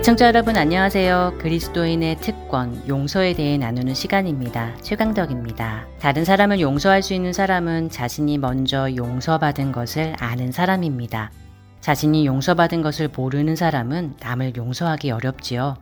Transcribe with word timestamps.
애청자 0.00 0.28
여러분 0.28 0.56
안녕하세요. 0.56 1.34
그리스도인의 1.40 2.16
특권, 2.22 2.82
용서에 2.88 3.34
대해 3.34 3.58
나누는 3.58 3.92
시간입니다. 3.92 4.74
최강덕입니다. 4.80 5.88
다른 6.00 6.24
사람을 6.24 6.58
용서할 6.58 7.02
수 7.02 7.12
있는 7.12 7.34
사람은 7.34 7.90
자신이 7.90 8.38
먼저 8.38 8.96
용서받은 8.96 9.72
것을 9.72 10.14
아는 10.18 10.52
사람입니다. 10.52 11.30
자신이 11.82 12.24
용서받은 12.24 12.80
것을 12.80 13.10
모르는 13.14 13.56
사람은 13.56 14.14
남을 14.22 14.56
용서하기 14.56 15.10
어렵지요. 15.10 15.76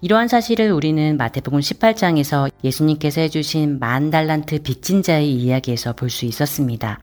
이러한 0.00 0.28
사실을 0.28 0.72
우리는 0.72 1.18
마태복음 1.18 1.60
18장에서 1.60 2.50
예수님께서 2.64 3.20
해주신 3.20 3.80
만 3.80 4.08
달란트 4.08 4.62
빚진 4.62 5.02
자의 5.02 5.34
이야기에서 5.34 5.92
볼 5.92 6.08
수 6.08 6.24
있었습니다. 6.24 7.00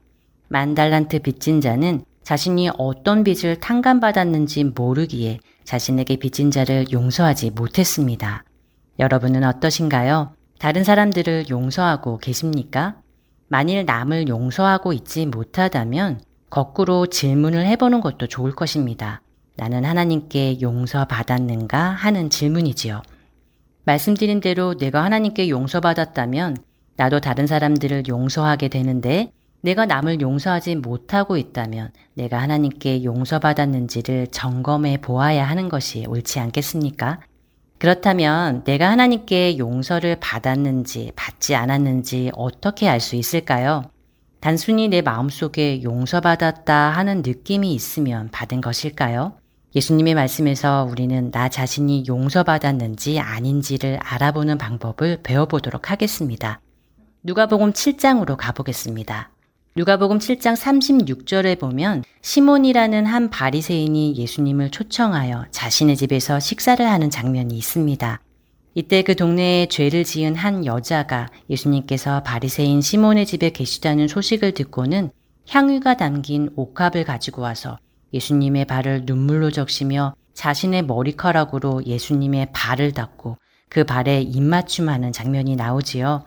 만 0.48 0.74
달란트 0.74 1.20
빚진 1.20 1.62
자는 1.62 2.04
자신이 2.24 2.72
어떤 2.80 3.24
빚을 3.24 3.60
탕감받았는지 3.60 4.64
모르기에 4.64 5.38
자신에게 5.66 6.18
빚진 6.18 6.52
자를 6.52 6.86
용서하지 6.92 7.52
못했습니다. 7.52 8.44
여러분은 9.00 9.44
어떠신가요? 9.44 10.34
다른 10.60 10.84
사람들을 10.84 11.50
용서하고 11.50 12.20
계십니까? 12.20 12.96
만일 13.48 13.86
남을 13.86 14.28
용서하고 14.28 14.94
있지 14.94 15.26
못하다면 15.26 16.22
거꾸로 16.50 17.08
질문을 17.08 17.66
해보는 17.66 18.02
것도 18.02 18.28
좋을 18.28 18.54
것입니다. 18.54 19.22
나는 19.58 19.86
하나님께 19.86 20.62
용서받았는가 20.62 21.78
하는 21.78 22.30
질문이지요. 22.30 23.02
말씀드린 23.86 24.40
대로 24.40 24.76
내가 24.78 25.04
하나님께 25.04 25.50
용서받았다면 25.50 26.58
나도 26.98 27.20
다른 27.20 27.46
사람들을 27.46 28.08
용서하게 28.08 28.70
되는데 28.70 29.32
내가 29.66 29.88
남을 29.88 30.22
용서하지 30.22 30.76
못하고 30.76 31.38
있다면 31.38 31.90
내가 32.14 32.40
하나님께 32.40 33.04
용서받았는지를 33.04 34.28
점검해 34.28 34.98
보아야 35.02 35.44
하는 35.44 35.70
것이 35.70 36.06
옳지 36.08 36.40
않겠습니까? 36.40 37.20
그렇다면 37.80 38.64
내가 38.64 38.92
하나님께 38.92 39.58
용서를 39.58 40.18
받았는지 40.20 41.14
받지 41.16 41.56
않았는지 41.56 42.30
어떻게 42.36 42.88
알 42.88 43.00
수 43.00 43.16
있을까요? 43.16 43.82
단순히 44.40 44.88
내 44.88 45.02
마음속에 45.02 45.82
용서받았다 45.82 46.92
하는 46.92 47.24
느낌이 47.24 47.74
있으면 47.74 48.30
받은 48.30 48.62
것일까요? 48.62 49.34
예수님의 49.76 50.14
말씀에서 50.14 50.88
우리는 50.88 51.32
나 51.32 51.50
자신이 51.50 52.04
용서받았는지 52.08 53.20
아닌지를 53.20 53.98
알아보는 54.04 54.60
방법을 54.60 55.24
배워보도록 55.24 55.90
하겠습니다. 55.90 56.62
누가복음 57.24 57.74
7장으로 57.74 58.38
가보겠습니다. 58.38 59.32
누가복음 59.78 60.20
7장 60.20 60.56
36절에 60.56 61.60
보면 61.60 62.06
시몬이라는 62.22 63.06
한 63.06 63.30
바리새인이 63.30 64.16
예수님을 64.16 64.72
초청하여 64.72 65.48
자신의 65.52 65.98
집에서 65.98 66.40
식사를 66.40 66.90
하는 66.90 67.10
장면이 67.10 67.58
있습니다. 67.58 68.22
이때 68.74 69.02
그 69.02 69.18
동네에 69.18 69.66
죄를 69.66 70.06
지은 70.06 70.36
한 70.36 70.66
여자가 70.66 71.28
예수님께서 71.50 72.24
바리새인 72.24 72.80
시몬의 72.80 73.26
집에 73.26 73.50
계시다는 73.50 74.08
소식을 74.08 74.54
듣고는 74.54 75.12
향유가 75.50 75.98
담긴 75.98 76.52
옥합을 76.56 77.04
가지고 77.04 77.42
와서 77.42 77.78
예수님의 78.14 78.68
발을 78.68 79.02
눈물로 79.06 79.52
적시며 79.52 80.16
자신의 80.34 80.84
머리카락으로 80.84 81.86
예수님의 81.86 82.54
발을 82.54 82.94
닦고 82.94 83.40
그 83.68 83.84
발에 83.84 84.22
입맞춤하는 84.22 85.12
장면이 85.12 85.58
나오지요. 85.58 86.24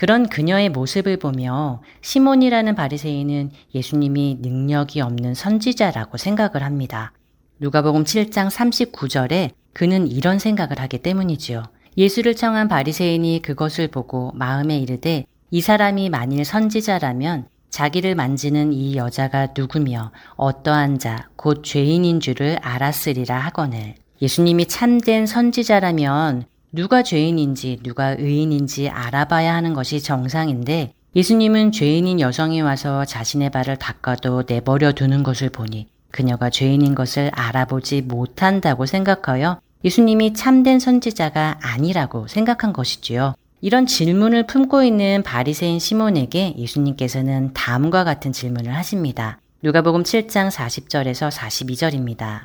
그런 0.00 0.30
그녀의 0.30 0.70
모습을 0.70 1.18
보며 1.18 1.82
시몬이라는 2.00 2.74
바리새인은 2.74 3.50
예수님이 3.74 4.38
능력이 4.40 5.02
없는 5.02 5.34
선지자라고 5.34 6.16
생각을 6.16 6.62
합니다. 6.62 7.12
누가복음 7.58 8.04
7장 8.04 8.48
39절에 8.48 9.50
그는 9.74 10.10
이런 10.10 10.38
생각을 10.38 10.78
하기 10.78 11.00
때문이지요. 11.00 11.64
예수를 11.98 12.34
청한 12.34 12.68
바리새인이 12.68 13.42
그것을 13.42 13.88
보고 13.88 14.32
마음에 14.34 14.78
이르되 14.78 15.26
이 15.50 15.60
사람이 15.60 16.08
만일 16.08 16.46
선지자라면 16.46 17.48
자기를 17.68 18.14
만지는 18.14 18.72
이 18.72 18.96
여자가 18.96 19.48
누구며 19.54 20.12
어떠한 20.36 20.98
자, 20.98 21.28
곧 21.36 21.62
죄인인 21.62 22.20
줄을 22.20 22.56
알았으리라 22.62 23.38
하거늘. 23.38 23.96
예수님이 24.22 24.64
참된 24.64 25.26
선지자라면 25.26 26.46
누가 26.72 27.02
죄인인지 27.02 27.80
누가 27.82 28.10
의인인지 28.10 28.88
알아봐야 28.88 29.54
하는 29.54 29.74
것이 29.74 30.00
정상인데 30.00 30.92
예수님은 31.16 31.72
죄인인 31.72 32.20
여성이 32.20 32.60
와서 32.60 33.04
자신의 33.04 33.50
발을 33.50 33.76
닦아도 33.76 34.44
내버려 34.46 34.92
두는 34.92 35.24
것을 35.24 35.50
보니 35.50 35.88
그녀가 36.12 36.48
죄인인 36.48 36.94
것을 36.94 37.30
알아보지 37.34 38.02
못한다고 38.02 38.86
생각하여 38.86 39.60
예수님이 39.82 40.34
참된 40.34 40.78
선지자가 40.78 41.58
아니라고 41.62 42.28
생각한 42.28 42.72
것이지요. 42.72 43.34
이런 43.62 43.86
질문을 43.86 44.46
품고 44.46 44.84
있는 44.84 45.22
바리새인 45.24 45.80
시몬에게 45.80 46.54
예수님께서는 46.56 47.52
다음과 47.52 48.04
같은 48.04 48.32
질문을 48.32 48.74
하십니다. 48.76 49.40
누가복음 49.62 50.04
7장 50.04 50.50
40절에서 50.50 51.30
42절입니다. 51.30 52.42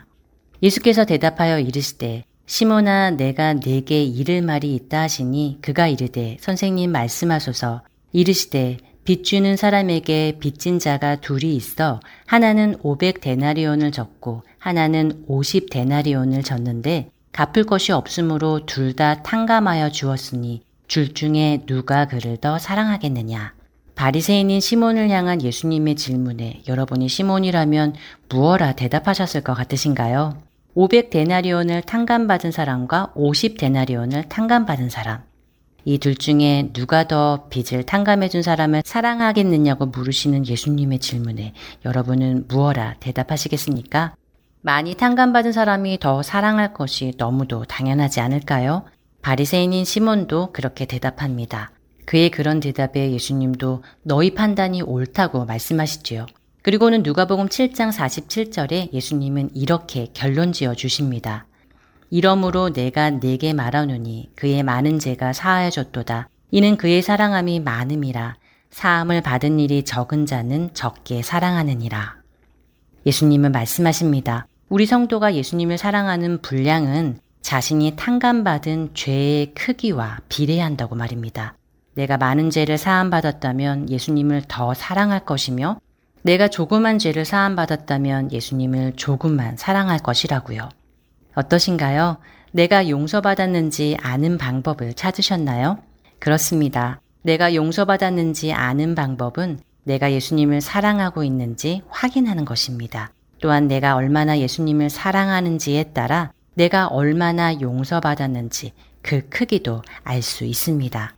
예수께서 0.64 1.06
대답하여 1.06 1.60
이르시되 1.60 2.26
시몬아 2.48 3.12
내가 3.12 3.54
내게 3.54 4.04
이를 4.04 4.42
말이 4.42 4.76
있다 4.76 5.02
하시니 5.02 5.60
그가 5.62 5.88
이르되 5.88 6.38
선생님 6.40 6.92
말씀하소서 6.92 7.82
이르시되 8.12 8.78
빚주는 9.04 9.56
사람에게 9.56 10.38
빚진 10.40 10.80
자가 10.80 11.18
둘이 11.18 11.56
있어 11.56 12.00
하나는 12.26 12.76
500 12.82 13.22
데나리온을 13.22 13.92
졌고 13.92 14.44
하나는 14.58 15.24
50 15.28 15.70
데나리온을 15.70 16.44
졌는데 16.44 17.10
갚을 17.32 17.66
것이 17.66 17.92
없으므로 17.92 18.66
둘 18.66 18.96
다 18.96 19.22
탕감하여 19.24 19.90
주었으니 19.92 20.62
줄 20.88 21.14
중에 21.14 21.64
누가 21.66 22.08
그를 22.08 22.38
더 22.38 22.58
사랑하겠느냐 22.60 23.54
바리새인인 23.96 24.60
시몬을 24.60 25.10
향한 25.10 25.42
예수님의 25.42 25.96
질문에 25.96 26.62
여러분이 26.68 27.10
시몬이라면 27.10 27.96
무어라 28.30 28.74
대답하셨을 28.74 29.42
것 29.42 29.54
같으신가요? 29.54 30.45
500 30.76 31.10
데나리온을 31.10 31.84
탕감받은 31.84 32.52
사람과 32.52 33.14
50 33.16 33.58
데나리온을 33.58 34.24
탕감받은 34.28 34.90
사람. 34.90 35.24
이 35.86 36.00
둘 36.00 36.16
중에 36.16 36.72
누가 36.74 37.08
더 37.08 37.48
빚을 37.50 37.84
탕감해 37.84 38.28
준 38.28 38.42
사람을 38.42 38.82
사랑하겠느냐고 38.84 39.86
물으시는 39.86 40.46
예수님의 40.48 41.00
질문에 41.00 41.54
여러분은 41.86 42.48
무어라 42.50 42.96
대답하시겠습니까? 43.00 44.16
많이 44.62 44.96
탕감받은 44.96 45.54
사람이 45.54 46.00
더 46.00 46.22
사랑할 46.24 46.74
것이 46.74 47.14
너무도 47.18 47.64
당연하지 47.66 48.20
않을까요? 48.20 48.84
바리새인인 49.22 49.86
시몬도 49.86 50.52
그렇게 50.52 50.86
대답합니다. 50.86 51.72
그의 52.06 52.30
그런 52.32 52.60
대답에 52.60 53.12
예수님도 53.12 53.84
너희 54.04 54.34
판단이 54.34 54.82
옳다고 54.82 55.46
말씀하시지요. 55.46 56.26
그리고는 56.66 57.04
누가복음 57.04 57.48
7장 57.48 57.92
47절에 57.92 58.92
예수님은 58.92 59.52
이렇게 59.54 60.08
결론 60.16 60.52
지어 60.52 60.74
주십니다. 60.74 61.46
이러므로 62.10 62.74
내가 62.74 63.12
네게 63.12 63.54
말하노니 63.54 64.32
그의 64.36 64.64
많은 64.64 64.98
죄가 64.98 65.32
사하여졌도다. 65.34 66.28
이는 66.50 66.76
그의 66.76 67.04
사랑함이 67.04 67.60
많음이라 67.60 68.38
사함을 68.72 69.22
받은 69.22 69.60
일이 69.60 69.84
적은 69.84 70.26
자는 70.26 70.74
적게 70.74 71.22
사랑하느니라. 71.22 72.16
예수님은 73.06 73.52
말씀하십니다. 73.52 74.48
우리 74.68 74.88
성도가 74.88 75.36
예수님을 75.36 75.78
사랑하는 75.78 76.42
분량은 76.42 77.20
자신이 77.42 77.94
탕감받은 77.96 78.96
죄의 78.96 79.54
크기와 79.54 80.18
비례한다고 80.30 80.96
말입니다. 80.96 81.58
내가 81.94 82.18
많은 82.18 82.50
죄를 82.50 82.80
사함받았다면 82.80 83.92
예수님을 83.92 84.46
더 84.48 84.74
사랑할 84.74 85.26
것이며 85.26 85.80
내가 86.26 86.48
조그만 86.48 86.98
죄를 86.98 87.24
사함받았다면 87.24 88.32
예수님을 88.32 88.94
조금만 88.96 89.58
사랑할 89.58 90.00
것이라고요. 90.00 90.70
어떠신가요? 91.36 92.18
내가 92.52 92.90
용서받았는지 92.90 93.98
아는 94.02 94.40
방법을 94.40 94.96
찾으셨나요? 94.96 95.78
그렇습니다. 96.18 97.00
내가 97.22 97.54
용서받았는지 97.54 98.54
아는 98.54 98.96
방법은 98.96 99.60
내가 99.84 100.12
예수님을 100.12 100.62
사랑하고 100.62 101.24
있는지 101.24 101.84
확인하는 101.90 102.44
것입니다. 102.44 103.12
또한 103.40 103.68
내가 103.68 103.96
얼마나 103.96 104.40
예수님을 104.40 104.90
사랑하는지에 104.90 105.92
따라 105.94 106.32
내가 106.56 106.88
얼마나 106.88 107.62
용서받았는지 107.62 108.74
그 109.04 109.30
크기도 109.30 109.84
알 110.04 110.24
수 110.24 110.44
있습니다. 110.44 111.14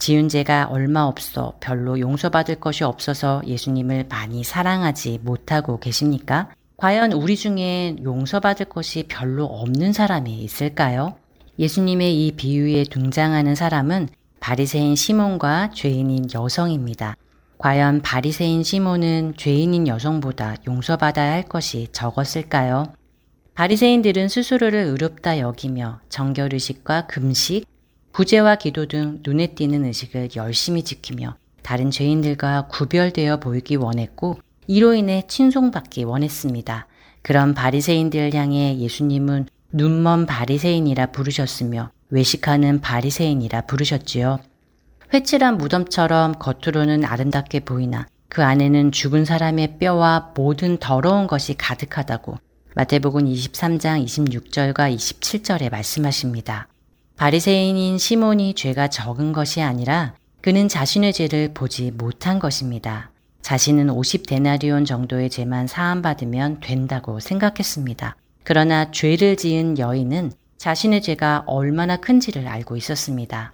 지은 0.00 0.30
죄가 0.30 0.68
얼마 0.70 1.02
없어 1.02 1.52
별로 1.60 2.00
용서받을 2.00 2.54
것이 2.54 2.84
없어서 2.84 3.42
예수님을 3.46 4.06
많이 4.08 4.42
사랑하지 4.42 5.20
못하고 5.22 5.78
계십니까? 5.78 6.48
과연 6.78 7.12
우리 7.12 7.36
중에 7.36 7.96
용서받을 8.02 8.64
것이 8.70 9.04
별로 9.08 9.44
없는 9.44 9.92
사람이 9.92 10.38
있을까요? 10.38 11.16
예수님의 11.58 12.26
이 12.26 12.32
비유에 12.32 12.84
등장하는 12.84 13.54
사람은 13.54 14.08
바리새인 14.40 14.96
시몬과 14.96 15.72
죄인인 15.74 16.28
여성입니다. 16.32 17.14
과연 17.58 18.00
바리새인 18.00 18.62
시몬은 18.62 19.34
죄인인 19.36 19.86
여성보다 19.86 20.56
용서받아야 20.66 21.30
할 21.30 21.42
것이 21.42 21.88
적었을까요? 21.92 22.94
바리새인들은 23.52 24.28
스스로를 24.28 24.78
의롭다 24.78 25.40
여기며 25.40 26.00
정결의식과 26.08 27.06
금식, 27.06 27.66
구제와 28.12 28.56
기도 28.56 28.86
등 28.86 29.20
눈에 29.24 29.48
띄는 29.48 29.84
의식을 29.84 30.30
열심히 30.36 30.82
지키며 30.82 31.36
다른 31.62 31.90
죄인들과 31.90 32.66
구별되어 32.68 33.38
보이기 33.38 33.76
원했고 33.76 34.38
이로 34.66 34.94
인해 34.94 35.24
칭송받기 35.28 36.04
원했습니다. 36.04 36.86
그런 37.22 37.54
바리새인들을 37.54 38.34
향해 38.34 38.78
예수님은 38.78 39.46
눈먼 39.72 40.26
바리새인이라 40.26 41.06
부르셨으며 41.06 41.90
외식하는 42.10 42.80
바리새인이라 42.80 43.62
부르셨지요. 43.62 44.40
회칠한 45.12 45.58
무덤처럼 45.58 46.34
겉으로는 46.38 47.04
아름답게 47.04 47.60
보이나 47.60 48.06
그 48.28 48.44
안에는 48.44 48.92
죽은 48.92 49.24
사람의 49.24 49.78
뼈와 49.78 50.32
모든 50.36 50.78
더러운 50.78 51.26
것이 51.26 51.54
가득하다고 51.54 52.38
마태복음 52.76 53.24
23장 53.26 54.04
26절과 54.04 54.94
27절에 54.94 55.70
말씀하십니다. 55.70 56.69
바리새인인 57.20 57.98
시몬이 57.98 58.54
죄가 58.54 58.88
적은 58.88 59.34
것이 59.34 59.60
아니라 59.60 60.14
그는 60.40 60.68
자신의 60.68 61.12
죄를 61.12 61.52
보지 61.52 61.90
못한 61.90 62.38
것입니다. 62.38 63.10
자신은 63.42 63.88
50데나리온 63.88 64.86
정도의 64.86 65.28
죄만 65.28 65.66
사함받으면 65.66 66.60
된다고 66.60 67.20
생각했습니다. 67.20 68.16
그러나 68.42 68.90
죄를 68.90 69.36
지은 69.36 69.78
여인은 69.78 70.32
자신의 70.56 71.02
죄가 71.02 71.44
얼마나 71.46 71.98
큰지를 71.98 72.48
알고 72.48 72.78
있었습니다. 72.78 73.52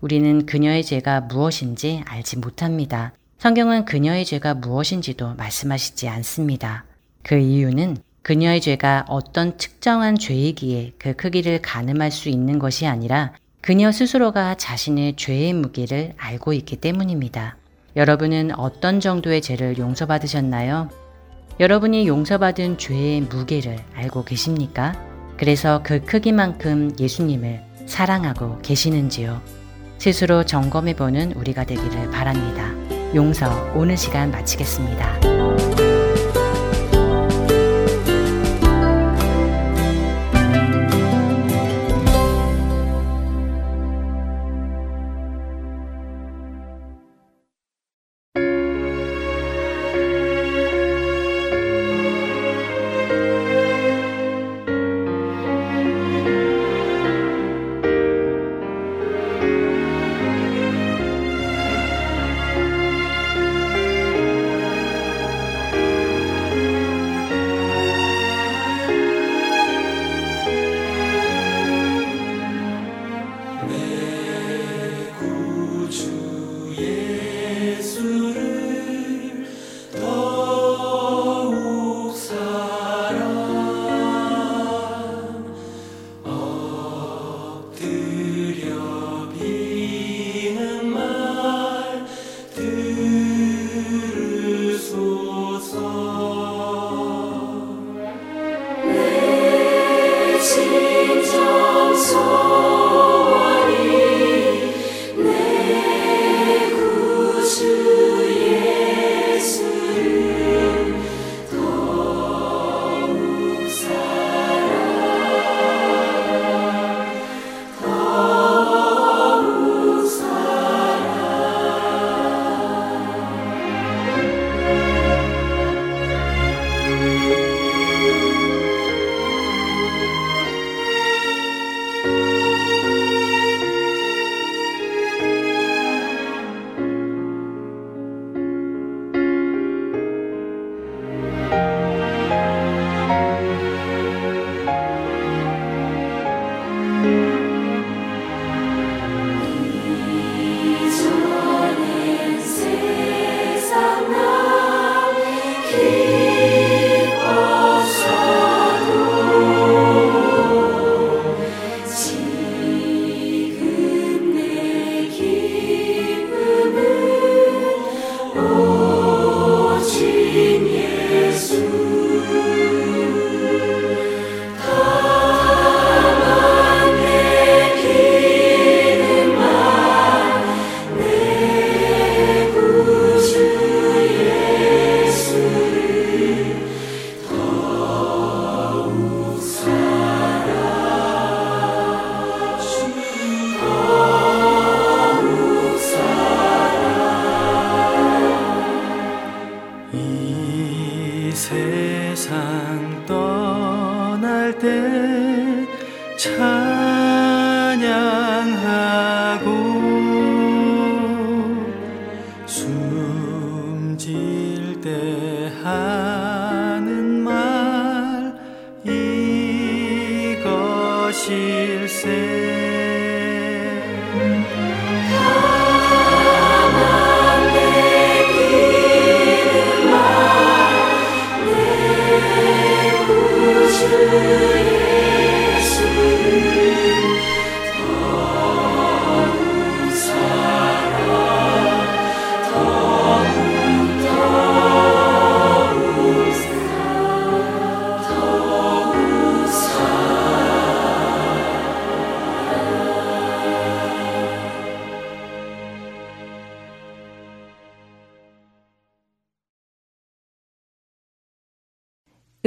우리는 0.00 0.46
그녀의 0.46 0.84
죄가 0.84 1.22
무엇인지 1.22 2.04
알지 2.06 2.38
못합니다. 2.38 3.14
성경은 3.38 3.84
그녀의 3.84 4.26
죄가 4.26 4.54
무엇인지도 4.54 5.34
말씀하시지 5.34 6.06
않습니다. 6.06 6.84
그 7.24 7.36
이유는 7.36 7.96
그녀의 8.28 8.60
죄가 8.60 9.06
어떤 9.08 9.56
특정한 9.56 10.18
죄이기에 10.18 10.92
그 10.98 11.14
크기를 11.14 11.62
가늠할 11.62 12.10
수 12.10 12.28
있는 12.28 12.58
것이 12.58 12.86
아니라 12.86 13.32
그녀 13.62 13.90
스스로가 13.90 14.54
자신의 14.56 15.16
죄의 15.16 15.54
무게를 15.54 16.12
알고 16.18 16.52
있기 16.52 16.76
때문입니다. 16.76 17.56
여러분은 17.96 18.50
어떤 18.58 19.00
정도의 19.00 19.40
죄를 19.40 19.78
용서받으셨나요? 19.78 20.90
여러분이 21.58 22.06
용서받은 22.06 22.76
죄의 22.76 23.22
무게를 23.22 23.78
알고 23.94 24.26
계십니까? 24.26 24.92
그래서 25.38 25.80
그 25.82 26.04
크기만큼 26.04 26.96
예수님을 27.00 27.62
사랑하고 27.86 28.58
계시는지요? 28.60 29.40
스스로 29.96 30.44
점검해보는 30.44 31.32
우리가 31.32 31.64
되기를 31.64 32.10
바랍니다. 32.10 32.74
용서 33.14 33.72
오늘 33.74 33.96
시간 33.96 34.30
마치겠습니다. 34.30 35.87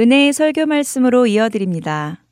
은혜의 0.00 0.32
설교 0.32 0.64
말씀으로 0.64 1.26
이어드립니다. 1.26 2.24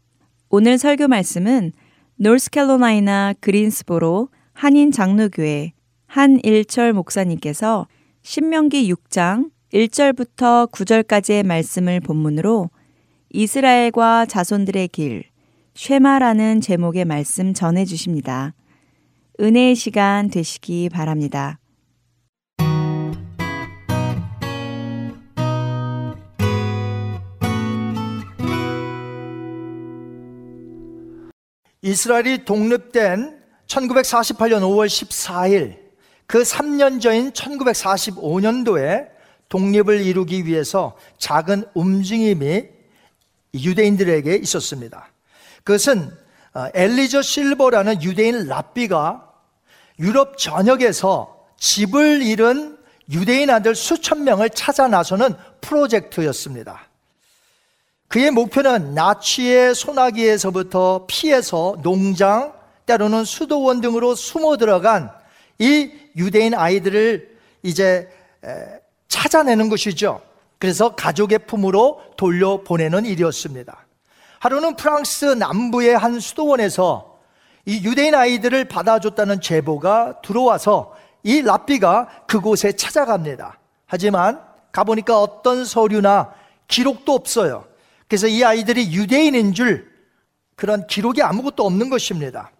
오늘 0.49 0.79
설교 0.79 1.09
말씀은 1.09 1.73
노스캐롤라이나 2.17 3.35
그린스보로 3.41 4.31
한인 4.55 4.91
장로교회 4.91 5.73
한일철 6.07 6.95
목사님께서 6.95 7.87
신명기 8.23 8.91
6장 8.91 9.51
1절부터 9.75 10.71
9절까지의 10.73 11.45
말씀을 11.45 12.01
본문으로 12.01 12.71
이스라엘과 13.29 14.25
자손들의 14.25 14.89
길, 14.89 15.25
쉐마라는 15.75 16.63
제목의 16.63 17.05
말씀 17.05 17.53
전해 17.53 17.85
주십니다. 17.85 18.55
은혜의 19.39 19.75
시간 19.75 20.31
되시기 20.31 20.89
바랍니다. 20.89 21.59
이스라엘이 31.83 32.45
독립된 32.45 33.41
1948년 33.67 34.61
5월 34.61 34.87
14일 34.87 35.79
그 36.27 36.43
3년 36.43 37.01
전인 37.01 37.31
1945년도에 37.33 39.09
독립을 39.49 40.01
이루기 40.01 40.47
위해서 40.47 40.97
작은 41.19 41.65
움직임이 41.75 42.65
유대인들에게 43.55 44.37
있었습니다. 44.37 45.09
그것은 45.65 46.11
어, 46.53 46.67
엘리저 46.75 47.23
실버라는 47.23 48.03
유대인 48.03 48.47
랍비가 48.47 49.29
유럽 49.99 50.39
전역에서 50.39 51.47
집을 51.59 52.23
잃은 52.23 52.79
유대인 53.11 53.51
아들 53.51 53.75
수천 53.75 54.25
명을 54.25 54.51
찾아 54.51 54.89
나서는 54.89 55.35
프로젝트였습니다. 55.61 56.90
그의 58.11 58.33
목표는 58.33 58.93
나치의 58.93 59.77
소나기에서부터 59.77 61.05
피해서 61.07 61.77
농장, 61.81 62.53
때로는 62.85 63.25
수도원 63.25 63.81
등으로 63.81 64.17
숨어 64.17 64.57
들어간 64.57 65.13
이 65.61 65.93
유대인 66.17 66.55
아이들을 66.55 67.39
이제 67.63 68.09
찾아내는 69.07 69.69
것이죠. 69.69 70.23
그래서 70.59 70.97
가족의 70.97 71.47
품으로 71.47 72.03
돌려보내는 72.17 73.07
일이었습니다. 73.07 73.87
하루는 74.41 74.75
프랑스 74.75 75.27
남부의 75.27 75.97
한 75.97 76.19
수도원에서 76.19 77.17
이 77.65 77.85
유대인 77.85 78.17
아이들을 78.17 78.65
받아줬다는 78.65 79.41
제보가 79.41 80.21
들어와서 80.23 80.97
이 81.23 81.43
랍비가 81.43 82.25
그곳에 82.27 82.73
찾아갑니다. 82.73 83.61
하지만 83.87 84.41
가보니까 84.73 85.21
어떤 85.21 85.65
서류나 85.65 86.35
기록도 86.67 87.13
없어요. 87.13 87.70
그래서 88.11 88.27
이 88.27 88.43
아이들이 88.43 88.93
유대인인 88.93 89.55
줄 89.55 89.89
그런 90.57 90.85
기록이 90.89 91.23
아무것도 91.23 91.65
없는 91.65 91.91
것입니다. 91.91 92.51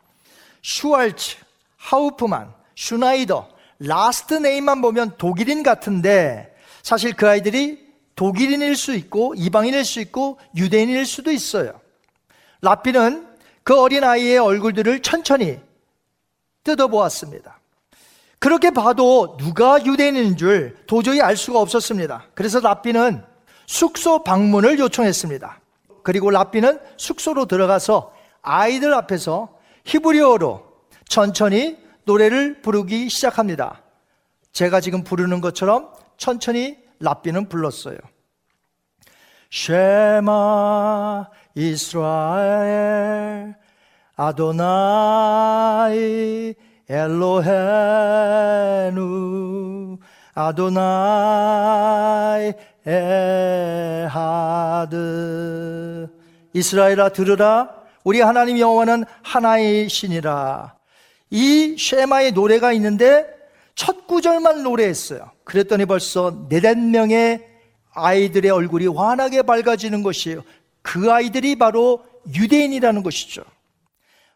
슈왈츠, 0.63 1.39
하우프만, 1.77 2.55
슈나이더, 2.77 3.49
last 3.81 4.35
name만 4.35 4.81
보면 4.81 5.17
독일인 5.19 5.65
같은데 5.65 6.55
사실 6.85 7.15
그 7.15 7.29
아이들이 7.29 7.85
독일인일 8.15 8.77
수 8.77 8.95
있고 8.95 9.35
이방인일 9.37 9.85
수 9.85 9.99
있고 10.01 10.39
유대인일 10.55 11.05
수도 11.05 11.33
있어요. 11.33 11.81
라피는 12.63 13.27
그 13.65 13.77
어린 13.77 14.05
아이의 14.05 14.39
얼굴들을 14.39 15.03
천천히 15.03 15.59
뜯어보았습니다. 16.63 17.59
그렇게 18.39 18.71
봐도 18.71 19.37
누가 19.37 19.85
유대인인 19.85 20.37
줄 20.37 20.77
도저히 20.87 21.21
알 21.21 21.37
수가 21.37 21.59
없었습니다. 21.59 22.29
그래서 22.35 22.61
라피는 22.61 23.25
숙소 23.71 24.25
방문을 24.25 24.81
요청했습니다. 24.81 25.61
그리고 26.03 26.33
라비는 26.33 26.81
숙소로 26.97 27.47
들어가서 27.47 28.13
아이들 28.43 28.93
앞에서 28.93 29.57
히브리어로 29.85 30.67
천천히 31.09 31.79
노래를 32.03 32.63
부르기 32.63 33.09
시작합니다. 33.09 33.85
제가 34.51 34.81
지금 34.81 35.05
부르는 35.05 35.41
것처럼 35.41 35.93
천천히 36.17 36.79
라비는 36.99 37.49
불렀어요. 37.49 37.97
쉐마 39.53 41.29
이스라엘 41.55 43.55
아도나이 44.17 45.37
엘로헤누 46.89 47.31
아도나이 50.35 52.49
에 52.49 52.70
하드. 54.09 56.09
이스라엘아 56.53 57.11
들으라. 57.11 57.71
우리 58.05 58.21
하나님 58.21 58.59
여호와는 58.59 59.05
하나의 59.23 59.89
신이라. 59.89 60.75
이 61.31 61.77
쉐마의 61.79 62.33
노래가 62.33 62.73
있는데 62.73 63.27
첫 63.75 64.07
구절만 64.07 64.63
노래했어요. 64.63 65.31
그랬더니 65.45 65.87
벌써 65.87 66.47
네댓 66.49 66.79
명의 66.79 67.47
아이들의 67.93 68.51
얼굴이 68.51 68.87
환하게 68.87 69.43
밝아지는 69.43 70.03
것이에요. 70.03 70.43
그 70.83 71.13
아이들이 71.13 71.57
바로 71.57 72.05
유대인이라는 72.35 73.03
것이죠. 73.03 73.43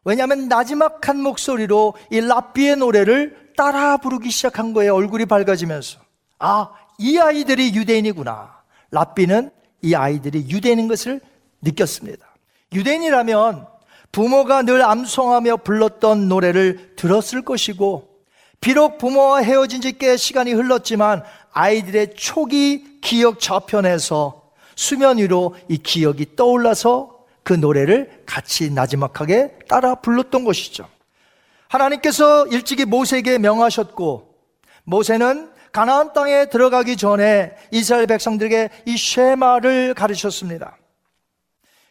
왜냐하면 0.04 0.48
나지막한 0.48 1.20
목소리로 1.20 1.94
이 2.10 2.20
라비의 2.20 2.76
노래를 2.76 3.52
따라 3.56 3.96
부르기 3.96 4.30
시작한 4.30 4.74
거예요 4.74 4.94
얼굴이 4.94 5.26
밝아지면서. 5.26 6.00
아 6.38 6.70
이 6.98 7.18
아이들이 7.18 7.74
유대인이구나 7.74 8.54
랍비는 8.90 9.50
이 9.82 9.94
아이들이 9.94 10.46
유대인인 10.48 10.88
것을 10.88 11.20
느꼈습니다. 11.62 12.26
유대인이라면 12.72 13.66
부모가 14.12 14.62
늘 14.62 14.82
암송하며 14.82 15.58
불렀던 15.58 16.28
노래를 16.28 16.94
들었을 16.96 17.42
것이고, 17.42 18.08
비록 18.60 18.98
부모와 18.98 19.40
헤어진 19.40 19.80
지 19.80 19.92
꽤 19.92 20.16
시간이 20.16 20.52
흘렀지만 20.52 21.22
아이들의 21.52 22.14
초기 22.16 23.00
기억 23.00 23.40
저편에서 23.40 24.42
수면 24.76 25.18
위로 25.18 25.54
이 25.68 25.76
기억이 25.78 26.36
떠올라서 26.36 27.24
그 27.42 27.52
노래를 27.52 28.22
같이 28.24 28.70
나지막하게 28.70 29.58
따라 29.68 29.96
불렀던 29.96 30.44
것이죠. 30.44 30.88
하나님께서 31.68 32.46
일찍이 32.46 32.84
모세에게 32.84 33.38
명하셨고, 33.38 34.34
모세는 34.84 35.50
가나안 35.74 36.12
땅에 36.12 36.46
들어가기 36.46 36.96
전에 36.96 37.52
이스라엘 37.72 38.06
백성들에게 38.06 38.70
이 38.86 38.96
쉐마를 38.96 39.94
가르쳤습니다. 39.94 40.78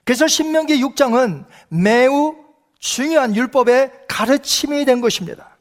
그래서 0.06 0.26
신명기 0.26 0.82
6장은 0.82 1.46
매우 1.68 2.34
중요한 2.80 3.36
율법의 3.36 3.92
가르침이 4.08 4.86
된 4.86 5.02
것입니다. 5.02 5.58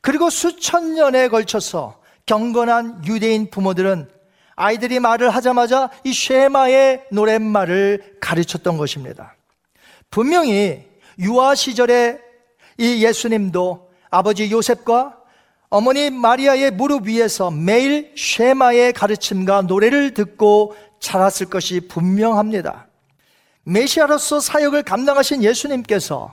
그리고 0.00 0.30
수천 0.30 0.94
년에 0.94 1.28
걸쳐서 1.28 2.00
경건한 2.24 3.04
유대인 3.06 3.50
부모들은 3.50 4.10
아이들이 4.56 4.98
말을 4.98 5.28
하자마자 5.28 5.90
이 6.02 6.14
쉐마의 6.14 7.08
노랫말을 7.10 8.16
가르쳤던 8.22 8.78
것입니다. 8.78 9.36
분명히 10.08 10.88
유아 11.18 11.56
시절에 11.56 12.20
이 12.78 13.04
예수님도 13.04 13.90
아버지 14.08 14.50
요셉과 14.50 15.23
어머니 15.74 16.08
마리아의 16.08 16.70
무릎 16.70 17.08
위에서 17.08 17.50
매일 17.50 18.12
쉐마의 18.16 18.92
가르침과 18.92 19.62
노래를 19.62 20.14
듣고 20.14 20.76
자랐을 21.00 21.50
것이 21.50 21.80
분명합니다. 21.88 22.86
메시아로서 23.64 24.38
사역을 24.38 24.84
감당하신 24.84 25.42
예수님께서 25.42 26.32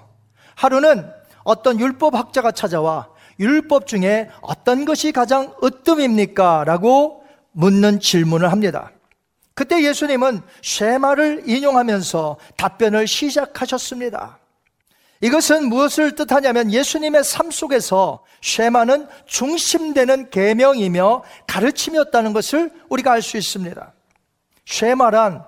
하루는 0.53 1.09
어떤 1.43 1.79
율법학자가 1.79 2.51
찾아와 2.51 3.09
율법 3.39 3.87
중에 3.87 4.29
어떤 4.41 4.85
것이 4.85 5.11
가장 5.11 5.55
으뜸입니까? 5.63 6.63
라고 6.65 7.23
묻는 7.51 7.99
질문을 7.99 8.51
합니다. 8.51 8.91
그때 9.55 9.83
예수님은 9.83 10.41
쉐마를 10.61 11.49
인용하면서 11.49 12.37
답변을 12.57 13.07
시작하셨습니다. 13.07 14.37
이것은 15.21 15.69
무엇을 15.69 16.15
뜻하냐면 16.15 16.71
예수님의 16.71 17.23
삶 17.23 17.51
속에서 17.51 18.23
쉐마는 18.41 19.07
중심되는 19.27 20.31
계명이며 20.31 21.23
가르침이었다는 21.47 22.33
것을 22.33 22.71
우리가 22.89 23.13
알 23.13 23.21
수 23.21 23.37
있습니다. 23.37 23.93
쉐마란 24.65 25.45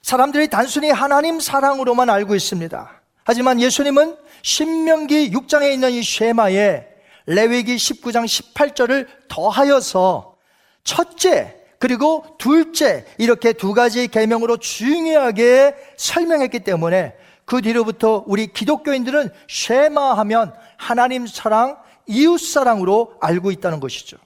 사람들이 0.00 0.48
단순히 0.48 0.90
하나님 0.90 1.40
사랑으로만 1.40 2.08
알고 2.08 2.34
있습니다. 2.34 3.02
하지만 3.24 3.60
예수님은 3.60 4.16
신명기 4.42 5.30
6장에 5.30 5.72
있는 5.72 5.92
이 5.92 6.02
쉐마에 6.02 6.86
레위기 7.26 7.76
19장 7.76 8.24
18절을 8.24 9.06
더하여서 9.28 10.36
첫째 10.84 11.56
그리고 11.78 12.24
둘째 12.38 13.04
이렇게 13.18 13.52
두 13.52 13.74
가지 13.74 14.08
계명으로 14.08 14.56
중요하게 14.56 15.74
설명했기 15.96 16.60
때문에 16.60 17.14
그 17.44 17.60
뒤로부터 17.60 18.24
우리 18.26 18.52
기독교인들은 18.52 19.30
쉐마 19.48 20.14
하면 20.18 20.54
하나님 20.76 21.26
사랑, 21.26 21.76
이웃 22.06 22.38
사랑으로 22.38 23.14
알고 23.20 23.50
있다는 23.50 23.80
것이죠. 23.80 24.16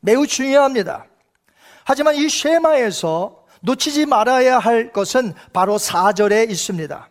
매우 0.00 0.26
중요합니다. 0.26 1.06
하지만 1.84 2.14
이 2.14 2.28
쉐마에서 2.28 3.44
놓치지 3.60 4.06
말아야 4.06 4.58
할 4.58 4.92
것은 4.92 5.34
바로 5.52 5.76
4절에 5.76 6.50
있습니다. 6.50 7.08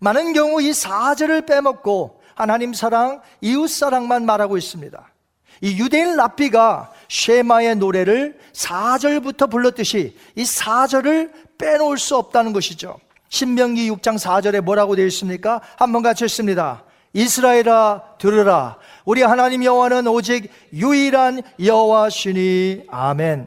많은 0.00 0.32
경우 0.32 0.60
이 0.60 0.70
4절을 0.70 1.46
빼먹고 1.46 2.20
하나님 2.34 2.74
사랑, 2.74 3.22
이웃 3.40 3.68
사랑만 3.68 4.26
말하고 4.26 4.56
있습니다. 4.56 5.12
이 5.60 5.78
유대인 5.78 6.16
랍비가 6.16 6.92
쉐마의 7.08 7.76
노래를 7.76 8.38
4절부터 8.52 9.48
불렀듯이 9.50 10.16
이 10.34 10.42
4절을 10.42 11.30
빼놓을 11.56 11.98
수 11.98 12.16
없다는 12.16 12.52
것이죠. 12.52 12.98
신명기 13.32 13.90
6장 13.90 14.18
4절에 14.18 14.60
뭐라고 14.60 14.94
되어 14.94 15.06
있습니까? 15.06 15.62
한번 15.78 16.02
같이 16.02 16.22
읽습니다. 16.26 16.84
이스라엘아 17.14 18.16
들으라 18.18 18.76
우리 19.06 19.22
하나님 19.22 19.64
여호와는 19.64 20.06
오직 20.06 20.50
유일한 20.74 21.40
여호와시니 21.58 22.84
아멘. 22.88 23.46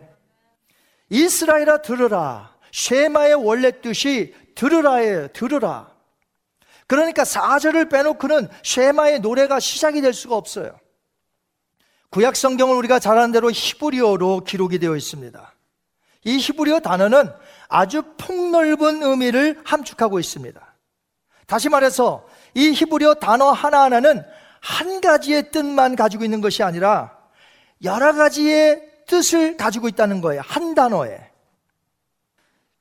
이스라엘아 1.12 1.84
들으라. 1.84 2.56
쉐마의 2.72 3.36
원래 3.36 3.80
뜻이 3.80 4.34
들으라예요. 4.56 5.28
들으라. 5.28 5.88
그러니까 6.88 7.22
4절을 7.24 7.92
빼놓고는 7.92 8.48
쉐마의 8.64 9.20
노래가 9.20 9.60
시작이 9.60 10.02
될 10.02 10.14
수가 10.14 10.36
없어요. 10.36 10.80
구약 12.10 12.36
성경을 12.36 12.76
우리가 12.78 12.98
잘 12.98 13.20
아는 13.20 13.32
대로 13.32 13.52
히브리어로 13.52 14.46
기록이 14.46 14.80
되어 14.80 14.96
있습니다. 14.96 15.54
이 16.24 16.38
히브리어 16.38 16.80
단어는 16.80 17.32
아주 17.68 18.04
폭넓은 18.18 19.04
의미를 19.04 19.60
함축하고 19.64 20.20
있습니다. 20.20 20.62
다시 21.48 21.70
말해서 21.70 22.26
이 22.54 22.72
히브리어 22.72 23.16
단어 23.16 23.52
하나하나는 23.52 24.24
한 24.62 25.02
가지의 25.02 25.52
뜻만 25.52 25.96
가지고 25.96 26.24
있는 26.24 26.42
것이 26.42 26.64
아니라 26.64 27.16
여러 27.84 28.14
가지의 28.14 28.82
뜻을 29.08 29.58
가지고 29.58 29.88
있다는 29.88 30.22
거예요. 30.22 30.42
한 30.44 30.74
단어에. 30.74 31.36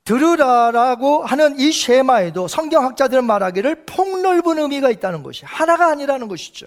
들으라라고 0.04 1.24
하는 1.24 1.58
이 1.58 1.72
쉐마에도 1.72 2.46
성경학자들은 2.46 3.24
말하기를 3.24 3.86
폭넓은 3.86 4.58
의미가 4.58 4.90
있다는 4.90 5.22
것이 5.22 5.44
하나가 5.46 5.88
아니라는 5.88 6.28
것이죠. 6.28 6.66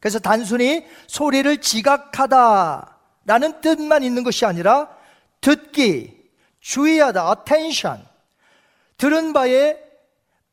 그래서 0.00 0.18
단순히 0.18 0.86
소리를 1.06 1.60
지각하다라는 1.60 3.60
뜻만 3.60 4.02
있는 4.02 4.24
것이 4.24 4.46
아니라 4.46 4.88
듣기, 5.40 6.17
주의하다, 6.68 7.34
attention, 7.38 8.04
들은 8.98 9.32
바에 9.32 9.78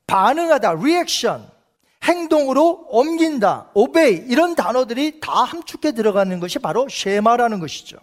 반응하다, 0.08 0.70
reaction, 0.70 1.44
행동으로 2.04 2.88
옮긴다, 2.90 3.72
obey 3.74 4.24
이런 4.30 4.56
단어들이 4.56 5.20
다 5.20 5.44
함축해 5.44 5.92
들어가는 5.92 6.40
것이 6.40 6.60
바로 6.60 6.88
쉐마라는 6.90 7.60
것이죠. 7.60 7.98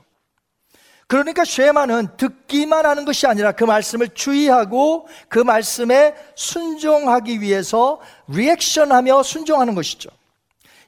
그러니까 1.07 1.47
쉐마는 1.47 2.09
듣기만 2.19 2.85
하는 2.85 3.07
것이 3.07 3.27
아니라 3.27 3.53
그 3.53 3.65
말씀을 3.65 4.11
주의하고 4.11 5.09
그 5.29 5.39
말씀에 5.39 6.15
순종하기 6.35 7.41
위해서 7.41 7.99
리액션하며 8.29 9.23
순종하는 9.23 9.75
것이죠. 9.75 10.11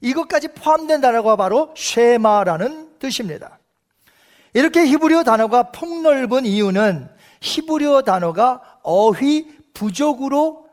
이것까지 0.02 0.48
포함된 0.48 1.00
단어가 1.00 1.36
바로 1.36 1.72
쉐마라는 1.74 2.98
뜻입니다. 2.98 3.58
이렇게 4.52 4.86
히브리어 4.86 5.24
단어가 5.24 5.72
폭넓은 5.72 6.46
이유는 6.46 7.13
히브리어 7.44 8.02
단어가 8.02 8.60
어휘 8.82 9.46
부족으로 9.74 10.66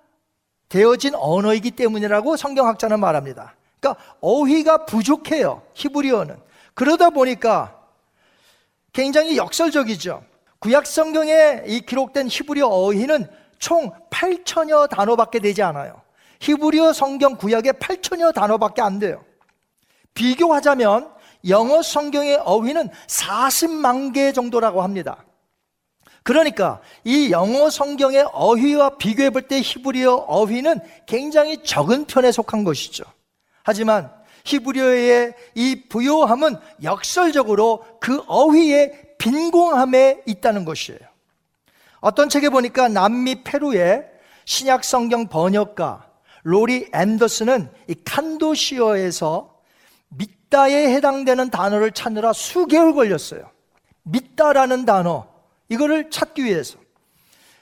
되어진 0.70 1.14
언어이기 1.16 1.72
때문이라고 1.72 2.38
성경학자는 2.38 3.00
말합니다. 3.00 3.56
그러니까 3.80 4.02
어휘가 4.22 4.86
부족해요. 4.86 5.64
히브리어는. 5.74 6.38
그러다 6.74 7.10
보니까 7.10 7.78
굉장히 8.94 9.36
역설적이죠. 9.36 10.24
구약 10.60 10.88
성경에 10.88 11.64
이 11.68 11.82
기록된 11.82 12.30
히브리어 12.30 12.68
어휘는 12.68 13.30
총 13.60 13.92
8천여 14.10 14.90
단어밖에 14.90 15.40
되지 15.40 15.62
않아요. 15.64 16.02
히브리어 16.40 16.94
성경 16.94 17.36
구약에 17.36 17.74
8천여 17.74 18.34
단어밖에 18.34 18.82
안 18.82 18.98
돼요. 18.98 19.24
비교하자면 20.14 21.12
영어 21.50 21.82
성경의 21.82 22.38
어휘는 22.38 22.90
40만 23.08 24.14
개 24.14 24.32
정도라고 24.32 24.84
합니다. 24.84 25.26
그러니까 26.24 26.82
이 27.04 27.32
영어 27.32 27.70
성경의 27.70 28.28
어휘와 28.32 28.98
비교해 28.98 29.30
볼 29.30 29.48
때 29.48 29.60
히브리어 29.62 30.14
어휘는 30.28 30.80
굉장히 31.06 31.64
적은 31.64 32.06
편에 32.06 32.32
속한 32.32 32.64
것이죠. 32.64 33.04
하지만 33.64 34.12
히브리어의 34.46 35.34
이 35.56 35.84
부요함은 35.90 36.56
역설적으로 36.84 37.84
그 38.00 38.24
어휘의 38.28 39.16
빈공함에 39.18 40.22
있다는 40.26 40.66
것이에요. 40.66 41.00
어떤 42.00 42.30
책에 42.30 42.50
보니까 42.50 42.88
남미 42.88 43.44
페루의 43.44 44.06
신약 44.46 44.84
성경 44.84 45.28
번역가 45.28 46.08
로리 46.44 46.90
앤더슨은 46.94 47.70
이 47.88 47.96
칸도시어에서 48.04 49.56
믿다에 50.10 50.94
해당되는 50.96 51.52
단어를 51.52 51.92
찾느라 51.92 52.34
수개월 52.34 52.94
걸렸어요. 52.94 53.50
믿다라는 54.04 54.86
단어, 54.86 55.28
이거를 55.72 56.10
찾기 56.10 56.44
위해서. 56.44 56.78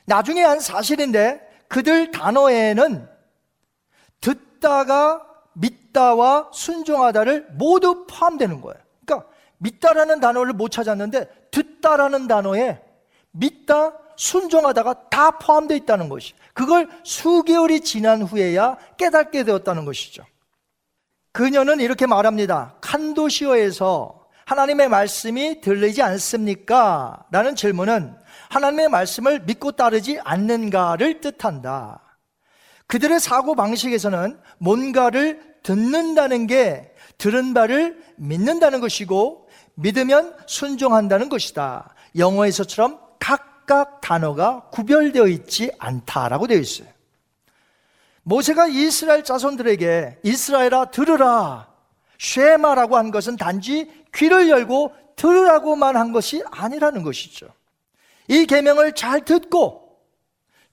나중에 0.06 0.44
한 0.44 0.60
사실인데 0.60 1.48
그들 1.68 2.10
단어에는 2.10 3.08
듣다가 4.20 5.26
믿다와 5.54 6.50
순종하다를 6.52 7.50
모두 7.52 8.08
포함되는 8.08 8.62
거예요. 8.62 8.80
그러니까 9.06 9.30
믿다라는 9.60 10.20
단어를 10.20 10.54
못 10.54 10.70
찾았는데 10.70 11.50
듣다라는 11.52 12.28
단어에 12.28 12.82
믿다, 13.32 13.94
순종하다가 14.16 15.10
다 15.10 15.32
포함되어 15.32 15.78
있다는 15.78 16.10
것이. 16.10 16.34
그걸 16.54 16.90
수개월이 17.04 17.82
지난 17.82 18.24
후에야 18.24 18.78
깨닫게 18.98 19.44
되었다는 19.44 19.86
것이죠. 19.86 20.26
그녀는 21.32 21.80
이렇게 21.80 22.08
말합니다. 22.08 22.76
칸도시어에서 22.82 24.19
하나님의 24.50 24.90
말씀이 24.90 25.62
들리지 25.62 26.02
않습니까? 26.02 27.24
라는 27.30 27.56
질문은 27.56 28.16
하나님의 28.50 28.90
말씀을 28.90 29.42
믿고 29.42 29.74
따르지 29.74 30.20
않는가를 30.24 31.22
뜻한다. 31.22 32.18
그들의 32.88 33.20
사고 33.20 33.54
방식에서는 33.54 34.40
뭔가를 34.58 35.40
듣는다는 35.62 36.48
게 36.48 36.92
들은 37.20 37.54
바를 37.54 38.04
믿는다는 38.18 38.80
것이고 38.82 39.48
믿으면 39.76 40.36
순종한다는 40.48 41.30
것이다. 41.30 41.94
영어에서처럼 42.18 43.00
각각 43.20 44.02
단어가 44.02 44.68
구별되어 44.72 45.28
있지 45.28 45.70
않다라고 45.78 46.48
되어 46.48 46.58
있어요. 46.58 46.88
모세가 48.24 48.66
이스라엘 48.66 49.24
자손들에게 49.24 50.22
이스라엘아 50.24 50.86
들으라 50.86 51.69
쉐마라고 52.20 52.98
한 52.98 53.12
것은 53.12 53.38
단지 53.38 53.90
귀를 54.14 54.50
열고 54.50 54.94
들으라고만 55.16 55.98
한 55.98 56.12
것이 56.12 56.44
아니라는 56.52 57.04
것이죠. 57.04 57.48
이 58.28 58.46
계명을 58.46 58.94
잘 58.94 59.26
듣고 59.26 59.98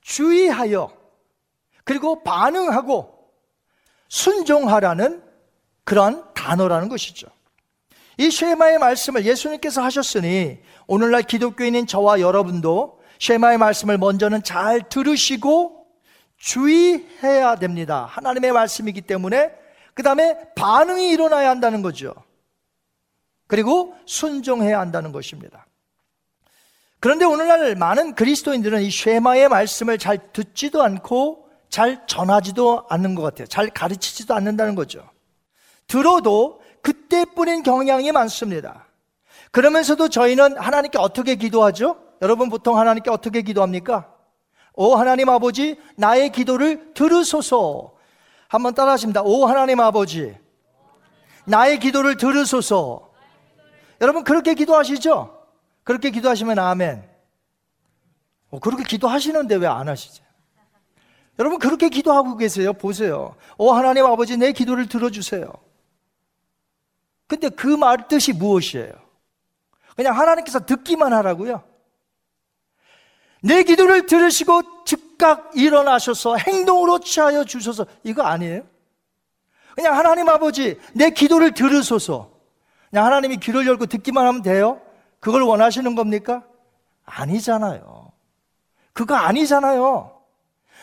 주의하여 0.02 0.92
그리고 1.84 2.22
반응하고 2.22 3.16
순종하라는 4.08 5.22
그런 5.84 6.24
단어라는 6.34 6.88
것이죠. 6.88 7.28
이 8.18 8.30
쉐마의 8.30 8.78
말씀을 8.78 9.24
예수님께서 9.24 9.82
하셨으니 9.82 10.58
오늘날 10.86 11.22
기독교인인 11.22 11.86
저와 11.86 12.20
여러분도 12.20 13.00
쉐마의 13.18 13.58
말씀을 13.58 13.98
먼저는 13.98 14.42
잘 14.42 14.88
들으시고 14.88 15.86
주의해야 16.36 17.56
됩니다. 17.56 18.06
하나님의 18.10 18.52
말씀이기 18.52 19.02
때문에 19.02 19.65
그 19.96 20.02
다음에 20.02 20.38
반응이 20.54 21.08
일어나야 21.08 21.48
한다는 21.48 21.80
거죠. 21.80 22.12
그리고 23.46 23.94
순종해야 24.04 24.78
한다는 24.78 25.10
것입니다. 25.10 25.66
그런데 27.00 27.24
오늘날 27.24 27.74
많은 27.76 28.14
그리스도인들은 28.14 28.82
이 28.82 28.90
쉐마의 28.90 29.48
말씀을 29.48 29.96
잘 29.96 30.32
듣지도 30.34 30.82
않고 30.82 31.48
잘 31.70 32.06
전하지도 32.06 32.84
않는 32.90 33.14
것 33.14 33.22
같아요. 33.22 33.46
잘 33.46 33.70
가르치지도 33.70 34.34
않는다는 34.34 34.74
거죠. 34.74 35.08
들어도 35.86 36.60
그때뿐인 36.82 37.62
경향이 37.62 38.12
많습니다. 38.12 38.86
그러면서도 39.50 40.10
저희는 40.10 40.58
하나님께 40.58 40.98
어떻게 40.98 41.36
기도하죠? 41.36 41.96
여러분 42.20 42.50
보통 42.50 42.78
하나님께 42.78 43.08
어떻게 43.08 43.40
기도합니까? 43.40 44.12
오 44.74 44.94
하나님 44.94 45.30
아버지 45.30 45.80
나의 45.96 46.32
기도를 46.32 46.92
들으소서. 46.92 47.95
한번 48.48 48.74
따라 48.74 48.92
하십니다. 48.92 49.22
오 49.22 49.46
하나님 49.46 49.80
아버지 49.80 50.36
나의 51.44 51.78
기도를 51.78 52.16
들으소서. 52.16 53.12
여러분 54.00 54.24
그렇게 54.24 54.54
기도하시죠? 54.54 55.46
그렇게 55.84 56.10
기도하시면 56.10 56.58
아멘. 56.58 57.08
어, 58.50 58.58
그렇게 58.60 58.82
기도하시는데 58.84 59.56
왜 59.56 59.66
안 59.66 59.88
하시죠? 59.88 60.24
여러분 61.38 61.58
그렇게 61.58 61.88
기도하고 61.88 62.36
계세요. 62.36 62.72
보세요. 62.72 63.36
오 63.58 63.72
하나님 63.72 64.06
아버지 64.06 64.36
내 64.36 64.52
기도를 64.52 64.88
들어주세요. 64.88 65.52
근데 67.26 67.48
그 67.48 67.76
말 67.76 68.08
뜻이 68.08 68.32
무엇이에요? 68.32 68.92
그냥 69.96 70.16
하나님께서 70.18 70.60
듣기만 70.60 71.12
하라고요. 71.12 71.62
내 73.42 73.62
기도를 73.62 74.06
들으시고 74.06 74.84
즉각 74.84 75.50
일어나셔서 75.54 76.36
행동으로 76.36 77.00
취하여 77.00 77.44
주셔서 77.44 77.86
이거 78.02 78.22
아니에요? 78.22 78.62
그냥 79.74 79.96
하나님 79.96 80.28
아버지 80.28 80.78
내 80.94 81.10
기도를 81.10 81.52
들으소서. 81.52 82.30
그냥 82.90 83.04
하나님이 83.04 83.36
귀를 83.38 83.66
열고 83.66 83.86
듣기만 83.86 84.26
하면 84.26 84.42
돼요? 84.42 84.80
그걸 85.20 85.42
원하시는 85.42 85.94
겁니까? 85.94 86.44
아니잖아요. 87.04 88.10
그거 88.92 89.14
아니잖아요. 89.14 90.16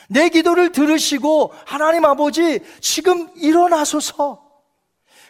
내 0.10 0.30
기도를 0.30 0.72
들으시고 0.72 1.54
하나님 1.66 2.06
아버지 2.06 2.60
지금 2.82 3.30
일어나소서. 3.36 4.44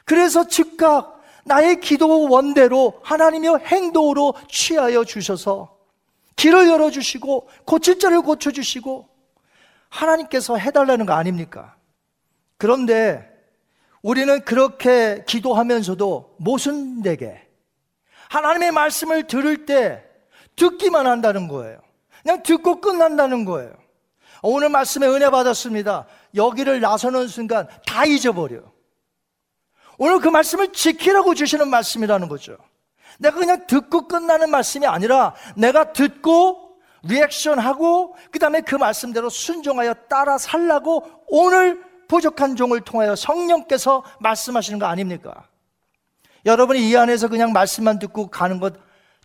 그래서 0.04 0.48
즉각 0.48 1.22
나의 1.46 1.80
기도 1.80 2.30
원대로 2.30 3.00
하나님의 3.04 3.60
행동으로 3.66 4.34
취하여 4.50 5.04
주셔서 5.04 5.78
길을 6.36 6.68
열어주시고 6.68 7.48
고칠 7.66 8.00
자를 8.00 8.22
고쳐주시고 8.22 9.10
하나님께서 9.90 10.58
해달라는 10.58 11.06
거 11.06 11.14
아닙니까? 11.14 11.76
그런데 12.58 13.30
우리는 14.02 14.44
그렇게 14.44 15.24
기도하면서도 15.28 16.36
모순되게 16.40 17.48
하나님의 18.30 18.72
말씀을 18.72 19.28
들을 19.28 19.66
때 19.66 20.04
듣기만 20.56 21.08
한다는 21.08 21.48
거예요. 21.48 21.80
그냥 22.22 22.42
듣고 22.44 22.82
끝난다는 22.82 23.46
거예요. 23.46 23.74
오늘 24.42 24.70
말씀에 24.70 25.08
은혜 25.08 25.30
받았습니다. 25.30 26.06
여기를 26.36 26.82
나서는 26.82 27.28
순간 27.28 27.68
다 27.86 28.06
잊어버려요. 28.06 28.72
오늘 29.98 30.20
그 30.20 30.28
말씀을 30.28 30.74
지키라고 30.74 31.36
주시는 31.36 31.70
말씀이라는 31.70 32.28
거죠. 32.28 32.58
내가 33.24 33.38
그냥 33.38 33.66
듣고 33.68 34.08
끝나는 34.08 34.50
말씀이 34.52 34.86
아니라 34.86 35.34
내가 35.56 35.94
듣고 35.94 36.76
리액션하고 37.04 38.16
그 38.32 38.40
다음에 38.40 38.62
그 38.62 38.76
말씀대로 38.76 39.30
순종하여 39.30 39.94
따라 40.10 40.38
살라고 40.38 41.06
오늘 41.28 41.82
부족한 42.08 42.56
종을 42.58 42.82
통하여 42.82 43.16
성령께서 43.16 44.04
말씀하시는 44.20 44.78
거 44.78 44.86
아닙니까? 44.86 45.48
여러분이 46.46 46.90
이 46.90 46.96
안에서 46.98 47.30
그냥 47.30 47.54
말씀만 47.54 48.00
듣고 48.00 48.28
가는 48.28 48.60
것 48.60 48.74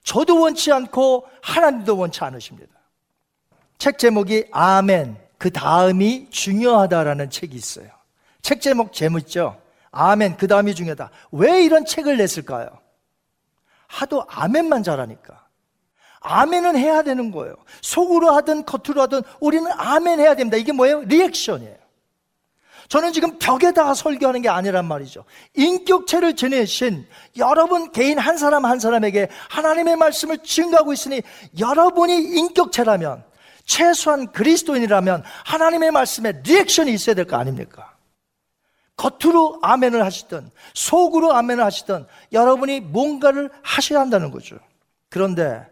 저도 0.05 0.41
원치 0.41 0.73
않고 0.73 1.27
하나님도 1.43 1.99
원치 1.99 2.23
않으십니다. 2.23 2.73
책 3.79 3.99
제목이 3.99 4.47
아멘 4.53 5.17
그 5.39 5.53
다음이 5.53 6.31
중요하다라는 6.31 7.31
책이 7.31 7.57
있어요. 7.57 7.89
책 8.43 8.61
제목 8.61 8.93
재밌죠? 8.93 9.61
아멘 9.91 10.37
그 10.37 10.47
다음이 10.47 10.77
중요하다. 10.77 11.11
왜 11.33 11.65
이런 11.65 11.85
책을 11.85 12.17
냈을까요? 12.17 12.88
하도 13.89 14.25
아멘만 14.29 14.83
잘하니까. 14.85 15.47
아멘은 16.21 16.77
해야 16.77 17.03
되는 17.03 17.31
거예요. 17.31 17.55
속으로 17.81 18.31
하든 18.33 18.65
겉으로 18.65 19.03
하든 19.03 19.23
우리는 19.41 19.71
아멘 19.73 20.21
해야 20.21 20.35
됩니다. 20.35 20.57
이게 20.57 20.73
뭐예요? 20.73 21.01
리액션이에요. 21.03 21.77
저는 22.89 23.13
지금 23.13 23.39
벽에다가 23.39 23.93
설교하는 23.93 24.41
게 24.41 24.49
아니란 24.49 24.87
말이죠. 24.87 25.25
인격체를 25.55 26.37
지내신 26.37 27.07
여러분 27.37 27.93
개인 27.93 28.19
한 28.19 28.39
사람 28.39 28.65
한 28.65 28.79
사람에게 28.81 29.29
하나님의 29.51 29.97
말씀을 29.97 30.39
증가하고 30.39 30.93
있으니 30.95 31.21
여러분이 31.59 32.15
인격체라면 32.17 33.25
최소한 33.67 34.33
그리스도인이라면 34.33 35.23
하나님의 35.45 35.91
말씀에 35.91 36.41
리액션이 36.43 36.93
있어야 36.95 37.15
될 37.15 37.27
거 37.27 37.37
아닙니까? 37.37 37.95
겉으로 38.99 39.61
아멘을 39.63 40.05
하시든 40.05 40.51
속으로 40.75 41.33
아멘을 41.33 41.65
하시든 41.65 42.05
여러분이 42.33 42.81
뭔가를 42.81 43.49
하셔야 43.63 44.01
한다는 44.01 44.31
거죠. 44.31 44.59
그런데 45.09 45.65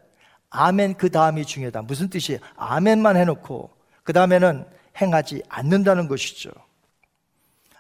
아멘 0.49 0.95
그 0.95 1.11
다음이 1.11 1.45
중요하다. 1.45 1.83
무슨 1.83 2.09
뜻이에요? 2.09 2.41
아멘만 2.57 3.17
해놓고 3.17 3.71
그 4.05 4.13
다음에는 4.13 4.65
행하지 5.01 5.43
않는다는 5.49 6.09
것이죠. 6.09 6.51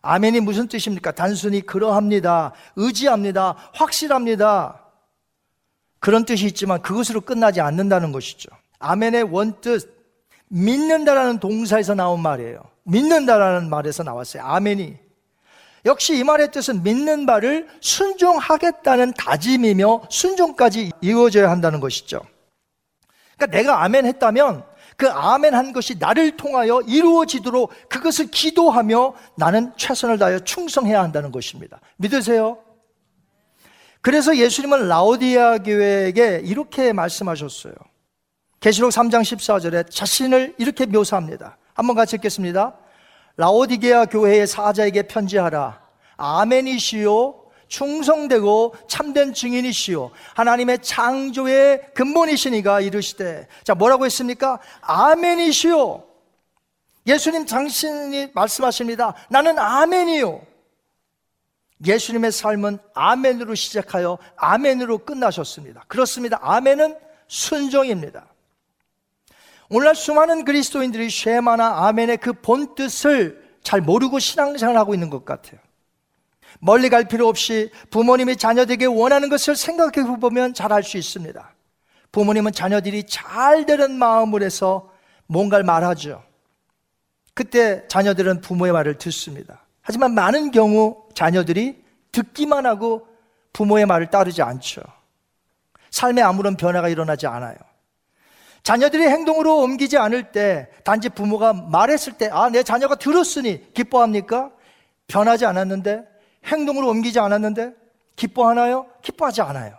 아멘이 0.03 0.41
무슨 0.41 0.69
뜻입니까? 0.69 1.13
단순히 1.13 1.61
그러합니다. 1.61 2.53
의지합니다. 2.75 3.57
확실합니다. 3.73 4.83
그런 6.01 6.25
뜻이 6.25 6.47
있지만 6.47 6.83
그것으로 6.83 7.21
끝나지 7.21 7.61
않는다는 7.61 8.13
것이죠. 8.13 8.51
아멘의 8.79 9.23
원뜻, 9.25 9.89
믿는다라는 10.49 11.39
동사에서 11.39 11.95
나온 11.95 12.21
말이에요. 12.21 12.61
믿는다라는 12.83 13.71
말에서 13.71 14.03
나왔어요. 14.03 14.43
아멘이. 14.43 15.06
역시 15.87 16.18
이 16.18 16.25
말의 16.25 16.51
뜻은 16.51 16.83
믿는 16.83 17.27
바를 17.27 17.68
순종하겠다는 17.81 19.14
다짐이며 19.14 20.03
순종까지 20.11 20.90
이루어져야 21.01 21.49
한다는 21.51 21.81
것이죠. 21.81 22.20
그러니까 23.37 23.57
내가 23.57 23.85
아멘 23.85 24.05
했다면 24.05 24.64
그 24.96 25.09
아멘 25.09 25.55
한 25.55 25.72
것이 25.72 25.96
나를 25.99 26.37
통하여 26.37 26.81
이루어지도록 26.87 27.70
그것을 27.88 28.27
기도하며 28.31 29.14
나는 29.37 29.72
최선을 29.77 30.18
다하여 30.18 30.40
충성해야 30.40 31.03
한다는 31.03 31.31
것입니다. 31.31 31.81
믿으세요? 31.96 32.59
그래서 34.01 34.37
예수님은 34.37 34.88
라오디아 34.88 35.59
교회에게 35.59 36.42
이렇게 36.44 36.92
말씀하셨어요. 36.92 37.75
계시록 38.61 38.90
3장 38.90 39.20
14절에 39.20 39.90
자신을 39.90 40.55
이렇게 40.59 40.87
묘사합니다. 40.87 41.59
한번 41.75 41.94
같이 41.94 42.16
읽겠습니다. 42.16 42.77
라오디게아 43.37 44.07
교회의 44.07 44.46
사자에게 44.46 45.03
편지하라. 45.03 45.81
아멘이시요. 46.16 47.42
충성되고 47.68 48.75
참된 48.88 49.35
증인이시요. 49.35 50.11
하나님의 50.35 50.83
창조의 50.83 51.92
근본이시니가 51.94 52.81
이르시되. 52.81 53.49
자, 53.64 53.75
뭐라고 53.75 54.05
했습니까? 54.07 54.61
아멘이시요. 54.81 56.05
예수님 57.07 57.46
당신이 57.46 58.31
말씀하십니다. 58.35 59.14
나는 59.29 59.59
아멘이요. 59.59 60.40
예수님의 61.85 62.33
삶은 62.33 62.79
아멘으로 62.94 63.55
시작하여 63.55 64.18
아멘으로 64.37 64.99
끝나셨습니다. 64.99 65.85
그렇습니다. 65.88 66.38
아멘은 66.40 66.96
순종입니다. 67.29 68.27
오늘날 69.69 69.95
수많은 69.95 70.45
그리스도인들이 70.45 71.11
쉐마나 71.11 71.87
아멘의 71.89 72.19
그 72.19 72.33
본뜻을 72.33 73.45
잘 73.63 73.81
모르고 73.81 74.19
신앙생활 74.19 74.77
하고 74.77 74.95
있는 74.95 75.11
것 75.11 75.25
같아요. 75.25 75.61
멀리 76.61 76.89
갈 76.89 77.07
필요 77.09 77.29
없이 77.29 77.71
부모님이 77.91 78.37
자녀들에게 78.37 78.87
원하는 78.87 79.29
것을 79.29 79.57
생각해 79.57 80.19
보면 80.21 80.55
잘 80.55 80.73
알 80.73 80.83
수 80.83 80.97
있습니다. 80.97 81.55
부모님은 82.13 82.53
자녀들이 82.53 83.05
잘 83.05 83.67
되는 83.67 83.99
마음을 83.99 84.43
해서 84.43 84.91
뭔가를 85.27 85.65
말하죠. 85.65 86.23
그때 87.35 87.87
자녀들은 87.89 88.41
부모의 88.41 88.73
말을 88.73 88.97
듣습니다. 88.99 89.67
하지만 89.83 90.15
많은 90.15 90.51
경우 90.51 91.05
자녀들이 91.15 91.85
듣기만 92.13 92.65
하고 92.65 93.07
부모의 93.53 93.85
말을 93.87 94.07
따르지 94.07 94.41
않죠. 94.41 94.81
삶에 95.91 96.23
아무런 96.23 96.57
변화가 96.57 96.89
일어나지 96.89 97.27
않아요. 97.27 97.57
자녀들이 98.67 99.05
행동으로 99.05 99.59
옮기지 99.59 99.97
않을 99.97 100.33
때 100.33 100.69
단지 100.83 101.09
부모가 101.09 101.53
말했을 101.53 102.15
때 102.15 102.29
아, 102.33 102.51
내 102.51 102.65
자녀가 102.65 102.97
들었으니 102.97 103.73
기뻐합니까? 103.73 104.51
변하지 105.07 105.47
않았는데 105.47 106.03
행동으로 106.47 106.89
옮기지 106.89 107.21
않았는데 107.21 107.75
기뻐하나요? 108.17 108.89
기뻐하지 109.03 109.43
않아요. 109.43 109.79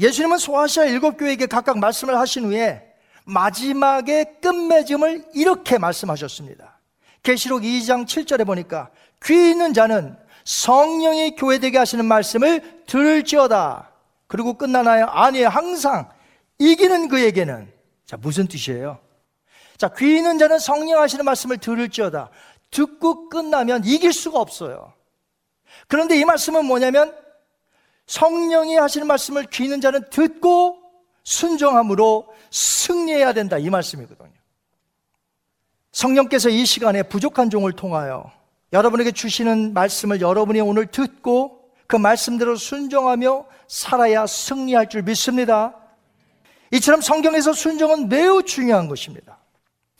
예수님은 0.00 0.38
소아시아 0.38 0.86
일곱 0.86 1.16
교회에게 1.16 1.46
각각 1.46 1.78
말씀을 1.78 2.18
하신 2.18 2.46
후에 2.46 2.82
마지막에 3.24 4.38
끝맺음을 4.42 5.26
이렇게 5.34 5.78
말씀하셨습니다. 5.78 6.80
계시록 7.22 7.62
2장 7.62 8.06
7절에 8.06 8.44
보니까 8.44 8.90
귀 9.22 9.50
있는 9.50 9.72
자는 9.72 10.16
성령이 10.44 11.36
교회되게 11.36 11.78
하시는 11.78 12.04
말씀을 12.04 12.82
들을지어다. 12.88 13.88
그리고 14.26 14.54
끝나나요? 14.54 15.06
아니에요. 15.06 15.48
항상 15.48 16.12
이기는 16.58 17.08
그에게는 17.08 17.72
자, 18.06 18.16
무슨 18.16 18.46
뜻이에요? 18.46 18.98
자, 19.76 19.88
귀 19.96 20.16
있는 20.16 20.38
자는 20.38 20.58
성령 20.58 21.00
하시는 21.00 21.24
말씀을 21.24 21.58
들을지어다. 21.58 22.30
듣고 22.70 23.28
끝나면 23.28 23.84
이길 23.84 24.12
수가 24.12 24.40
없어요. 24.40 24.92
그런데 25.88 26.18
이 26.18 26.24
말씀은 26.24 26.64
뭐냐면 26.64 27.14
성령이 28.06 28.76
하시는 28.76 29.06
말씀을 29.06 29.44
귀 29.44 29.64
있는 29.64 29.80
자는 29.80 30.08
듣고 30.10 30.78
순종함으로 31.24 32.26
승리해야 32.50 33.32
된다. 33.32 33.58
이 33.58 33.70
말씀이거든요. 33.70 34.30
성령께서 35.92 36.50
이 36.50 36.66
시간에 36.66 37.02
부족한 37.02 37.50
종을 37.50 37.72
통하여 37.72 38.30
여러분에게 38.72 39.12
주시는 39.12 39.72
말씀을 39.72 40.20
여러분이 40.20 40.60
오늘 40.60 40.86
듣고 40.86 41.70
그 41.86 41.96
말씀대로 41.96 42.56
순종하며 42.56 43.46
살아야 43.68 44.26
승리할 44.26 44.88
줄 44.88 45.02
믿습니다. 45.02 45.83
이처럼 46.74 47.00
성경에서 47.00 47.52
순종은 47.52 48.08
매우 48.08 48.42
중요한 48.42 48.88
것입니다. 48.88 49.38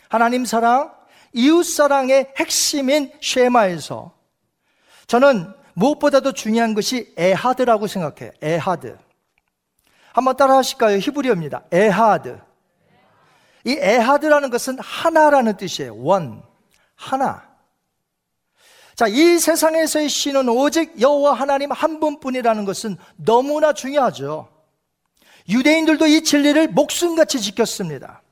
하나님 0.08 0.44
사랑, 0.44 0.92
이웃 1.32 1.62
사랑의 1.62 2.32
핵심인 2.36 3.12
쉐마에서 3.20 4.12
저는 5.06 5.52
무엇보다도 5.74 6.32
중요한 6.32 6.74
것이 6.74 7.14
에하드라고 7.16 7.86
생각해요. 7.86 8.32
에하드. 8.42 8.98
한번 10.12 10.36
따라 10.36 10.56
하실까요? 10.56 10.98
히브리어입니다. 10.98 11.62
אחד. 11.70 12.40
이 13.64 13.76
אחד라는 13.78 14.50
것은 14.50 14.78
하나라는 14.80 15.56
뜻이에요. 15.56 15.96
One. 15.96 16.42
하나. 16.96 17.48
자, 18.96 19.06
이 19.06 19.38
세상에서의 19.38 20.08
신은 20.08 20.48
오직 20.48 21.00
여호와 21.00 21.34
하나님 21.34 21.70
한 21.70 22.00
분뿐이라는 22.00 22.64
것은 22.64 22.96
너무나 23.16 23.72
중요하죠. 23.72 24.53
유대인들도 25.48 26.06
이 26.06 26.22
진리를 26.22 26.68
목숨같이 26.68 27.40
지켰습니다. 27.40 28.22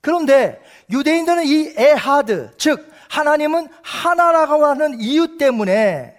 그런데 0.00 0.60
유대인들은 0.90 1.46
이 1.46 1.74
אחד, 1.76 2.52
즉 2.58 2.92
하나님은 3.08 3.68
하나라고 3.82 4.66
하는 4.66 5.00
이유 5.00 5.38
때문에 5.38 6.16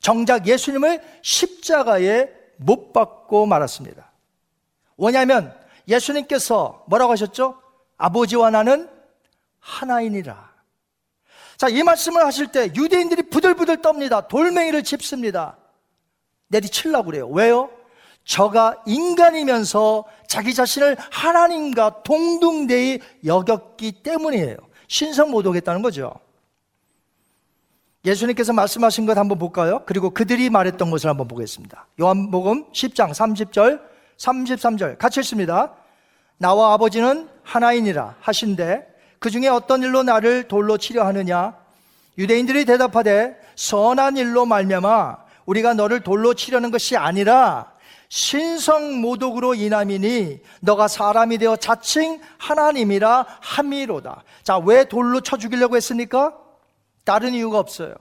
정작 0.00 0.46
예수님을 0.46 1.02
십자가에 1.22 2.28
못 2.56 2.92
박고 2.92 3.46
말았습니다. 3.46 4.10
왜냐하면 4.96 5.54
예수님께서 5.86 6.84
뭐라고 6.88 7.12
하셨죠? 7.12 7.60
아버지와 7.96 8.50
나는 8.50 8.88
하나이니라. 9.60 10.48
자, 11.56 11.68
이 11.68 11.82
말씀을 11.82 12.24
하실 12.24 12.48
때 12.48 12.70
유대인들이 12.74 13.24
부들부들 13.30 13.78
떱니다. 13.78 14.28
돌멩이를 14.28 14.84
칩습니다. 14.84 15.58
내리치려고 16.48 17.06
그래요. 17.06 17.28
왜요? 17.28 17.70
저가 18.28 18.76
인간이면서 18.84 20.04
자기 20.26 20.52
자신을 20.52 20.98
하나님과 21.10 22.02
동등대히 22.02 23.00
여겼기 23.24 24.02
때문이에요. 24.02 24.56
신성 24.86 25.30
모독했다는 25.30 25.80
거죠. 25.80 26.12
예수님께서 28.04 28.52
말씀하신 28.52 29.06
것 29.06 29.16
한번 29.16 29.38
볼까요? 29.38 29.82
그리고 29.86 30.10
그들이 30.10 30.50
말했던 30.50 30.90
것을 30.90 31.08
한번 31.08 31.26
보겠습니다. 31.26 31.86
요한복음 32.00 32.70
10장 32.72 33.12
30절, 33.12 33.80
33절 34.18 34.98
같이 34.98 35.20
읽습니다. 35.20 35.74
나와 36.36 36.74
아버지는 36.74 37.30
하나이니라 37.42 38.16
하신데 38.20 38.86
그 39.18 39.30
중에 39.30 39.48
어떤 39.48 39.82
일로 39.82 40.02
나를 40.02 40.48
돌로 40.48 40.76
치려 40.76 41.06
하느냐? 41.06 41.56
유대인들이 42.18 42.66
대답하되 42.66 43.40
선한 43.56 44.18
일로 44.18 44.44
말미암아 44.44 45.16
우리가 45.46 45.72
너를 45.72 46.00
돌로 46.00 46.34
치려는 46.34 46.70
것이 46.70 46.94
아니라 46.94 47.77
신성 48.08 49.00
모독으로 49.00 49.54
인함이니 49.54 50.40
너가 50.60 50.88
사람이 50.88 51.38
되어 51.38 51.56
자칭 51.56 52.20
하나님이라 52.38 53.26
함이로다. 53.40 54.24
자, 54.42 54.58
왜 54.58 54.84
돌로 54.84 55.20
쳐 55.20 55.36
죽이려고 55.36 55.76
했습니까? 55.76 56.34
다른 57.04 57.34
이유가 57.34 57.58
없어요. 57.58 57.94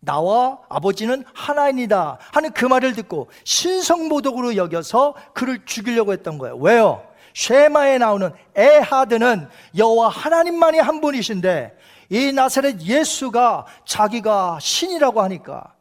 나와 0.00 0.58
아버지는 0.68 1.24
하나입니다. 1.34 2.18
하는 2.32 2.52
그 2.52 2.64
말을 2.66 2.92
듣고 2.92 3.28
신성 3.44 4.08
모독으로 4.08 4.56
여겨서 4.56 5.14
그를 5.32 5.64
죽이려고 5.64 6.12
했던 6.12 6.38
거예요. 6.38 6.56
왜요? 6.56 7.06
쉐마에 7.34 7.98
나오는 7.98 8.32
에하드는 8.54 9.48
여호와 9.76 10.08
하나님만이 10.08 10.78
한 10.78 11.00
분이신데 11.00 11.76
이 12.10 12.32
나사렛 12.32 12.82
예수가 12.82 13.66
자기가 13.84 14.58
신이라고 14.60 15.22
하니까 15.22 15.74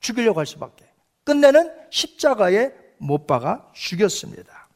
죽이려고 0.00 0.38
할 0.38 0.46
수밖에. 0.46 0.83
끝내는 1.24 1.72
십자가에 1.90 2.72
못 2.98 3.26
박아 3.26 3.70
죽였습니다. 3.72 4.68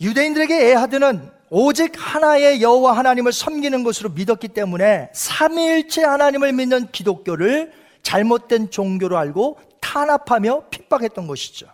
유대인들에게 0.00 0.70
에하드는 0.70 1.30
오직 1.50 1.92
하나의 1.96 2.62
여호와 2.62 2.96
하나님을 2.96 3.32
섬기는 3.32 3.82
것으로 3.82 4.10
믿었기 4.10 4.48
때문에 4.48 5.10
삼위일체 5.14 6.04
하나님을 6.04 6.52
믿는 6.52 6.90
기독교를 6.90 7.72
잘못된 8.02 8.70
종교로 8.70 9.16
알고 9.16 9.58
탄압하며 9.80 10.68
핍박했던 10.70 11.26
것이죠. 11.26 11.66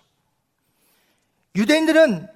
유대인들은 1.57 2.29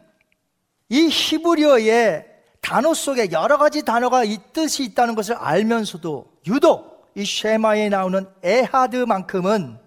이 0.91 1.09
히브리어의 1.09 2.27
단어 2.61 2.93
속에 2.95 3.31
여러 3.33 3.57
가지 3.57 3.85
단어가 3.85 4.25
이 4.25 4.39
뜻이 4.53 4.85
있다는 4.85 5.15
것을 5.15 5.35
알면서도 5.37 6.31
유독 6.47 7.11
이 7.15 7.25
쉐마에 7.25 7.89
나오는 7.89 8.27
에하드만큼은 8.43 9.79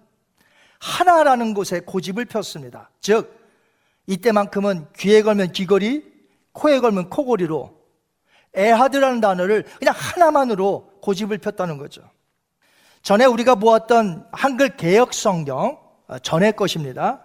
하나라는 0.82 1.54
곳에 1.54 1.78
고집을 1.78 2.24
폈습니다. 2.24 2.90
즉 3.00 3.40
이때만큼은 4.08 4.88
귀에 4.96 5.22
걸면 5.22 5.52
귀걸이, 5.52 6.04
코에 6.50 6.80
걸면 6.80 7.08
코걸이로 7.08 7.72
에하드라는 8.52 9.20
단어를 9.20 9.64
그냥 9.78 9.94
하나만으로 9.96 10.90
고집을 11.00 11.38
폈다는 11.38 11.78
거죠. 11.78 12.02
전에 13.02 13.24
우리가 13.24 13.54
보았던 13.54 14.26
한글 14.32 14.76
개혁 14.76 15.14
성경 15.14 15.78
어, 16.08 16.18
전의 16.18 16.56
것입니다. 16.56 17.24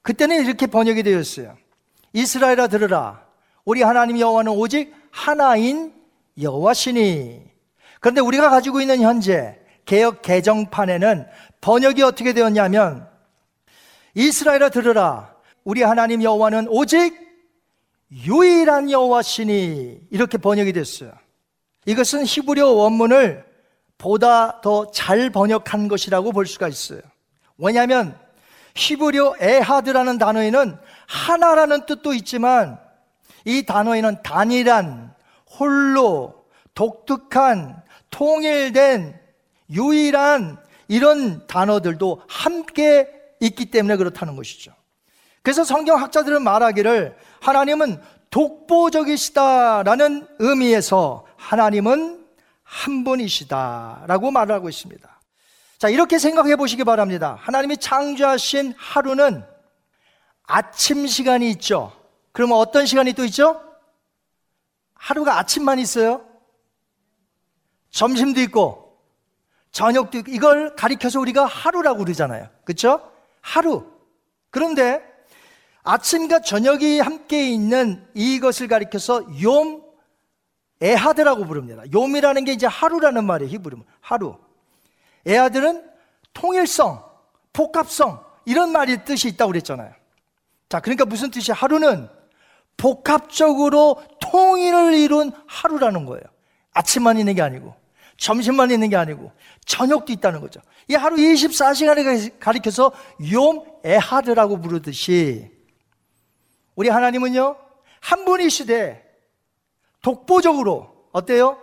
그때는 0.00 0.42
이렇게 0.42 0.66
번역이 0.66 1.02
되었어요. 1.02 1.56
이스라엘아 2.14 2.68
들으라. 2.68 3.26
우리 3.66 3.82
하나님 3.82 4.18
여호와는 4.18 4.50
오직 4.52 4.94
하나인 5.10 5.94
여호와시니. 6.40 7.42
그런데 8.00 8.22
우리가 8.22 8.48
가지고 8.48 8.80
있는 8.80 9.02
현재 9.02 9.61
개혁 9.84 10.22
개정판에는 10.22 11.26
번역이 11.60 12.02
어떻게 12.02 12.32
되었냐면 12.32 13.08
이스라엘아 14.14 14.68
들으라. 14.70 15.34
우리 15.64 15.82
하나님 15.82 16.22
여호와는 16.22 16.68
오직 16.68 17.14
유일한 18.10 18.90
여호와시니 18.90 20.00
이렇게 20.10 20.38
번역이 20.38 20.72
됐어요. 20.72 21.12
이것은 21.86 22.24
히브리어 22.24 22.68
원문을 22.70 23.44
보다 23.98 24.60
더 24.60 24.90
잘 24.90 25.30
번역한 25.30 25.88
것이라고 25.88 26.32
볼 26.32 26.46
수가 26.46 26.68
있어요. 26.68 27.00
왜냐하면 27.58 28.18
히브리어 28.74 29.36
에하드라는 29.40 30.18
단어에는 30.18 30.76
하나라는 31.06 31.86
뜻도 31.86 32.12
있지만 32.14 32.78
이 33.44 33.64
단어에는 33.64 34.22
단일한, 34.22 35.14
홀로, 35.58 36.44
독특한, 36.74 37.82
통일된, 38.10 39.18
유일한 39.72 40.58
이런 40.88 41.46
단어들도 41.46 42.22
함께 42.28 43.08
있기 43.40 43.70
때문에 43.70 43.96
그렇다는 43.96 44.36
것이죠. 44.36 44.72
그래서 45.42 45.64
성경학자들은 45.64 46.42
말하기를 46.42 47.16
하나님은 47.40 48.00
독보적이시다라는 48.30 50.26
의미에서 50.38 51.26
하나님은 51.36 52.26
한 52.62 53.04
분이시다라고 53.04 54.30
말을 54.30 54.54
하고 54.54 54.68
있습니다. 54.68 55.20
자, 55.78 55.88
이렇게 55.88 56.18
생각해 56.18 56.56
보시기 56.56 56.84
바랍니다. 56.84 57.36
하나님이 57.40 57.76
창조하신 57.76 58.74
하루는 58.78 59.44
아침 60.44 61.06
시간이 61.06 61.50
있죠. 61.50 61.92
그러면 62.32 62.58
어떤 62.58 62.86
시간이 62.86 63.12
또 63.12 63.24
있죠? 63.24 63.60
하루가 64.94 65.38
아침만 65.38 65.78
있어요? 65.78 66.24
점심도 67.90 68.40
있고, 68.42 68.81
저녁도 69.72 70.18
있고, 70.18 70.30
이걸 70.30 70.76
가리켜서 70.76 71.18
우리가 71.20 71.46
하루라고 71.46 71.98
그러잖아요. 72.04 72.48
그렇죠? 72.64 73.10
하루. 73.40 73.86
그런데 74.50 75.02
아침과 75.82 76.42
저녁이 76.42 77.00
함께 77.00 77.50
있는 77.50 78.06
이것을 78.14 78.68
가리켜서 78.68 79.22
욤 79.40 79.82
에하드라고 80.80 81.46
부릅니다. 81.46 81.82
욤이라는 81.92 82.44
게 82.44 82.52
이제 82.52 82.66
하루라는 82.66 83.24
말이에요. 83.24 83.50
히브리면 83.52 83.84
하루. 84.00 84.36
에하드는 85.24 85.88
통일성, 86.34 87.04
복합성 87.52 88.24
이런 88.44 88.72
말이 88.72 89.04
뜻이 89.04 89.28
있다고 89.28 89.52
그랬잖아요. 89.52 89.92
자, 90.68 90.80
그러니까 90.80 91.04
무슨 91.04 91.30
뜻이 91.30 91.52
하루는 91.52 92.08
복합적으로 92.76 94.02
통일을 94.20 94.94
이룬 94.94 95.30
하루라는 95.46 96.04
거예요. 96.04 96.22
아침만 96.72 97.18
있는 97.18 97.34
게 97.34 97.42
아니고, 97.42 97.74
점심만 98.22 98.70
있는 98.70 98.88
게 98.88 98.94
아니고, 98.94 99.32
저녁도 99.66 100.12
있다는 100.12 100.40
거죠. 100.40 100.60
이 100.86 100.94
하루 100.94 101.16
24시간을 101.16 102.38
가리켜서 102.38 102.92
욤 103.20 103.64
에하드라고 103.82 104.60
부르듯이, 104.60 105.50
우리 106.76 106.88
하나님은요, 106.88 107.56
한 108.00 108.24
분이시되, 108.24 109.04
독보적으로, 110.02 111.08
어때요? 111.10 111.58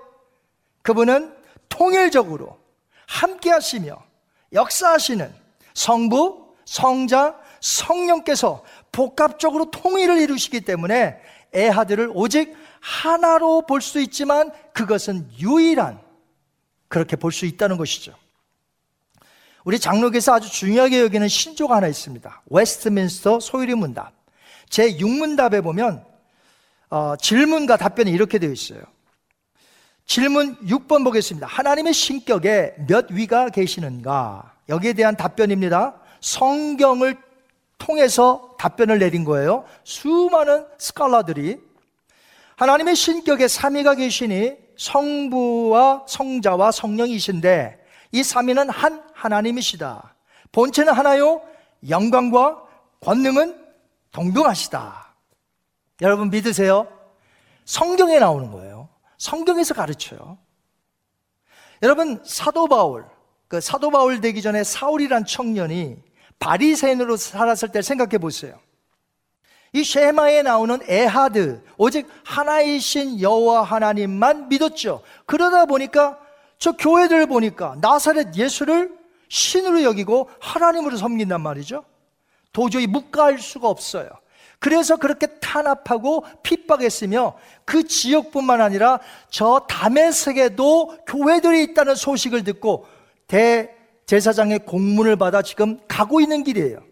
그분은 0.81 1.33
통일적으로 1.69 2.59
함께 3.07 3.51
하시며 3.51 4.03
역사하시는 4.51 5.33
성부, 5.73 6.55
성자, 6.65 7.39
성령께서 7.61 8.63
복합적으로 8.91 9.71
통일을 9.71 10.19
이루시기 10.19 10.61
때문에 10.61 11.21
에하드를 11.53 12.11
오직 12.13 12.53
하나로 12.81 13.65
볼 13.65 13.79
수 13.81 14.01
있지만 14.01 14.51
그것은 14.73 15.29
유일한 15.39 16.08
그렇게 16.89 17.15
볼 17.15 17.31
수 17.31 17.45
있다는 17.45 17.77
것이죠. 17.77 18.13
우리 19.63 19.79
장로교에서 19.79 20.33
아주 20.33 20.49
중요하게 20.51 21.01
여기는 21.01 21.27
신조가 21.27 21.75
하나 21.75 21.87
있습니다. 21.87 22.41
웨스트민스터 22.47 23.39
소요리 23.39 23.75
문답. 23.75 24.13
제 24.69 24.97
6문답에 24.97 25.63
보면 25.63 26.03
어, 26.89 27.15
질문과 27.17 27.77
답변이 27.77 28.11
이렇게 28.11 28.39
되어 28.39 28.51
있어요. 28.51 28.81
질문 30.05 30.55
6번 30.65 31.03
보겠습니다. 31.03 31.45
하나님의 31.45 31.93
신격에 31.93 32.75
몇 32.87 33.11
위가 33.11 33.49
계시는가? 33.49 34.55
여기에 34.69 34.93
대한 34.93 35.15
답변입니다. 35.15 36.01
성경을 36.21 37.15
통해서 37.77 38.55
답변을 38.57 38.97
내린 38.97 39.23
거예요. 39.23 39.65
수많은 39.83 40.65
스칼라들이 40.79 41.59
하나님의 42.55 42.95
신격에 42.95 43.45
3위가 43.45 43.97
계시니 43.97 44.57
성부와 44.79 46.05
성자와 46.07 46.71
성령이신데 46.71 47.85
이 48.13 48.21
3위는 48.21 48.71
한 48.71 49.03
하나님이시다. 49.13 50.15
본체는 50.51 50.93
하나요. 50.93 51.41
영광과 51.89 52.63
권능은 53.01 53.59
동등하시다. 54.11 55.15
여러분 56.01 56.29
믿으세요? 56.29 56.87
성경에 57.65 58.19
나오는 58.19 58.49
거예요. 58.51 58.89
성경에서 59.17 59.73
가르쳐요. 59.73 60.37
여러분 61.83 62.21
사도 62.25 62.67
바울, 62.67 63.05
그 63.47 63.61
사도 63.61 63.91
바울 63.91 64.21
되기 64.21 64.41
전에 64.41 64.63
사울이란 64.63 65.25
청년이 65.25 65.97
바리새인으로 66.39 67.17
살았을 67.17 67.71
때 67.71 67.81
생각해 67.81 68.17
보세요. 68.17 68.59
이 69.73 69.83
쉐마에 69.83 70.41
나오는 70.41 70.79
에하드, 70.87 71.61
오직 71.77 72.07
하나이신 72.23 73.21
여호와 73.21 73.63
하나님만 73.63 74.49
믿었죠. 74.49 75.01
그러다 75.25 75.65
보니까 75.65 76.19
저 76.57 76.71
교회들 76.73 77.27
보니까 77.27 77.75
나사렛 77.79 78.35
예수를 78.35 78.97
신으로 79.29 79.83
여기고 79.83 80.29
하나님으로 80.39 80.97
섬긴단 80.97 81.41
말이죠. 81.41 81.85
도저히 82.51 82.87
묵과할 82.87 83.39
수가 83.39 83.67
없어요. 83.69 84.09
그래서 84.59 84.97
그렇게 84.97 85.27
탄압하고 85.39 86.25
핍박했으며 86.43 87.37
그 87.63 87.87
지역뿐만 87.87 88.59
아니라 88.59 88.99
저 89.29 89.65
다메섹에도 89.69 90.97
교회들이 91.07 91.63
있다는 91.63 91.95
소식을 91.95 92.43
듣고 92.43 92.85
대제사장의 93.27 94.65
공문을 94.65 95.15
받아 95.15 95.41
지금 95.41 95.79
가고 95.87 96.19
있는 96.19 96.43
길이에요. 96.43 96.83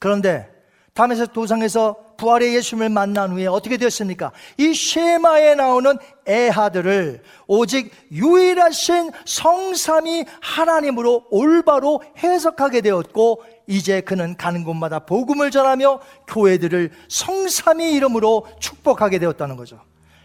그런데 0.00 0.55
다메섹 0.96 1.34
도상에서 1.34 1.94
부활의 2.16 2.54
예수님을 2.54 2.88
만난 2.88 3.30
후에 3.30 3.46
어떻게 3.46 3.76
되었습니까? 3.76 4.32
이 4.56 4.72
쉐마에 4.72 5.54
나오는 5.54 5.98
에하들을 6.26 7.22
오직 7.46 7.92
유일하신 8.10 9.10
성삼이 9.26 10.24
하나님으로 10.40 11.26
올바로 11.30 12.02
해석하게 12.16 12.80
되었고 12.80 13.44
이제 13.66 14.00
그는 14.00 14.38
가는 14.38 14.64
곳마다 14.64 15.00
복음을 15.00 15.50
전하며 15.50 16.00
교회들을 16.28 16.90
성삼이 17.08 17.92
이름으로 17.92 18.46
축복하게 18.58 19.18
되었다는 19.18 19.56
거죠. 19.56 19.78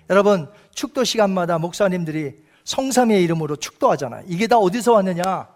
여러분 0.10 0.50
축도 0.74 1.04
시간마다 1.04 1.58
목사님들이 1.58 2.36
성삼의 2.64 3.22
이름으로 3.24 3.58
축도하잖아요. 3.58 4.24
이게 4.28 4.48
다 4.48 4.58
어디서 4.58 4.94
왔느냐? 4.94 5.50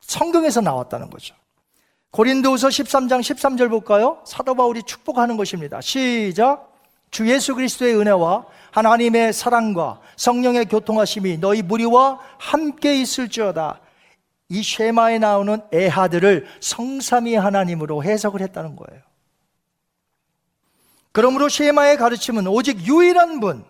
성경에서 0.00 0.62
나왔다는 0.62 1.10
거죠. 1.10 1.36
고린도후서 2.10 2.68
13장 2.68 3.20
13절 3.20 3.68
볼까요? 3.68 4.20
사도 4.24 4.54
바울이 4.54 4.82
축복하는 4.82 5.36
것입니다. 5.36 5.80
시작. 5.80 6.72
주 7.10 7.28
예수 7.30 7.54
그리스도의 7.54 7.96
은혜와 7.96 8.46
하나님의 8.70 9.32
사랑과 9.32 10.00
성령의 10.16 10.66
교통하심이 10.66 11.38
너희 11.38 11.62
무리와 11.62 12.20
함께 12.38 13.00
있을지어다. 13.00 13.80
이 14.50 14.62
쉐마에 14.62 15.18
나오는 15.18 15.60
에하들을 15.72 16.46
성삼위 16.60 17.34
하나님으로 17.34 18.02
해석을 18.02 18.40
했다는 18.40 18.76
거예요. 18.76 19.02
그러므로 21.12 21.48
쉐마의 21.48 21.96
가르침은 21.96 22.46
오직 22.46 22.86
유일한 22.86 23.40
분, 23.40 23.64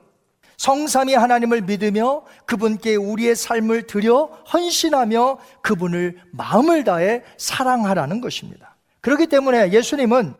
성삼위 0.58 1.14
하나님을 1.14 1.62
믿으며 1.62 2.24
그분께 2.44 2.96
우리의 2.96 3.36
삶을 3.36 3.86
드려 3.86 4.24
헌신하며 4.52 5.38
그분을 5.62 6.20
마음을 6.32 6.84
다해 6.84 7.22
사랑하라는 7.38 8.20
것입니다. 8.20 8.76
그렇기 9.00 9.28
때문에 9.28 9.72
예수님은 9.72 10.34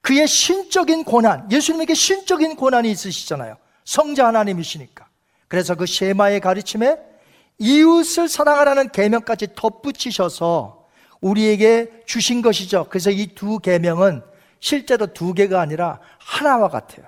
그의 0.00 0.26
신적인 0.26 1.04
고난, 1.04 1.50
예수님에게 1.52 1.92
신적인 1.94 2.56
고난이 2.56 2.90
있으시잖아요. 2.90 3.56
성자 3.84 4.26
하나님이시니까. 4.26 5.06
그래서 5.48 5.74
그 5.74 5.86
쉐마의 5.86 6.40
가르침에 6.40 6.96
이웃을 7.58 8.28
사랑하라는 8.28 8.90
계명까지 8.90 9.48
덧붙이셔서 9.54 10.86
우리에게 11.20 11.90
주신 12.06 12.40
것이죠. 12.42 12.86
그래서 12.88 13.10
이 13.10 13.34
두 13.34 13.58
계명은 13.58 14.22
실제로 14.60 15.06
두 15.12 15.34
개가 15.34 15.60
아니라 15.60 16.00
하나와 16.18 16.68
같아요. 16.68 17.06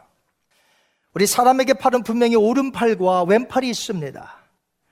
우리 1.14 1.26
사람에게 1.26 1.74
팔은 1.74 2.02
분명히 2.02 2.36
오른팔과 2.36 3.24
왼팔이 3.24 3.68
있습니다. 3.68 4.36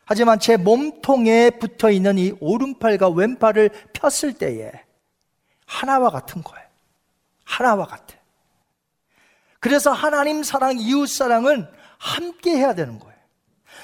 하지만 0.04 0.40
제 0.40 0.56
몸통에 0.56 1.50
붙어 1.50 1.90
있는 1.90 2.18
이 2.18 2.32
오른팔과 2.40 3.10
왼팔을 3.10 3.70
폈을 3.92 4.32
때에 4.32 4.72
하나와 5.66 6.10
같은 6.10 6.42
거예요. 6.42 6.66
하나와 7.44 7.86
같아. 7.86 8.16
그래서 9.60 9.92
하나님 9.92 10.42
사랑, 10.42 10.78
이웃 10.78 11.06
사랑은 11.08 11.68
함께 11.98 12.56
해야 12.56 12.74
되는 12.74 12.98
거예요. 12.98 13.14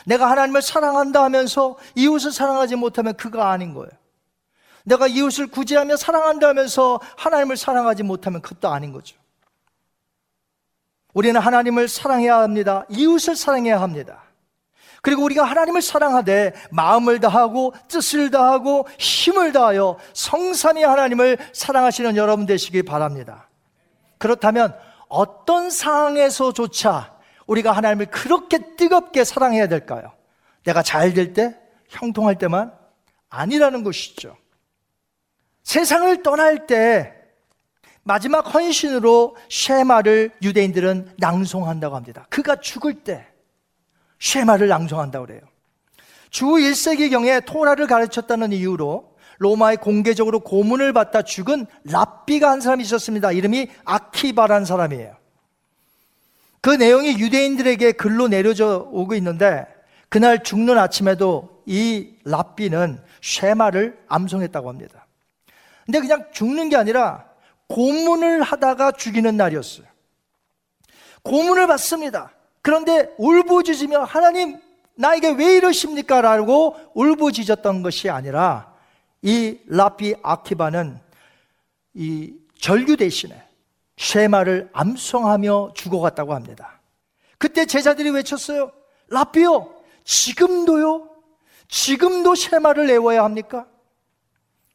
내가 0.06 0.30
하나님을 0.30 0.62
사랑한다 0.62 1.22
하면서 1.22 1.76
이웃을 1.94 2.32
사랑하지 2.32 2.76
못하면 2.76 3.14
그가 3.14 3.50
아닌 3.50 3.74
거예요. 3.74 3.90
내가 4.84 5.06
이웃을 5.06 5.46
구제하며 5.46 5.96
사랑한다 5.96 6.48
하면서 6.48 7.00
하나님을 7.16 7.56
사랑하지 7.56 8.02
못하면 8.02 8.42
그것도 8.42 8.68
아닌 8.68 8.92
거죠. 8.92 9.16
우리는 11.14 11.40
하나님을 11.40 11.88
사랑해야 11.88 12.38
합니다. 12.38 12.84
이웃을 12.90 13.36
사랑해야 13.36 13.80
합니다. 13.80 14.24
그리고 15.00 15.22
우리가 15.22 15.44
하나님을 15.44 15.82
사랑하되 15.82 16.54
마음을 16.70 17.20
다하고 17.20 17.74
뜻을 17.88 18.30
다하고 18.30 18.86
힘을 18.98 19.52
다하여 19.52 19.98
성삼위 20.12 20.82
하나님을 20.82 21.38
사랑하시는 21.52 22.16
여러분 22.16 22.46
되시기 22.46 22.82
바랍니다. 22.82 23.48
그렇다면 24.18 24.74
어떤 25.08 25.70
상황에서조차 25.70 27.14
우리가 27.46 27.72
하나님을 27.72 28.06
그렇게 28.06 28.76
뜨겁게 28.76 29.24
사랑해야 29.24 29.68
될까요? 29.68 30.12
내가 30.64 30.82
잘 30.82 31.12
될 31.12 31.34
때, 31.34 31.54
형통할 31.88 32.36
때만 32.38 32.72
아니라는 33.28 33.84
것이죠. 33.84 34.36
세상을 35.62 36.22
떠날 36.22 36.66
때 36.66 37.13
마지막 38.04 38.54
헌신으로 38.54 39.36
쉐마를 39.48 40.30
유대인들은 40.42 41.14
낭송한다고 41.16 41.96
합니다. 41.96 42.26
그가 42.30 42.56
죽을 42.56 42.94
때 43.02 43.26
쉐마를 44.20 44.68
낭송한다고 44.68 45.26
그래요. 45.26 45.40
주 46.30 46.46
1세기경에 46.46 47.44
토라를 47.46 47.86
가르쳤다는 47.86 48.52
이유로 48.52 49.14
로마에 49.38 49.76
공개적으로 49.76 50.40
고문을 50.40 50.92
받다 50.92 51.22
죽은 51.22 51.66
랍비가 51.84 52.50
한 52.50 52.60
사람이 52.60 52.82
있었습니다. 52.84 53.32
이름이 53.32 53.68
아키바라는 53.84 54.64
사람이에요. 54.64 55.16
그 56.60 56.70
내용이 56.70 57.18
유대인들에게 57.18 57.92
글로 57.92 58.28
내려져 58.28 58.88
오고 58.90 59.14
있는데 59.16 59.66
그날 60.08 60.42
죽는 60.42 60.78
아침에도 60.78 61.62
이 61.66 62.14
랍비는 62.24 63.00
쉐마를 63.20 63.98
암송했다고 64.08 64.68
합니다. 64.68 65.06
근데 65.84 66.00
그냥 66.00 66.24
죽는 66.32 66.68
게 66.68 66.76
아니라 66.76 67.26
고문을 67.68 68.42
하다가 68.42 68.92
죽이는 68.92 69.36
날이었어요. 69.36 69.86
고문을 71.22 71.66
받습니다. 71.66 72.32
그런데 72.62 73.14
울부짖으며 73.18 74.04
하나님 74.04 74.60
나에게 74.94 75.30
왜 75.30 75.56
이러십니까? 75.56 76.20
라고 76.20 76.76
울부짖었던 76.94 77.82
것이 77.82 78.10
아니라 78.10 78.72
이 79.22 79.58
라피 79.66 80.14
아키바는 80.22 81.00
이 81.94 82.34
절규 82.58 82.96
대신에 82.96 83.42
쉐마를 83.96 84.68
암송하며 84.72 85.72
죽어갔다고 85.74 86.34
합니다. 86.34 86.80
그때 87.38 87.66
제자들이 87.66 88.10
외쳤어요. 88.10 88.72
라비요, 89.08 89.74
지금도요? 90.04 91.08
지금도 91.68 92.34
쉐마를 92.34 92.86
내워야 92.86 93.24
합니까? 93.24 93.66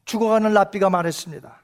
죽어가는 0.05 0.53
라비가 0.53 0.89
말했습니다. 0.89 1.58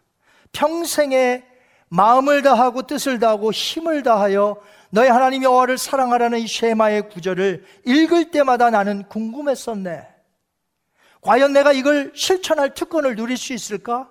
평생에 0.55 1.43
마음을 1.89 2.41
다하고 2.41 2.83
뜻을 2.83 3.19
다하고 3.19 3.51
힘을 3.51 4.03
다하여 4.03 4.57
너희 4.89 5.09
하나님 5.09 5.43
여호와를 5.43 5.77
사랑하라는 5.77 6.39
이 6.39 6.47
쉐마의 6.47 7.09
구절을 7.09 7.65
읽을 7.85 8.31
때마다 8.31 8.69
나는 8.69 9.03
궁금했었네. 9.09 10.07
과연 11.21 11.53
내가 11.53 11.73
이걸 11.73 12.11
실천할 12.15 12.73
특권을 12.73 13.15
누릴 13.15 13.35
수 13.35 13.53
있을까? 13.53 14.09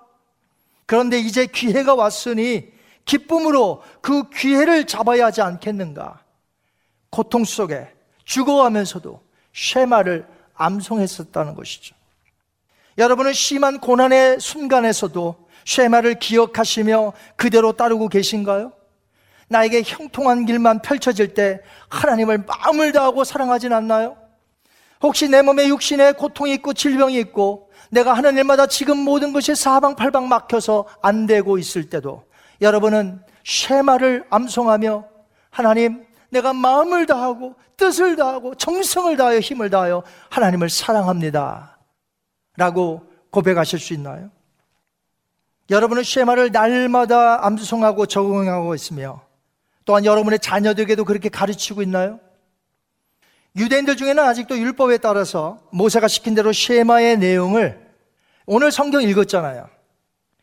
그런데 0.85 1.17
이제 1.17 1.47
기회가 1.47 1.95
왔으니 1.95 2.71
기쁨으로 3.05 3.81
그 4.01 4.29
기회를 4.29 4.85
잡아야 4.85 5.25
하지 5.25 5.41
않겠는가? 5.41 6.23
고통 7.09 7.43
속에 7.43 7.87
죽어가면서도 8.25 9.23
쉐마를 9.53 10.27
암송했었다는 10.53 11.55
것이죠. 11.55 11.95
여러분은 12.97 13.33
심한 13.33 13.79
고난의 13.79 14.39
순간에서도 14.39 15.44
쉐마를 15.65 16.19
기억하시며 16.19 17.13
그대로 17.35 17.73
따르고 17.73 18.07
계신가요? 18.07 18.71
나에게 19.47 19.83
형통한 19.85 20.45
길만 20.45 20.81
펼쳐질 20.81 21.33
때 21.33 21.61
하나님을 21.89 22.45
마음을 22.47 22.91
다하고 22.91 23.23
사랑하진 23.23 23.73
않나요? 23.73 24.17
혹시 25.01 25.29
내 25.29 25.41
몸에 25.41 25.67
육신에 25.67 26.13
고통이 26.13 26.53
있고 26.53 26.73
질병이 26.73 27.19
있고 27.19 27.69
내가 27.91 28.13
하는 28.13 28.37
일마다 28.37 28.65
지금 28.65 28.97
모든 28.97 29.33
것이 29.33 29.53
사방팔방 29.53 30.27
막혀서 30.27 30.85
안 31.01 31.27
되고 31.27 31.57
있을 31.57 31.89
때도 31.89 32.23
여러분은 32.61 33.21
쉐마를 33.43 34.25
암송하며 34.29 35.05
하나님 35.51 36.05
내가 36.29 36.53
마음을 36.53 37.05
다하고 37.05 37.55
뜻을 37.77 38.15
다하고 38.15 38.55
정성을 38.55 39.15
다하여 39.15 39.39
힘을 39.39 39.69
다하여 39.69 40.03
하나님을 40.29 40.69
사랑합니다. 40.69 41.77
라고 42.57 43.03
고백하실 43.29 43.79
수 43.79 43.93
있나요? 43.93 44.31
여러분은 45.69 46.03
쉐마를 46.03 46.51
날마다 46.51 47.45
암송하고 47.45 48.05
적응하고 48.05 48.75
있으며 48.75 49.21
또한 49.83 50.05
여러분의 50.05 50.39
자녀들에게도 50.39 51.05
그렇게 51.05 51.29
가르치고 51.29 51.81
있나요? 51.81 52.19
유대인들 53.55 53.95
중에는 53.95 54.21
아직도 54.21 54.57
율법에 54.57 54.97
따라서 54.97 55.59
모세가 55.71 56.07
시킨 56.07 56.35
대로 56.35 56.51
쉐마의 56.51 57.17
내용을 57.17 57.85
오늘 58.45 58.71
성경 58.71 59.01
읽었잖아요. 59.01 59.69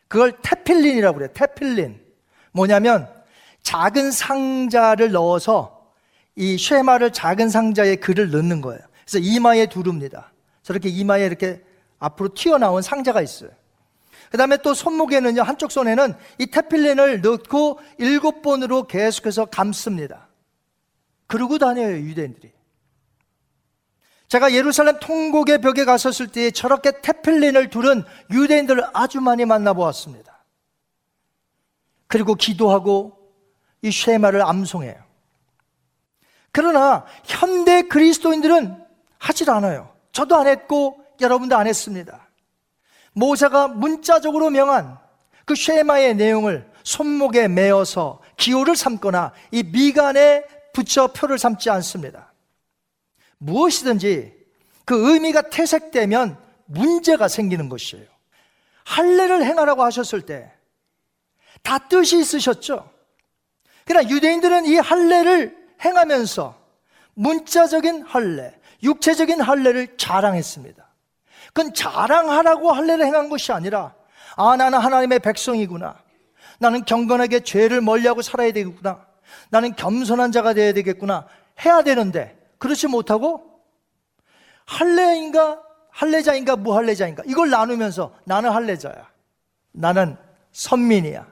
그걸 0.08 0.32
테필린이라고 0.42 1.18
그래요. 1.18 1.30
테필린. 1.34 2.00
뭐냐면 2.52 3.08
작은 3.62 4.10
상자를 4.10 5.12
넣어서 5.12 5.92
이 6.34 6.56
쉐마를 6.58 7.12
작은 7.12 7.48
상자에 7.48 7.96
글을 7.96 8.30
넣는 8.30 8.60
거예요. 8.60 8.80
그래서 9.04 9.18
이마에 9.18 9.66
두릅니다. 9.66 10.32
저렇게 10.62 10.88
이마에 10.88 11.26
이렇게 11.26 11.62
앞으로 11.98 12.30
튀어나온 12.34 12.82
상자가 12.82 13.20
있어요. 13.20 13.50
그 14.32 14.38
다음에 14.38 14.56
또 14.56 14.72
손목에는요, 14.72 15.42
한쪽 15.42 15.70
손에는 15.70 16.14
이 16.38 16.46
테필린을 16.46 17.20
넣고 17.20 17.78
일곱 17.98 18.40
번으로 18.40 18.86
계속해서 18.86 19.44
감습니다. 19.44 20.26
그러고 21.26 21.58
다녀요, 21.58 21.98
유대인들이. 21.98 22.50
제가 24.28 24.54
예루살렘 24.54 24.98
통곡의 25.00 25.60
벽에 25.60 25.84
갔었을 25.84 26.28
때 26.28 26.50
저렇게 26.50 27.02
테필린을 27.02 27.68
두른 27.68 28.04
유대인들을 28.30 28.82
아주 28.94 29.20
많이 29.20 29.44
만나보았습니다. 29.44 30.42
그리고 32.06 32.34
기도하고 32.34 33.18
이 33.82 33.92
쉐마를 33.92 34.40
암송해요. 34.40 34.96
그러나 36.52 37.04
현대 37.24 37.82
그리스도인들은 37.82 38.82
하질 39.18 39.50
않아요. 39.50 39.94
저도 40.12 40.36
안 40.36 40.46
했고 40.46 41.04
여러분도 41.20 41.54
안 41.54 41.66
했습니다. 41.66 42.21
모세가 43.12 43.68
문자적으로 43.68 44.50
명한 44.50 44.98
그 45.44 45.54
쉐마의 45.54 46.14
내용을 46.16 46.70
손목에 46.82 47.48
메어서 47.48 48.20
기호를 48.36 48.76
삼거나 48.76 49.32
이 49.50 49.62
미간에 49.62 50.44
붙여 50.72 51.08
표를 51.08 51.38
삼지 51.38 51.70
않습니다. 51.70 52.32
무엇이든지 53.38 54.34
그 54.84 55.12
의미가 55.12 55.50
퇴색되면 55.50 56.38
문제가 56.66 57.28
생기는 57.28 57.68
것이에요. 57.68 58.06
할례를 58.84 59.44
행하라고 59.44 59.82
하셨을 59.84 60.22
때 60.22 60.50
다 61.62 61.78
뜻이 61.78 62.18
있으셨죠. 62.18 62.90
그러나 63.84 64.08
유대인들은 64.08 64.66
이 64.66 64.76
할례를 64.76 65.56
행하면서 65.84 66.60
문자적인 67.14 68.02
할례, 68.02 68.54
육체적인 68.82 69.40
할례를 69.40 69.96
자랑했습니다. 69.96 70.81
그건 71.52 71.74
자랑하라고 71.74 72.72
할례를 72.72 73.04
행한 73.04 73.28
것이 73.28 73.52
아니라 73.52 73.94
아 74.36 74.56
나는 74.56 74.78
하나님의 74.78 75.18
백성이구나. 75.18 75.96
나는 76.58 76.84
경건하게 76.84 77.40
죄를 77.40 77.80
멀리하고 77.80 78.22
살아야 78.22 78.52
되겠구나. 78.52 79.04
나는 79.50 79.74
겸손한 79.74 80.32
자가 80.32 80.54
되어야 80.54 80.72
되겠구나. 80.72 81.26
해야 81.64 81.82
되는데 81.82 82.38
그렇지 82.58 82.86
못하고 82.86 83.60
할례인가 84.64 85.60
할례자인가 85.90 86.56
무할례자인가 86.56 87.22
이걸 87.26 87.50
나누면서 87.50 88.14
나는 88.24 88.50
할례자야. 88.50 89.10
나는 89.72 90.16
선민이야. 90.52 91.30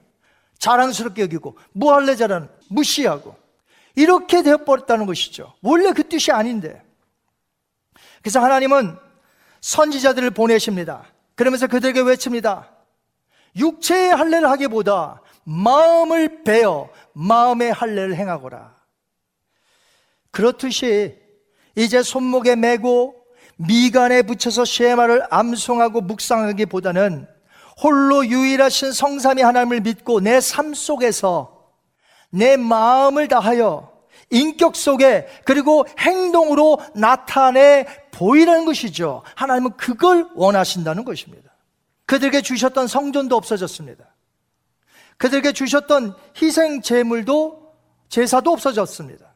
자랑스럽게 0.58 1.22
여기고 1.22 1.56
무할례자라는 1.72 2.48
무시하고 2.68 3.36
이렇게 3.94 4.42
되어버렸다는 4.42 5.06
것이죠. 5.06 5.54
원래 5.62 5.92
그 5.92 6.06
뜻이 6.08 6.30
아닌데. 6.32 6.82
그래서 8.20 8.40
하나님은 8.40 8.98
선지자들을 9.60 10.30
보내십니다. 10.30 11.04
그러면서 11.34 11.66
그들에게 11.66 12.00
외칩니다. 12.00 12.70
육체의 13.56 14.14
할례를 14.14 14.48
하기보다 14.50 15.22
마음을 15.44 16.44
베어 16.44 16.88
마음의 17.12 17.72
할례를 17.72 18.14
행하거라. 18.14 18.74
그렇듯이 20.30 21.16
이제 21.76 22.02
손목에 22.02 22.56
메고 22.56 23.14
미간에 23.56 24.22
붙여서 24.22 24.64
쉐마를 24.64 25.26
암송하고 25.30 26.02
묵상하기보다는 26.02 27.26
홀로 27.82 28.26
유일하신 28.26 28.92
성삼위 28.92 29.42
하나님을 29.42 29.80
믿고 29.80 30.20
내 30.20 30.40
삶 30.40 30.74
속에서 30.74 31.70
내 32.30 32.56
마음을 32.56 33.28
다하여 33.28 33.90
인격 34.30 34.76
속에 34.76 35.26
그리고 35.44 35.84
행동으로 35.98 36.78
나타내 36.94 37.86
보이라는 38.12 38.64
것이죠. 38.64 39.22
하나님은 39.34 39.72
그걸 39.76 40.28
원하신다는 40.34 41.04
것입니다. 41.04 41.50
그들에게 42.06 42.42
주셨던 42.42 42.86
성전도 42.86 43.36
없어졌습니다. 43.36 44.04
그들에게 45.16 45.52
주셨던 45.52 46.14
희생 46.40 46.80
제물도 46.80 47.74
제사도 48.08 48.52
없어졌습니다. 48.52 49.30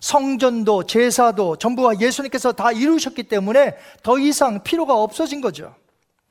성전도 0.00 0.84
제사도 0.84 1.56
전부가 1.56 2.00
예수님께서 2.00 2.52
다 2.52 2.72
이루셨기 2.72 3.24
때문에 3.24 3.76
더 4.02 4.18
이상 4.18 4.62
필요가 4.62 4.94
없어진 4.94 5.40
거죠. 5.40 5.74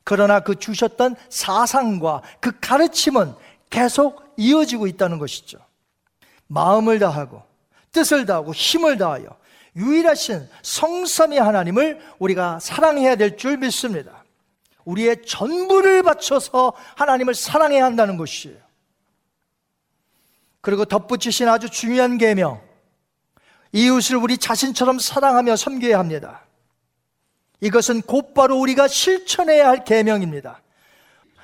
그러나 0.04 0.40
그 0.40 0.56
주셨던 0.56 1.16
사상과 1.30 2.24
그 2.40 2.60
가르침은 2.60 3.34
계속 3.70 4.24
이어지고 4.38 4.88
있다는 4.88 5.20
것이죠. 5.20 5.60
마음을 6.48 7.00
다하고 7.00 7.44
뜻을 7.92 8.26
다하고 8.26 8.54
힘을 8.54 8.98
다하여 8.98 9.28
유일하신 9.76 10.48
성삼위 10.62 11.38
하나님을 11.38 12.02
우리가 12.20 12.60
사랑해야 12.60 13.16
될 13.16 13.38
줄 13.38 13.58
믿습니다. 13.58 14.24
우리의 14.86 15.24
전부를 15.26 16.04
바쳐서 16.04 16.74
하나님을 16.96 17.36
사랑해야 17.36 17.86
한다는 17.86 18.18
것이에요. 18.18 18.58
그리고 20.62 20.86
덧붙이신 20.86 21.48
아주 21.48 21.70
중요한 21.70 22.18
계명 22.18 22.62
이웃을 23.72 24.18
우리 24.18 24.38
자신처럼 24.38 25.00
사랑하며 25.00 25.56
섬겨야 25.56 26.00
합니다. 26.00 26.46
이것은 27.62 28.02
곧바로 28.02 28.58
우리가 28.58 28.88
실천해야 28.88 29.68
할 29.68 29.84
계명입니다. 29.84 30.62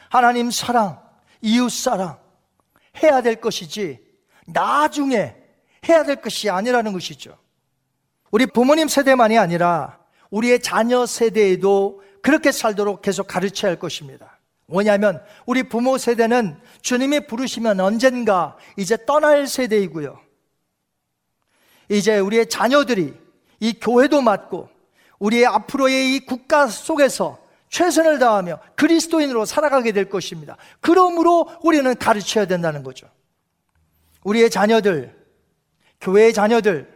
하나님 0.10 0.50
사랑, 0.50 1.00
이웃 1.42 1.70
사랑 1.70 2.18
해야 3.04 3.22
될 3.22 3.40
것이지 3.40 4.00
나중에 4.48 5.36
해야 5.88 6.04
될 6.04 6.16
것이 6.16 6.50
아니라는 6.50 6.94
것이죠. 6.94 7.38
우리 8.36 8.46
부모님 8.46 8.90
세대만이 8.90 9.38
아니라 9.38 9.98
우리의 10.30 10.60
자녀 10.60 11.06
세대에도 11.06 12.04
그렇게 12.22 12.52
살도록 12.52 13.02
계속 13.02 13.28
가르쳐야 13.28 13.72
할 13.72 13.80
것입니다. 13.80 14.42
뭐냐면 14.66 15.24
우리 15.46 15.64
부모 15.64 15.98
세대는 15.98 16.60
주님이 16.82 17.28
부르시면 17.28 17.80
언젠가 17.80 18.58
이제 18.76 18.98
떠날 19.06 19.48
세대이고요. 19.48 20.20
이제 21.88 22.20
우리의 22.20 22.50
자녀들이 22.50 23.14
이 23.62 23.80
교회도 23.80 24.20
맡고 24.20 24.68
우리의 25.20 25.46
앞으로의 25.46 26.18
이 26.18 26.26
국가 26.26 26.68
속에서 26.68 27.40
최선을 27.70 28.20
다하며 28.20 28.60
그리스도인으로 28.76 29.46
살아가게 29.46 29.94
될 29.94 30.10
것입니다. 30.10 30.58
그러므로 30.82 31.50
우리는 31.64 31.96
가르쳐야 31.96 32.48
된다는 32.48 32.84
거죠. 32.84 33.08
우리의 34.26 34.50
자녀들, 34.50 35.16
교회의 36.02 36.34
자녀들, 36.34 36.95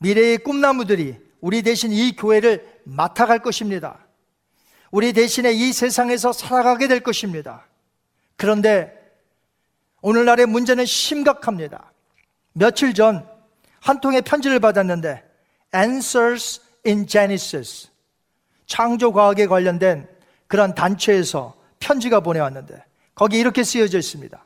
미래의 0.00 0.38
꿈나무들이 0.38 1.16
우리 1.40 1.62
대신 1.62 1.92
이 1.92 2.14
교회를 2.14 2.82
맡아갈 2.84 3.38
것입니다. 3.38 4.06
우리 4.90 5.12
대신에 5.12 5.52
이 5.52 5.72
세상에서 5.72 6.32
살아가게 6.32 6.88
될 6.88 7.00
것입니다. 7.00 7.66
그런데 8.36 8.92
오늘날의 10.02 10.46
문제는 10.46 10.84
심각합니다. 10.84 11.92
며칠 12.52 12.92
전 12.92 13.40
한 13.80 14.00
통의 14.00 14.22
편지를 14.22 14.60
받았는데 14.60 15.24
Answers 15.74 16.60
in 16.86 17.06
Genesis 17.06 17.88
창조 18.66 19.12
과학에 19.12 19.46
관련된 19.46 20.08
그런 20.46 20.74
단체에서 20.74 21.56
편지가 21.80 22.20
보내왔는데 22.20 22.84
거기 23.14 23.38
이렇게 23.38 23.64
쓰여져 23.64 23.98
있습니다. 23.98 24.44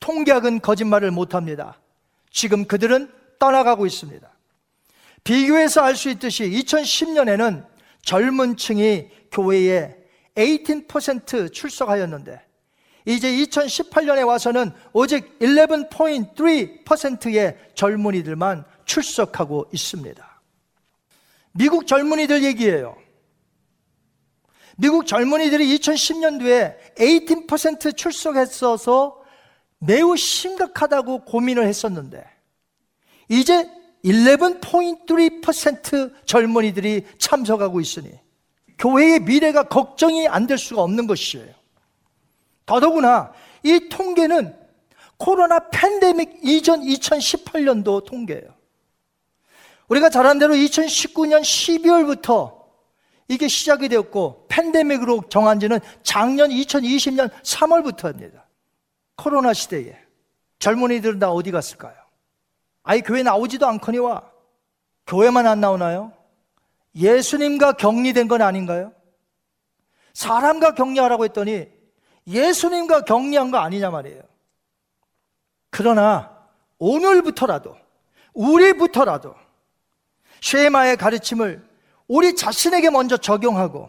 통계학은 0.00 0.60
거짓말을 0.60 1.10
못합니다. 1.10 1.78
지금 2.30 2.64
그들은 2.64 3.12
떠나가고 3.38 3.86
있습니다. 3.86 4.29
비교해서 5.24 5.82
알 5.82 5.96
수 5.96 6.10
있듯이 6.10 6.44
2010년에는 6.44 7.66
젊은 8.02 8.56
층이 8.56 9.08
교회에 9.30 9.96
18% 10.34 11.52
출석하였는데 11.52 12.40
이제 13.06 13.32
2018년에 13.32 14.26
와서는 14.26 14.72
오직 14.92 15.38
11.3%의 15.38 17.56
젊은이들만 17.74 18.64
출석하고 18.84 19.68
있습니다. 19.72 20.42
미국 21.52 21.86
젊은이들 21.86 22.44
얘기예요. 22.44 22.96
미국 24.76 25.06
젊은이들이 25.06 25.78
2010년도에 25.78 26.76
18% 26.96 27.96
출석했어서 27.96 29.18
매우 29.78 30.14
심각하다고 30.16 31.24
고민을 31.24 31.66
했었는데 31.66 32.22
이제 33.28 33.68
11.3% 34.04 36.12
젊은이들이 36.26 37.06
참석하고 37.18 37.80
있으니 37.80 38.10
교회의 38.78 39.20
미래가 39.20 39.62
걱정이 39.64 40.28
안 40.28 40.46
될 40.46 40.56
수가 40.58 40.82
없는 40.82 41.06
것이에요. 41.06 41.54
더더구나 42.66 43.32
이 43.62 43.88
통계는 43.90 44.56
코로나 45.18 45.68
팬데믹 45.68 46.38
이전 46.42 46.80
2018년도 46.80 48.06
통계예요. 48.06 48.54
우리가 49.88 50.08
잘 50.08 50.24
아는 50.24 50.38
대로 50.38 50.54
2019년 50.54 51.42
12월부터 51.42 52.58
이게 53.28 53.48
시작이 53.48 53.88
되었고 53.88 54.46
팬데믹으로 54.48 55.24
정한 55.28 55.60
지는 55.60 55.78
작년 56.02 56.48
2020년 56.50 57.30
3월부터입니다. 57.42 58.42
코로나 59.16 59.52
시대에 59.52 59.98
젊은이들은 60.58 61.18
다 61.18 61.30
어디 61.30 61.50
갔을까요? 61.50 61.99
아이 62.82 63.02
교회 63.02 63.22
나오지도 63.22 63.66
않거니와 63.66 64.30
교회만 65.06 65.46
안 65.46 65.60
나오나요? 65.60 66.12
예수님과 66.94 67.72
격리된 67.72 68.28
건 68.28 68.42
아닌가요? 68.42 68.92
사람과 70.12 70.74
격리하라고 70.74 71.24
했더니 71.24 71.68
예수님과 72.26 73.04
격리한 73.04 73.50
거 73.50 73.58
아니냐 73.58 73.90
말이에요. 73.90 74.22
그러나 75.70 76.36
오늘부터라도 76.78 77.76
우리부터라도 78.34 79.34
쉐마의 80.40 80.96
가르침을 80.96 81.68
우리 82.08 82.34
자신에게 82.34 82.90
먼저 82.90 83.16
적용하고 83.16 83.88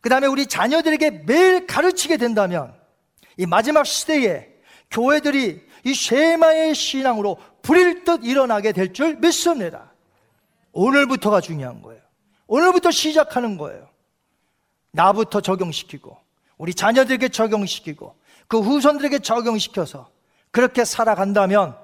그 0.00 0.08
다음에 0.08 0.26
우리 0.26 0.46
자녀들에게 0.46 1.10
매일 1.26 1.66
가르치게 1.66 2.16
된다면 2.16 2.78
이 3.36 3.46
마지막 3.46 3.84
시대에 3.86 4.48
교회들이 4.90 5.66
이 5.84 5.94
쉐마의 5.94 6.74
신앙으로 6.74 7.38
불일 7.64 8.04
듯 8.04 8.20
일어나게 8.24 8.72
될 8.72 8.92
줄 8.92 9.16
믿습니다. 9.16 9.90
오늘부터가 10.72 11.40
중요한 11.40 11.82
거예요. 11.82 12.00
오늘부터 12.46 12.90
시작하는 12.90 13.56
거예요. 13.56 13.88
나부터 14.92 15.40
적용시키고 15.40 16.16
우리 16.58 16.74
자녀들에게 16.74 17.28
적용시키고 17.30 18.14
그 18.46 18.60
후손들에게 18.60 19.18
적용시켜서 19.20 20.10
그렇게 20.50 20.84
살아간다면 20.84 21.76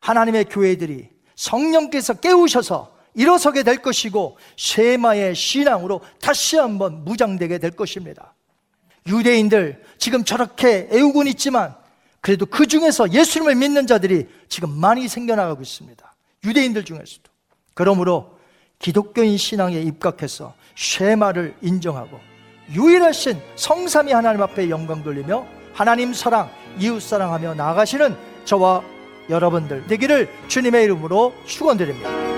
하나님의 0.00 0.44
교회들이 0.44 1.08
성령께서 1.34 2.14
깨우셔서 2.14 2.94
일어서게 3.14 3.62
될 3.62 3.78
것이고 3.78 4.36
쉐마의 4.56 5.34
신앙으로 5.34 6.02
다시 6.20 6.56
한번 6.56 7.04
무장되게 7.04 7.58
될 7.58 7.70
것입니다. 7.72 8.34
유대인들 9.06 9.82
지금 9.98 10.24
저렇게 10.24 10.88
애우곤 10.92 11.26
있지만 11.28 11.74
그래도 12.20 12.46
그 12.46 12.66
중에서 12.66 13.12
예수님을 13.12 13.54
믿는 13.54 13.86
자들이 13.86 14.28
지금 14.48 14.70
많이 14.78 15.08
생겨나가고 15.08 15.62
있습니다. 15.62 16.14
유대인들 16.44 16.84
중에서도. 16.84 17.22
그러므로 17.74 18.38
기독교인 18.78 19.36
신앙에 19.36 19.80
입각해서 19.80 20.54
쉐마를 20.76 21.54
인정하고 21.60 22.18
유일하신 22.72 23.40
성삼위 23.56 24.12
하나님 24.12 24.42
앞에 24.42 24.70
영광 24.70 25.02
돌리며 25.02 25.46
하나님 25.72 26.12
사랑, 26.12 26.50
이웃 26.78 27.00
사랑하며 27.00 27.54
나아가시는 27.54 28.16
저와 28.44 28.82
여러분들 29.28 29.86
되기를 29.86 30.28
주님의 30.48 30.84
이름으로 30.84 31.34
축원드립니다. 31.46 32.29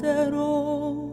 대로 0.00 1.10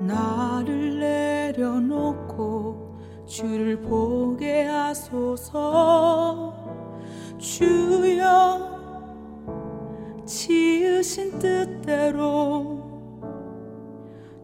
나를 0.00 0.98
내려놓고 0.98 2.98
주를 3.26 3.80
보게 3.80 4.64
하소서. 4.64 6.52
주여 7.38 8.74
지으신 10.24 11.38
뜻대로 11.38 12.82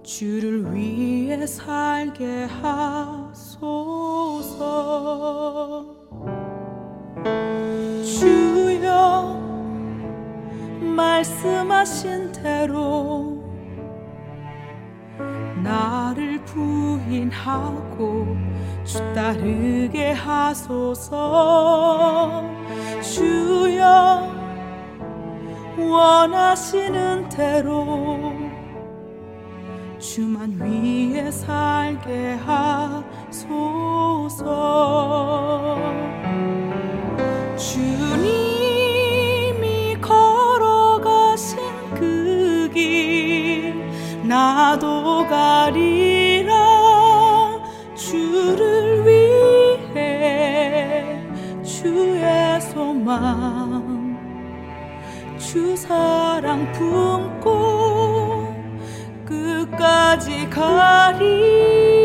주를 0.02 0.74
위해 0.74 1.46
살게 1.46 2.44
하소서 2.44 3.60
말씀하신 11.00 12.32
대로 12.32 13.40
나를 15.62 16.44
부인하고 16.44 18.36
주 18.84 18.98
따르게 19.14 20.12
하소서. 20.12 21.22
주여 23.02 24.30
원하시는 25.78 27.28
대로 27.30 28.34
주만 29.98 30.58
위해 30.60 31.30
살게 31.30 32.38
하소서. 32.44 33.70
주님 37.56 38.49
길 42.72 43.74
나도 44.22 45.26
가리라. 45.26 46.54
주를 47.94 49.06
위해 49.06 49.90
주의 51.62 52.60
소망. 52.60 54.00
주 55.38 55.76
사랑 55.76 56.70
품고 56.72 58.54
끝까지 59.24 60.48
가리 60.48 61.99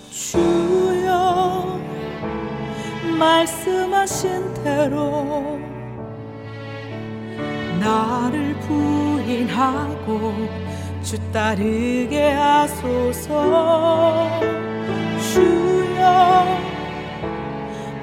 주여 0.10 1.78
말씀하신 3.18 4.54
대로 4.64 5.60
나를 7.82 8.58
부인하고 8.62 10.34
주 11.04 11.18
따르게 11.32 12.32
하소서. 12.32 14.30
주여 15.34 16.46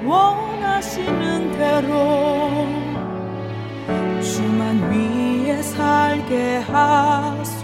원하시는 0.05 1.53
대로 1.59 2.67
주만 4.21 4.91
위에 4.91 5.63
살게 5.63 6.59
하소서 6.59 7.57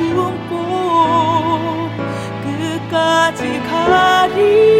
품고 0.00 1.90
끝까지 2.42 3.60
가리 3.68 4.79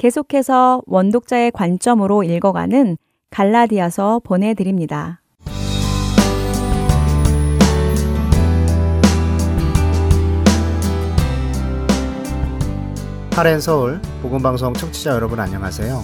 계속해서 0.00 0.80
원독자의 0.86 1.50
관점으로 1.50 2.22
읽어가는 2.22 2.96
갈라디아서 3.28 4.22
보내드립니다. 4.24 5.20
하렌 13.32 13.60
서울 13.60 14.00
복음방송 14.22 14.72
청취자 14.72 15.10
여러분 15.10 15.38
안녕하세요. 15.38 16.02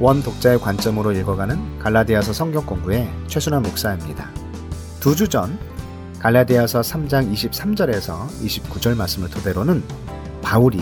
원 0.00 0.22
독자의 0.22 0.60
관점으로 0.60 1.10
읽어가는 1.10 1.80
갈라디아서 1.80 2.32
성경 2.32 2.64
공부의 2.66 3.08
최순환 3.26 3.62
목사입니다. 3.62 4.30
두 5.00 5.14
주 5.16 5.28
전 5.28 5.58
갈라디아서 6.20 6.82
3장 6.82 7.32
23절에서 7.32 8.28
29절 8.44 8.96
말씀을 8.96 9.28
토대로는 9.28 9.82
바울이 10.40 10.80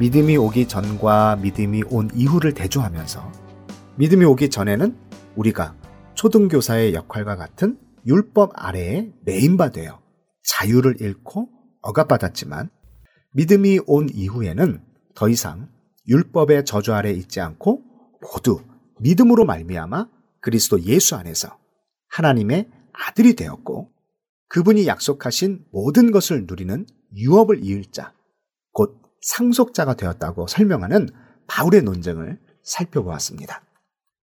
믿음이 0.00 0.38
오기 0.38 0.66
전과 0.66 1.36
믿음이 1.42 1.82
온 1.90 2.08
이후를 2.14 2.54
대조하면서 2.54 3.32
믿음이 3.98 4.24
오기 4.24 4.48
전에는 4.48 4.96
우리가 5.36 5.76
초등교사의 6.14 6.94
역할과 6.94 7.36
같은 7.36 7.78
율법 8.06 8.52
아래에 8.54 9.12
매인바되어 9.26 10.00
자유를 10.42 11.02
잃고 11.02 11.50
억압받았지만 11.82 12.70
믿음이 13.34 13.80
온 13.86 14.08
이후에는 14.10 14.82
더 15.14 15.28
이상 15.28 15.68
율법의 16.08 16.64
저주 16.64 16.94
아래 16.94 17.12
있지 17.12 17.42
않고 17.42 17.82
모두 18.22 18.62
믿음으로 19.00 19.44
말미암아 19.44 20.08
그리스도 20.40 20.80
예수 20.84 21.14
안에서 21.14 21.58
하나님의 22.08 22.70
아들이 22.94 23.34
되었고 23.34 23.90
그분이 24.48 24.86
약속하신 24.86 25.66
모든 25.70 26.10
것을 26.10 26.46
누리는 26.46 26.86
유업을 27.14 27.62
이을 27.62 27.84
자, 27.92 28.14
곧 28.14 28.19
상속자가 29.20 29.94
되었다고 29.94 30.46
설명하는 30.46 31.08
바울의 31.46 31.82
논쟁을 31.82 32.38
살펴보았습니다. 32.62 33.62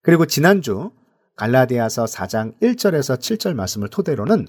그리고 0.02 0.26
지난주 0.26 0.90
갈라디아서 1.36 2.04
4장 2.04 2.58
1절에서 2.60 3.18
7절 3.18 3.54
말씀을 3.54 3.88
토대로는 3.88 4.48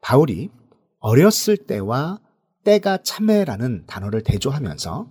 바울이 0.00 0.50
어렸을 0.98 1.56
때와 1.56 2.20
때가 2.64 2.98
참회라는 3.02 3.86
단어를 3.86 4.22
대조하면서 4.22 5.10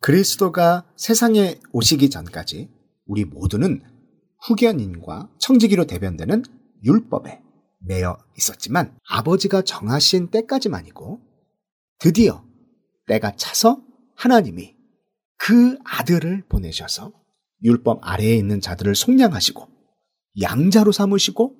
그리스도가 0.00 0.84
세상에 0.96 1.60
오시기 1.72 2.10
전까지 2.10 2.70
우리 3.06 3.24
모두는 3.24 3.82
후견인과 4.40 5.30
청지기로 5.38 5.86
대변되는 5.86 6.42
율법에 6.84 7.40
매여 7.80 8.16
있었지만 8.36 8.96
아버지가 9.08 9.62
정하신 9.62 10.28
때까지만이고 10.28 11.20
드디어 11.98 12.44
때가 13.06 13.36
차서 13.36 13.82
하나님이 14.14 14.76
그 15.36 15.76
아들을 15.84 16.44
보내셔서 16.48 17.12
율법 17.62 18.00
아래에 18.02 18.36
있는 18.36 18.60
자들을 18.60 18.94
속량하시고 18.94 19.68
양자로 20.40 20.92
삼으시고 20.92 21.56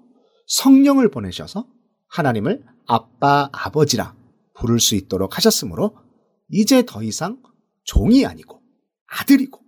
성령을 0.46 1.10
보내셔서 1.10 1.66
하나님을 2.08 2.64
아빠, 2.86 3.48
아버지라 3.52 4.16
부를 4.54 4.80
수 4.80 4.94
있도록 4.94 5.36
하셨으므로 5.36 5.96
이제 6.48 6.84
더 6.86 7.02
이상 7.02 7.42
종이 7.84 8.26
아니고 8.26 8.60
아들이고 9.06 9.60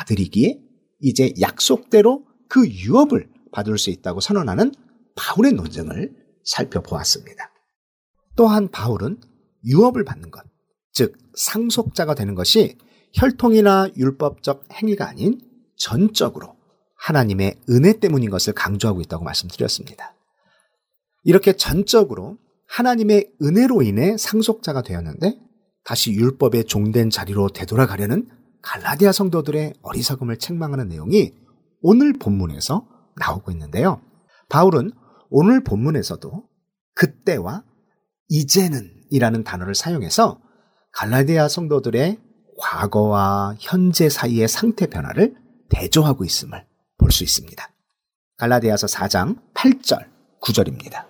아들이기에 0.00 0.60
이제 1.00 1.32
약속대로 1.40 2.26
그 2.48 2.68
유업을 2.68 3.30
받을 3.52 3.78
수 3.78 3.90
있다고 3.90 4.20
선언하는 4.20 4.72
바울의 5.16 5.52
논증을 5.52 6.14
살펴보았습니다. 6.44 7.52
또한 8.36 8.68
바울은 8.70 9.20
유업을 9.64 10.04
받는 10.04 10.30
것, 10.30 10.44
즉 10.92 11.16
상속자가 11.34 12.14
되는 12.14 12.34
것이 12.34 12.78
혈통이나 13.14 13.90
율법적 13.96 14.64
행위가 14.72 15.08
아닌 15.08 15.40
전적으로 15.76 16.56
하나님의 16.96 17.60
은혜 17.70 17.98
때문인 17.98 18.30
것을 18.30 18.52
강조하고 18.52 19.00
있다고 19.00 19.24
말씀드렸습니다. 19.24 20.14
이렇게 21.24 21.54
전적으로 21.54 22.38
하나님의 22.68 23.32
은혜로 23.42 23.82
인해 23.82 24.16
상속자가 24.16 24.82
되었는데 24.82 25.38
다시 25.84 26.12
율법의 26.12 26.64
종된 26.66 27.10
자리로 27.10 27.48
되돌아가려는 27.48 28.28
갈라디아 28.62 29.12
성도들의 29.12 29.74
어리석음을 29.82 30.38
책망하는 30.38 30.88
내용이 30.88 31.32
오늘 31.80 32.12
본문에서 32.12 32.86
나오고 33.16 33.50
있는데요. 33.50 34.00
바울은 34.48 34.92
오늘 35.30 35.64
본문에서도 35.64 36.44
그때와 36.94 37.64
이제는 38.28 38.88
이라는 39.10 39.44
단어를 39.44 39.74
사용해서 39.74 40.40
갈라디아 40.92 41.48
성도들의 41.48 42.18
과거와 42.58 43.56
현재 43.58 44.08
사이의 44.08 44.46
상태 44.48 44.86
변화를 44.86 45.34
대조하고 45.68 46.24
있음을 46.24 46.66
볼 46.98 47.10
수 47.10 47.24
있습니다. 47.24 47.68
갈라디아서 48.38 48.86
4장 48.86 49.38
8절, 49.54 50.08
9절입니다. 50.40 51.06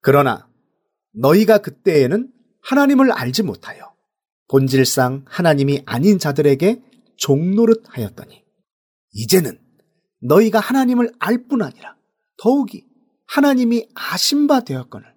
그러나 0.00 0.48
너희가 1.14 1.58
그때에는 1.58 2.32
하나님을 2.62 3.12
알지 3.12 3.42
못하여 3.42 3.94
본질상 4.48 5.24
하나님이 5.26 5.82
아닌 5.86 6.18
자들에게 6.18 6.82
종노릇 7.16 7.84
하였더니 7.88 8.44
이제는 9.12 9.58
너희가 10.22 10.60
하나님을 10.60 11.12
알 11.18 11.46
뿐 11.48 11.62
아니라 11.62 11.96
더욱이 12.38 12.86
하나님이 13.28 13.88
아신 13.94 14.46
바 14.46 14.60
되었거늘 14.60 15.14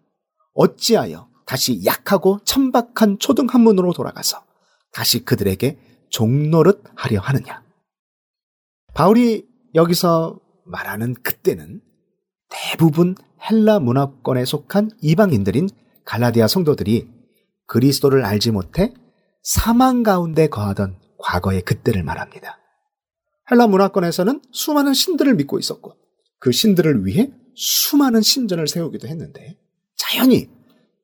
어찌하여 0.53 1.28
다시 1.49 1.83
약하고 1.83 2.39
천박한 2.45 3.17
초등학문으로 3.17 3.91
돌아가서 3.93 4.43
다시 4.91 5.25
그들에게 5.25 5.79
종노릇 6.11 6.83
하려 6.95 7.19
하느냐. 7.21 7.63
바울이 8.93 9.47
여기서 9.73 10.39
말하는 10.65 11.15
그때는 11.23 11.81
대부분 12.49 13.15
헬라 13.49 13.79
문화권에 13.79 14.45
속한 14.45 14.91
이방인들인 15.01 15.69
갈라디아 16.05 16.47
성도들이 16.47 17.09
그리스도를 17.65 18.25
알지 18.25 18.51
못해 18.51 18.93
사망 19.41 20.03
가운데 20.03 20.49
거하던 20.49 20.99
과거의 21.17 21.63
그때를 21.63 22.03
말합니다. 22.03 22.59
헬라 23.49 23.65
문화권에서는 23.65 24.43
수많은 24.51 24.93
신들을 24.93 25.33
믿고 25.33 25.57
있었고 25.57 25.95
그 26.37 26.51
신들을 26.51 27.07
위해 27.07 27.31
수많은 27.55 28.21
신전을 28.21 28.67
세우기도 28.67 29.07
했는데 29.07 29.57
자연히 29.95 30.58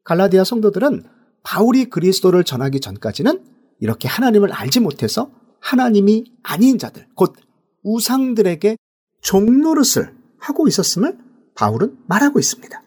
갈라디아 0.05 0.43
성도들은 0.43 1.03
바울이 1.43 1.89
그리스도를 1.89 2.43
전하기 2.43 2.79
전까지는 2.79 3.43
이렇게 3.79 4.07
하나님을 4.07 4.53
알지 4.53 4.79
못해서 4.79 5.31
하나님이 5.59 6.31
아닌 6.43 6.77
자들, 6.77 7.07
곧 7.15 7.35
우상들에게 7.83 8.77
종노릇을 9.21 10.15
하고 10.39 10.67
있었음을 10.67 11.17
바울은 11.55 11.97
말하고 12.07 12.39
있습니다. 12.39 12.83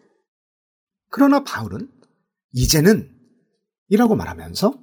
그러나 1.10 1.42
바울은 1.42 1.88
이제는 2.52 3.10
이라고 3.88 4.14
말하면서 4.14 4.74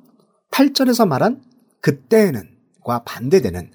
8절에서 0.51 1.07
말한 1.07 1.43
그때는과 1.81 3.03
반대되는 3.05 3.71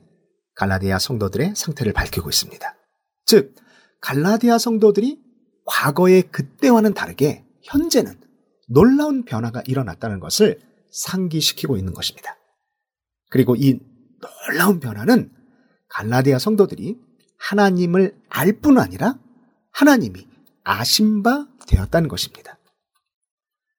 갈라디아 0.54 0.98
성도들의 0.98 1.54
상태를 1.56 1.92
밝히고 1.92 2.28
있습니다. 2.28 2.76
즉, 3.24 3.54
갈라디아 4.00 4.58
성도들이 4.58 5.22
과거의 5.64 6.22
그때와는 6.30 6.92
다르게 6.92 7.44
현재는 7.62 8.18
놀라운 8.70 9.24
변화가 9.24 9.62
일어났다는 9.66 10.20
것을 10.20 10.60
상기시키고 10.90 11.76
있는 11.76 11.92
것입니다. 11.92 12.36
그리고 13.28 13.56
이 13.56 13.78
놀라운 14.20 14.80
변화는 14.80 15.30
갈라디아 15.88 16.38
성도들이 16.38 16.96
하나님을 17.38 18.16
알 18.28 18.60
뿐 18.60 18.78
아니라 18.78 19.18
하나님이 19.72 20.26
아신 20.62 21.22
바 21.22 21.46
되었다는 21.66 22.08
것입니다. 22.08 22.58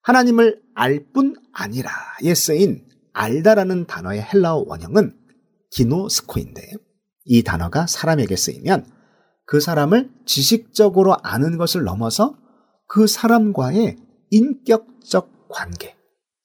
하나님을 0.01 0.61
알 0.75 1.11
뿐 1.13 1.35
아니라에 1.53 2.33
쓰인 2.35 2.85
알다라는 3.13 3.85
단어의 3.85 4.21
헬라어 4.21 4.63
원형은 4.67 5.17
기노스코인데 5.71 6.61
이 7.25 7.43
단어가 7.43 7.87
사람에게 7.87 8.35
쓰이면 8.35 8.89
그 9.45 9.59
사람을 9.59 10.09
지식적으로 10.25 11.15
아는 11.23 11.57
것을 11.57 11.83
넘어서 11.83 12.35
그 12.87 13.07
사람과의 13.07 13.97
인격적 14.31 15.47
관계, 15.49 15.95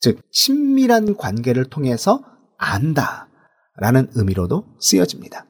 즉 0.00 0.20
친밀한 0.30 1.16
관계를 1.16 1.64
통해서 1.64 2.22
안다라는 2.58 4.10
의미로도 4.14 4.76
쓰여집니다. 4.80 5.46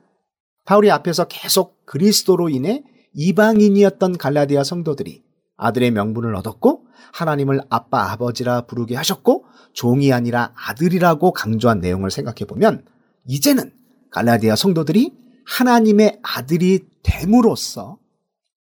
바울이 0.64 0.90
앞에서 0.90 1.24
계속 1.28 1.84
그리스도로 1.86 2.48
인해 2.48 2.84
이방인이었던 3.14 4.18
갈라디아 4.18 4.62
성도들이 4.64 5.24
아들의 5.56 5.90
명분을 5.90 6.34
얻었고 6.34 6.86
하나님을 7.12 7.62
아빠 7.70 8.12
아버지라 8.12 8.62
부르게 8.62 8.94
하셨고 8.94 9.46
종이 9.72 10.12
아니라 10.12 10.52
아들이라고 10.54 11.32
강조한 11.32 11.80
내용을 11.80 12.10
생각해 12.10 12.44
보면 12.46 12.84
이제는 13.26 13.72
갈라디아 14.10 14.56
성도들이 14.56 15.12
하나님의 15.46 16.20
아들이 16.22 16.80
됨으로써 17.02 17.98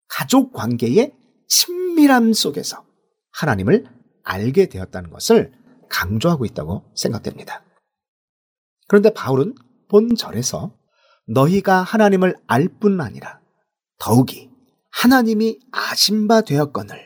가족 0.08 0.52
관계의 0.52 1.14
친밀함 1.48 2.32
속에서 2.32 2.83
하나님을 3.34 3.84
알게 4.22 4.68
되었다는 4.68 5.10
것을 5.10 5.52
강조하고 5.90 6.44
있다고 6.44 6.90
생각됩니다. 6.94 7.62
그런데 8.88 9.12
바울은 9.12 9.54
본절에서 9.88 10.76
너희가 11.26 11.82
하나님을 11.82 12.36
알 12.46 12.68
뿐 12.80 13.00
아니라 13.00 13.40
더욱이 13.98 14.50
하나님이 14.90 15.60
아신 15.72 16.28
바 16.28 16.42
되었거늘 16.42 16.98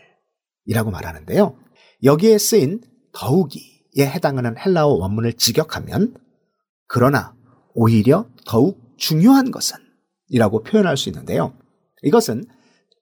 이라고 0.64 0.90
말하는데요. 0.90 1.58
여기에 2.04 2.38
쓰인 2.38 2.80
더욱이에 3.12 4.06
해당하는 4.06 4.56
헬라어 4.58 4.88
원문을 4.88 5.34
직역하면 5.34 6.14
그러나 6.86 7.34
오히려 7.74 8.28
더욱 8.46 8.80
중요한 8.96 9.50
것은 9.50 9.76
이라고 10.28 10.62
표현할 10.62 10.96
수 10.96 11.08
있는데요. 11.08 11.56
이것은 12.02 12.44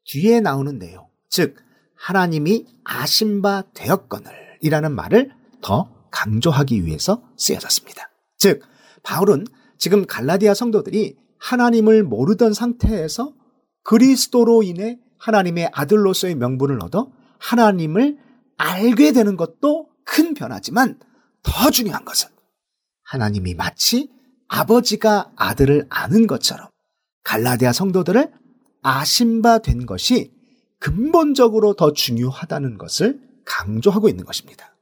뒤에 0.04 0.40
나오는 0.40 0.78
내용, 0.78 1.08
즉 1.28 1.56
하나님이 1.96 2.66
아신 2.84 3.42
바 3.42 3.64
되었거늘 3.74 4.58
이라는 4.60 4.92
말을 4.94 5.30
더 5.60 5.90
강조하기 6.10 6.84
위해서 6.84 7.22
쓰여졌습니다. 7.36 8.10
즉 8.38 8.62
바울은 9.02 9.46
지금 9.78 10.06
갈라디아 10.06 10.54
성도들이 10.54 11.16
하나님을 11.38 12.02
모르던 12.04 12.54
상태에서 12.54 13.34
그리스도로 13.82 14.62
인해 14.62 14.98
하나님의 15.18 15.70
아들로서의 15.72 16.34
명분을 16.34 16.82
얻어 16.82 17.10
하나님을 17.38 18.18
알게 18.56 19.12
되는 19.12 19.36
것도 19.36 19.88
큰 20.04 20.34
변화지만 20.34 20.98
더 21.42 21.70
중요한 21.70 22.04
것은 22.04 22.30
하나님이 23.04 23.54
마치 23.54 24.10
아버지가 24.48 25.32
아들을 25.36 25.86
아는 25.88 26.26
것처럼 26.26 26.68
갈라디아 27.24 27.72
성도들을 27.72 28.32
아신 28.82 29.42
바된 29.42 29.86
것이 29.86 30.35
근본적으로 30.78 31.74
더 31.74 31.92
중요하다는 31.92 32.78
것을 32.78 33.20
강조하고 33.44 34.08
있는 34.08 34.24
것입니다. 34.24 34.74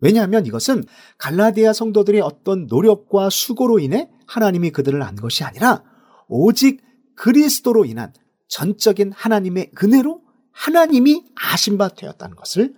왜냐하면 0.00 0.46
이것은 0.46 0.84
갈라디아 1.18 1.72
성도들의 1.72 2.20
어떤 2.20 2.66
노력과 2.66 3.30
수고로 3.30 3.78
인해 3.78 4.10
하나님이 4.26 4.70
그들을 4.70 5.00
안 5.02 5.14
것이 5.14 5.44
아니라 5.44 5.84
오직 6.28 6.82
그리스도로 7.14 7.84
인한 7.84 8.12
전적인 8.48 9.12
하나님의 9.12 9.70
은혜로 9.82 10.22
하나님이 10.52 11.24
아신 11.36 11.78
바 11.78 11.88
되었다는 11.88 12.36
것을 12.36 12.74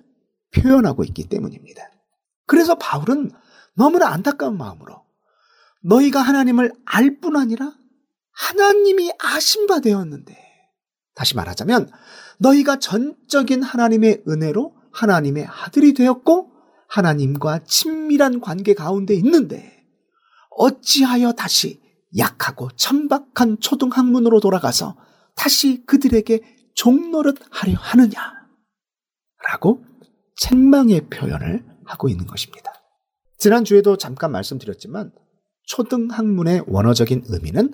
표현하고 0.54 1.04
있기 1.04 1.28
때문입니다. 1.28 1.82
그래서 2.46 2.76
바울은 2.76 3.30
너무나 3.74 4.08
안타까운 4.08 4.56
마음으로 4.56 5.02
너희가 5.82 6.20
하나님을 6.20 6.72
알 6.84 7.20
뿐 7.20 7.36
아니라 7.36 7.74
하나님이 8.32 9.12
아신 9.18 9.66
바 9.66 9.80
되었는데 9.80 10.36
다시 11.14 11.36
말하자면 11.36 11.90
너희가 12.38 12.78
전적인 12.78 13.62
하나님의 13.62 14.24
은혜로 14.28 14.74
하나님의 14.92 15.46
아들이 15.46 15.94
되었고 15.94 16.50
하나님과 16.88 17.60
친밀한 17.64 18.40
관계 18.40 18.74
가운데 18.74 19.14
있는데 19.14 19.84
어찌하여 20.50 21.32
다시 21.32 21.80
약하고 22.16 22.70
천박한 22.76 23.58
초등학문으로 23.60 24.40
돌아가서 24.40 24.96
다시 25.34 25.84
그들에게 25.86 26.40
종노릇 26.74 27.38
하려 27.50 27.74
하느냐? 27.76 28.32
라고 29.50 29.84
책망의 30.36 31.08
표현을 31.08 31.64
하고 31.84 32.08
있는 32.08 32.26
것입니다. 32.26 32.72
지난주에도 33.38 33.96
잠깐 33.96 34.32
말씀드렸지만 34.32 35.12
초등학문의 35.66 36.64
원어적인 36.66 37.24
의미는 37.28 37.72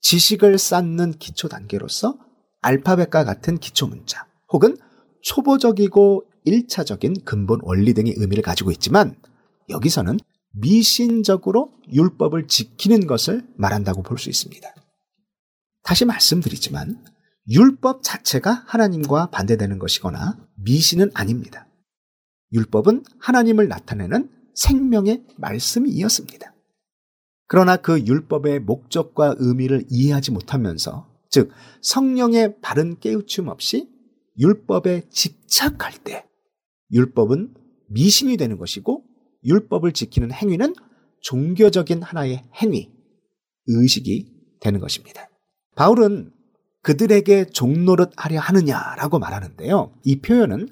지식을 0.00 0.58
쌓는 0.58 1.12
기초 1.12 1.48
단계로서 1.48 2.18
알파벳과 2.64 3.24
같은 3.24 3.58
기초 3.58 3.86
문자 3.86 4.26
혹은 4.50 4.76
초보적이고 5.22 6.24
1차적인 6.46 7.24
근본 7.24 7.60
원리 7.62 7.92
등의 7.92 8.14
의미를 8.16 8.42
가지고 8.42 8.70
있지만 8.70 9.16
여기서는 9.68 10.18
미신적으로 10.52 11.72
율법을 11.92 12.46
지키는 12.48 13.06
것을 13.06 13.46
말한다고 13.56 14.02
볼 14.02 14.18
수 14.18 14.30
있습니다. 14.30 14.74
다시 15.82 16.04
말씀드리지만 16.06 17.04
율법 17.48 18.02
자체가 18.02 18.64
하나님과 18.66 19.26
반대되는 19.26 19.78
것이거나 19.78 20.38
미신은 20.56 21.10
아닙니다. 21.12 21.66
율법은 22.52 23.04
하나님을 23.18 23.68
나타내는 23.68 24.30
생명의 24.54 25.24
말씀이었습니다. 25.36 26.54
그러나 27.46 27.76
그 27.76 28.00
율법의 28.00 28.60
목적과 28.60 29.34
의미를 29.38 29.84
이해하지 29.90 30.30
못하면서 30.30 31.13
즉 31.34 31.50
성령의 31.82 32.60
바른 32.60 33.00
깨우침 33.00 33.48
없이 33.48 33.88
율법에 34.38 35.08
집착할 35.10 35.92
때 36.04 36.24
율법은 36.92 37.54
미신이 37.88 38.36
되는 38.36 38.56
것이고 38.56 39.02
율법을 39.44 39.90
지키는 39.90 40.30
행위는 40.30 40.74
종교적인 41.22 42.02
하나의 42.02 42.44
행위, 42.62 42.92
의식이 43.66 44.60
되는 44.60 44.78
것입니다. 44.78 45.28
바울은 45.74 46.30
그들에게 46.82 47.46
종노릇 47.46 48.12
하려 48.16 48.38
하느냐라고 48.38 49.18
말하는데요. 49.18 49.92
이 50.04 50.20
표현은 50.20 50.68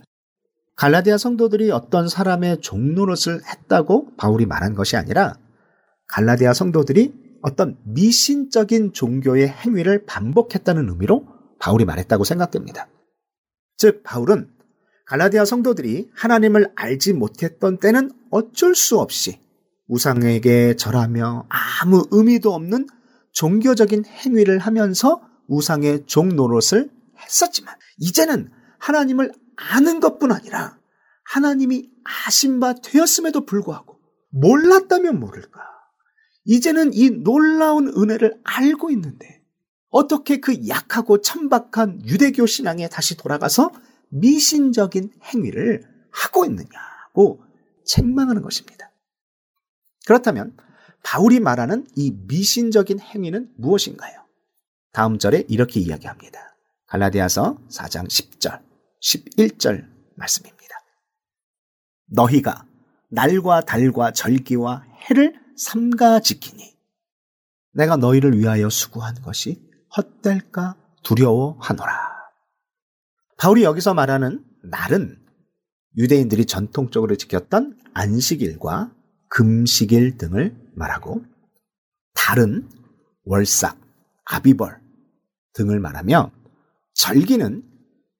갈라디아 0.76 1.18
성도들이 1.18 1.72
어떤 1.72 2.08
사람의 2.08 2.60
종노릇을 2.60 3.40
했다고 3.44 4.14
바울이 4.16 4.46
말한 4.46 4.76
것이 4.76 4.96
아니라 4.96 5.34
갈라디아 6.06 6.52
성도들이 6.52 7.21
어떤 7.42 7.76
미신적인 7.84 8.92
종교의 8.92 9.48
행위를 9.48 10.04
반복했다는 10.06 10.88
의미로 10.88 11.26
바울이 11.58 11.84
말했다고 11.84 12.24
생각됩니다. 12.24 12.88
즉, 13.76 14.02
바울은 14.02 14.50
갈라디아 15.06 15.44
성도들이 15.44 16.10
하나님을 16.14 16.72
알지 16.74 17.12
못했던 17.12 17.78
때는 17.78 18.10
어쩔 18.30 18.74
수 18.74 18.98
없이 18.98 19.40
우상에게 19.88 20.76
절하며 20.76 21.48
아무 21.48 22.06
의미도 22.10 22.54
없는 22.54 22.86
종교적인 23.32 24.04
행위를 24.06 24.58
하면서 24.58 25.20
우상의 25.48 26.04
종 26.06 26.34
노릇을 26.34 26.90
했었지만 27.18 27.74
이제는 27.98 28.50
하나님을 28.78 29.32
아는 29.56 30.00
것뿐 30.00 30.32
아니라 30.32 30.78
하나님이 31.24 31.90
아신 32.04 32.60
바 32.60 32.74
되었음에도 32.74 33.44
불구하고 33.44 33.98
몰랐다면 34.30 35.20
모를까. 35.20 35.71
이제는 36.44 36.92
이 36.94 37.10
놀라운 37.10 37.88
은혜를 37.88 38.40
알고 38.42 38.90
있는데 38.90 39.42
어떻게 39.90 40.38
그 40.38 40.68
약하고 40.68 41.20
천박한 41.20 42.02
유대교 42.06 42.46
신앙에 42.46 42.88
다시 42.88 43.16
돌아가서 43.16 43.70
미신적인 44.08 45.12
행위를 45.22 45.84
하고 46.10 46.44
있느냐고 46.44 47.42
책망하는 47.84 48.42
것입니다. 48.42 48.90
그렇다면 50.06 50.56
바울이 51.02 51.40
말하는 51.40 51.86
이 51.96 52.12
미신적인 52.26 53.00
행위는 53.00 53.52
무엇인가요? 53.56 54.22
다음 54.92 55.18
절에 55.18 55.44
이렇게 55.48 55.80
이야기합니다. 55.80 56.54
갈라디아서 56.86 57.58
4장 57.70 58.08
10절, 58.08 58.62
11절 59.00 59.88
말씀입니다. 60.16 60.62
너희가 62.06 62.66
날과 63.08 63.62
달과 63.62 64.12
절기와 64.12 64.84
해를 65.08 65.41
삼가 65.56 66.20
지키니 66.20 66.76
내가 67.74 67.96
너희를 67.96 68.38
위하여 68.38 68.68
수고한 68.68 69.20
것이 69.22 69.62
헛될까 69.96 70.76
두려워하노라. 71.02 72.12
바울이 73.38 73.64
여기서 73.64 73.94
말하는 73.94 74.44
날은 74.62 75.18
유대인들이 75.96 76.46
전통적으로 76.46 77.16
지켰던 77.16 77.78
안식일과 77.94 78.94
금식일 79.28 80.16
등을 80.16 80.56
말하고 80.74 81.22
달은 82.14 82.68
월삭, 83.24 83.78
아비벌 84.24 84.80
등을 85.54 85.80
말하며 85.80 86.30
절기는 86.94 87.62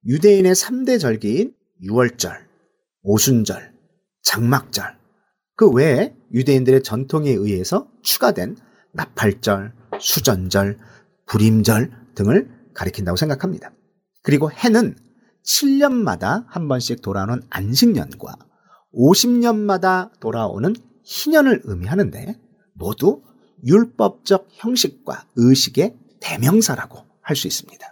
유대인의 0.06 0.54
3대 0.54 0.98
절기인 0.98 1.54
유월절, 1.82 2.48
오순절, 3.02 3.74
장막절, 4.22 4.98
그 5.56 5.70
외에 5.70 6.16
유대인들의 6.32 6.82
전통에 6.82 7.30
의해서 7.30 7.88
추가된 8.02 8.56
나팔절, 8.92 9.74
수전절, 10.00 10.78
불임절 11.26 11.90
등을 12.14 12.50
가리킨다고 12.74 13.16
생각합니다. 13.16 13.72
그리고 14.22 14.50
해는 14.50 14.96
7년마다 15.44 16.44
한 16.48 16.68
번씩 16.68 17.02
돌아오는 17.02 17.40
안식년과 17.50 18.36
50년마다 18.94 20.18
돌아오는 20.20 20.74
희년을 21.04 21.62
의미하는데 21.64 22.38
모두 22.74 23.22
율법적 23.64 24.48
형식과 24.52 25.26
의식의 25.36 25.96
대명사라고 26.20 26.98
할 27.22 27.36
수 27.36 27.46
있습니다. 27.46 27.86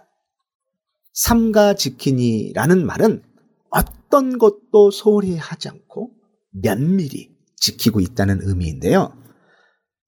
삼가 1.13 1.73
지키니라는 1.73 2.85
말은 2.85 3.23
어떤 3.69 4.37
것도 4.37 4.91
소홀히 4.91 5.37
하지 5.37 5.69
않고 5.69 6.11
면밀히 6.51 7.30
지키고 7.61 8.01
있다는 8.01 8.41
의미인데요. 8.41 9.17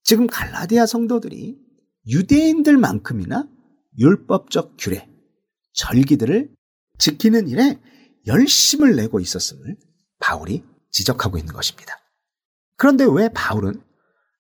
지금 0.04 0.28
갈라디아 0.28 0.86
성도들이 0.86 1.58
유대인들만큼이나 2.08 3.48
율법적 3.98 4.76
규례, 4.78 5.08
절기들을 5.74 6.54
지키는 6.98 7.48
일에 7.48 7.80
열심을 8.28 8.96
내고 8.96 9.20
있었음을 9.20 9.78
바울이 10.20 10.64
지적하고 10.92 11.38
있는 11.38 11.54
것입니다. 11.54 11.98
그런데 12.76 13.06
왜 13.10 13.30
바울은 13.30 13.82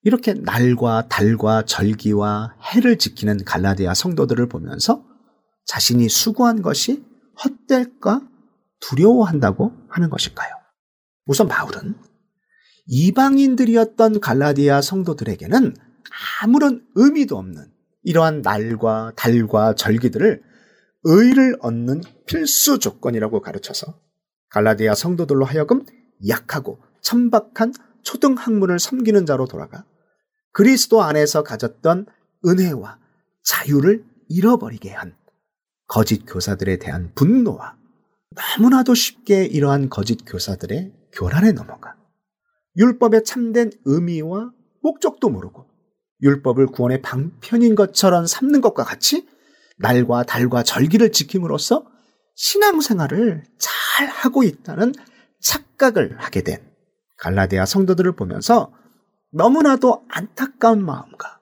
이렇게 0.01 0.33
날과 0.33 1.07
달과 1.07 1.65
절기와 1.65 2.55
해를 2.61 2.97
지키는 2.97 3.45
갈라디아 3.45 3.93
성도들을 3.93 4.49
보면서 4.49 5.05
자신이 5.65 6.09
수고한 6.09 6.61
것이 6.61 7.05
헛될까 7.43 8.21
두려워한다고 8.81 9.71
하는 9.87 10.09
것일까요? 10.09 10.51
우선 11.25 11.47
바울은 11.47 11.95
이방인들이었던 12.85 14.19
갈라디아 14.19 14.81
성도들에게는 14.81 15.75
아무런 16.41 16.85
의미도 16.95 17.37
없는 17.37 17.71
이러한 18.03 18.41
날과 18.41 19.13
달과 19.15 19.75
절기들을 19.75 20.41
의를 21.03 21.57
얻는 21.61 22.01
필수 22.25 22.79
조건이라고 22.79 23.41
가르쳐서 23.41 23.99
갈라디아 24.49 24.95
성도들로 24.95 25.45
하여금 25.45 25.85
약하고 26.27 26.79
천박한 27.01 27.73
초등학문을 28.03 28.79
섬기는 28.79 29.25
자로 29.25 29.47
돌아가 29.47 29.85
그리스도 30.51 31.01
안에서 31.01 31.43
가졌던 31.43 32.05
은혜와 32.45 32.99
자유를 33.43 34.05
잃어버리게 34.29 34.91
한 34.91 35.15
거짓 35.87 36.25
교사들에 36.25 36.77
대한 36.77 37.11
분노와 37.15 37.75
너무나도 38.57 38.93
쉽게 38.93 39.45
이러한 39.45 39.89
거짓 39.89 40.23
교사들의 40.25 40.93
교란에 41.11 41.51
넘어가 41.51 41.95
율법의 42.77 43.23
참된 43.23 43.71
의미와 43.85 44.51
목적도 44.81 45.29
모르고 45.29 45.65
율법을 46.21 46.67
구원의 46.67 47.01
방편인 47.01 47.75
것처럼 47.75 48.25
삼는 48.25 48.61
것과 48.61 48.83
같이 48.83 49.27
날과 49.77 50.23
달과 50.23 50.63
절기를 50.63 51.11
지킴으로써 51.11 51.85
신앙생활을 52.35 53.43
잘 53.57 54.07
하고 54.07 54.43
있다는 54.43 54.93
착각을 55.41 56.17
하게 56.19 56.41
된 56.41 56.73
갈라디아 57.17 57.65
성도들을 57.65 58.15
보면서 58.15 58.73
너무나도 59.31 60.05
안타까운 60.09 60.83
마음과 60.83 61.41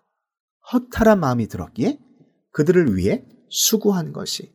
허탈한 0.71 1.19
마음이 1.19 1.47
들었기에 1.47 1.99
그들을 2.51 2.95
위해 2.95 3.25
수고한 3.49 4.13
것이 4.13 4.53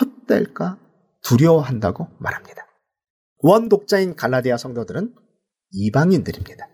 헛될까 0.00 0.78
두려워한다고 1.22 2.08
말합니다. 2.18 2.66
원독자인 3.38 4.16
갈라디아 4.16 4.56
성도들은 4.56 5.14
이방인들입니다. 5.74 6.68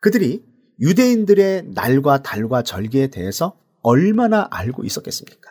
그들이 0.00 0.44
유대인들의 0.80 1.70
날과 1.74 2.22
달과 2.22 2.62
절기에 2.62 3.08
대해서 3.08 3.58
얼마나 3.82 4.48
알고 4.50 4.84
있었겠습니까? 4.84 5.50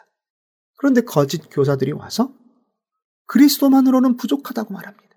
그런데 0.77 1.01
거짓 1.01 1.43
교사들이 1.49 1.91
와서 1.91 2.33
그리스도만으로는 3.27 4.17
부족하다고 4.17 4.73
말합니다. 4.73 5.15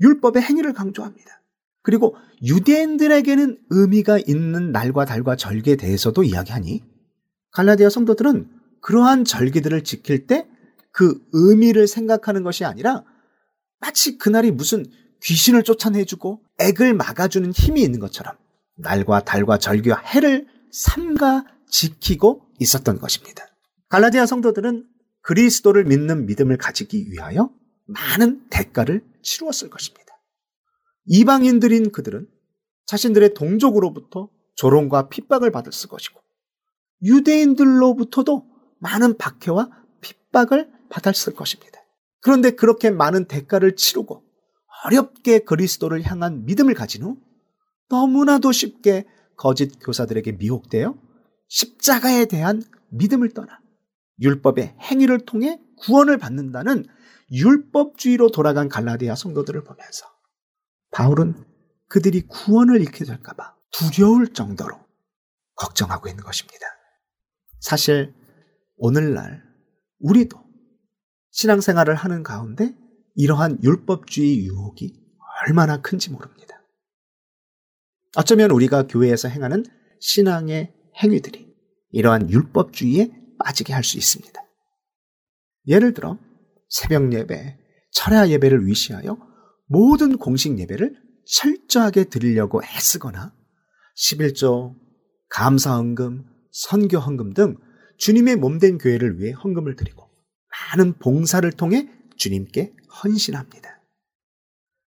율법의 0.00 0.42
행위를 0.42 0.72
강조합니다. 0.72 1.42
그리고 1.82 2.16
유대인들에게는 2.42 3.58
의미가 3.70 4.18
있는 4.26 4.72
날과 4.72 5.04
달과 5.04 5.36
절기에 5.36 5.76
대해서도 5.76 6.24
이야기하니 6.24 6.82
갈라디아 7.52 7.88
성도들은 7.88 8.50
그러한 8.82 9.24
절기들을 9.24 9.84
지킬 9.84 10.26
때 10.26 10.46
그 10.98 11.16
의미를 11.32 11.86
생각하는 11.86 12.42
것이 12.42 12.64
아니라 12.64 13.04
마치 13.78 14.18
그날이 14.18 14.50
무슨 14.50 14.84
귀신을 15.22 15.62
쫓아내주고 15.62 16.42
액을 16.58 16.94
막아주는 16.94 17.50
힘이 17.52 17.82
있는 17.82 17.98
것처럼 17.98 18.36
날과 18.76 19.24
달과 19.24 19.58
절기와 19.58 19.98
해를 19.98 20.46
삼가 20.70 21.44
지키고 21.68 22.42
있었던 22.58 22.98
것입니다. 22.98 23.44
갈라디아 23.88 24.26
성도들은 24.26 24.86
그리스도를 25.22 25.84
믿는 25.84 26.26
믿음을 26.26 26.56
가지기 26.56 27.10
위하여 27.10 27.50
많은 27.86 28.48
대가를 28.50 29.04
치루었을 29.22 29.70
것입니다. 29.70 30.06
이방인들인 31.06 31.90
그들은 31.90 32.28
자신들의 32.86 33.34
동족으로부터 33.34 34.30
조롱과 34.56 35.08
핍박을 35.08 35.50
받았을 35.50 35.88
것이고 35.88 36.20
유대인들로부터도 37.02 38.46
많은 38.78 39.16
박해와 39.16 39.70
핍박을 40.00 40.70
받았을 40.90 41.34
것입니다. 41.34 41.80
그런데 42.20 42.50
그렇게 42.50 42.90
많은 42.90 43.26
대가를 43.26 43.76
치르고 43.76 44.24
어렵게 44.84 45.40
그리스도를 45.40 46.02
향한 46.04 46.44
믿음을 46.44 46.74
가진 46.74 47.02
후 47.02 47.18
너무나도 47.88 48.52
쉽게 48.52 49.06
거짓 49.36 49.78
교사들에게 49.80 50.32
미혹되어 50.32 50.94
십자가에 51.48 52.26
대한 52.26 52.62
믿음을 52.90 53.30
떠나 53.30 53.60
율법의 54.20 54.76
행위를 54.80 55.24
통해 55.24 55.60
구원을 55.78 56.18
받는다는 56.18 56.84
율법주의로 57.30 58.30
돌아간 58.30 58.68
갈라디아 58.68 59.14
성도들을 59.14 59.64
보면서 59.64 60.06
바울은 60.90 61.44
그들이 61.88 62.22
구원을 62.22 62.80
잃게 62.80 63.04
될까봐 63.04 63.54
두려울 63.70 64.32
정도로 64.32 64.78
걱정하고 65.54 66.08
있는 66.08 66.24
것입니다. 66.24 66.66
사실 67.60 68.14
오늘날 68.76 69.42
우리도 70.00 70.38
신앙생활을 71.30 71.94
하는 71.94 72.22
가운데 72.22 72.74
이러한 73.18 73.58
율법주의 73.64 74.46
유혹이 74.46 74.94
얼마나 75.44 75.82
큰지 75.82 76.10
모릅니다. 76.10 76.62
어쩌면 78.16 78.52
우리가 78.52 78.86
교회에서 78.86 79.28
행하는 79.28 79.64
신앙의 80.00 80.72
행위들이 81.02 81.52
이러한 81.90 82.30
율법주의에 82.30 83.10
빠지게 83.40 83.72
할 83.72 83.82
수 83.82 83.98
있습니다. 83.98 84.40
예를 85.66 85.94
들어 85.94 86.16
새벽 86.68 87.12
예배, 87.12 87.58
철야 87.90 88.28
예배를 88.28 88.66
위시하여 88.66 89.18
모든 89.66 90.16
공식 90.16 90.56
예배를 90.56 90.94
철저하게 91.26 92.04
드리려고 92.04 92.62
애쓰거나 92.62 93.34
11조, 93.96 94.76
감사 95.28 95.74
헌금, 95.76 96.24
선교 96.52 96.98
헌금 96.98 97.34
등 97.34 97.56
주님의 97.98 98.36
몸된 98.36 98.78
교회를 98.78 99.18
위해 99.18 99.32
헌금을 99.32 99.74
드리고 99.74 100.08
많은 100.72 100.98
봉사를 100.98 101.50
통해 101.52 101.90
주님께 102.16 102.77
헌신합니다. 103.02 103.82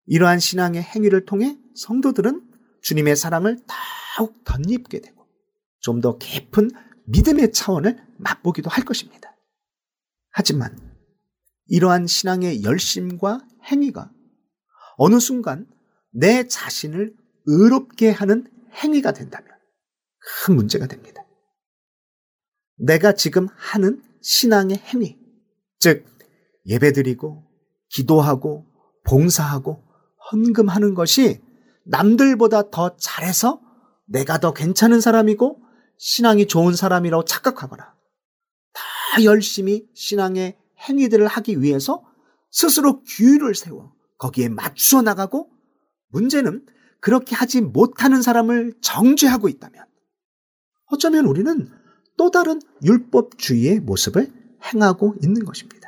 이러한 0.06 0.39
신앙의 0.39 0.82
행위를 0.82 1.26
통해 1.26 1.58
성도들은 1.76 2.50
주님의 2.82 3.16
사랑을 3.16 3.60
더욱 4.18 4.43
덧입게 4.43 5.02
되고 5.02 5.28
좀 5.80 6.02
더 6.02 6.18
깊은 6.18 6.72
믿음의 7.06 7.54
차원을 7.54 7.98
맛보기도 8.18 8.70
할 8.70 8.84
것입니다. 8.84 9.36
하지만 10.32 10.78
이러한 11.68 12.08
신앙의 12.08 12.64
열심과 12.64 13.48
행위가 13.64 14.12
어느 14.98 15.20
순간 15.20 15.68
내 16.12 16.48
자신을 16.48 17.16
의롭게 17.45 18.12
하는 18.12 18.48
행위가 18.74 19.14
된다면 19.14 19.50
큰 20.20 20.56
문제가 20.56 20.88
됩니다. 20.88 21.26
내가 22.76 23.14
지금 23.14 23.48
하는 23.56 24.04
신앙의 24.22 24.78
행위, 24.78 25.18
즉 25.80 26.06
예배드리고 26.66 27.47
기도하고 27.90 28.66
봉사하고 29.06 29.84
헌금하는 30.32 30.94
것이 30.94 31.42
남들보다 31.86 32.70
더 32.70 32.96
잘해서 32.98 33.62
내가 34.06 34.40
더 34.40 34.54
괜찮은 34.54 35.02
사람이고 35.02 35.62
신앙이 35.98 36.48
좋은 36.48 36.76
사람이라고 36.76 37.26
착각하거나 37.26 37.84
다 37.84 39.24
열심히 39.24 39.88
신앙의 39.94 40.58
행위들을 40.88 41.26
하기 41.28 41.62
위해서 41.62 42.04
스스로 42.52 43.02
규율을 43.04 43.56
세워 43.56 43.94
거기에 44.18 44.50
맞추어 44.50 45.02
나가고 45.02 45.50
문제는 46.10 46.66
그렇게 47.00 47.36
하지 47.36 47.62
못하는 47.62 48.22
사람을 48.22 48.76
정죄하고 48.82 49.50
있다면 49.50 49.86
어쩌면 50.88 51.26
우리는 51.26 51.70
또 52.18 52.32
다른 52.32 52.60
율법주의의 52.84 53.82
모습을 53.82 54.32
행하고 54.64 55.16
있는 55.22 55.46
것입니다. 55.46 55.87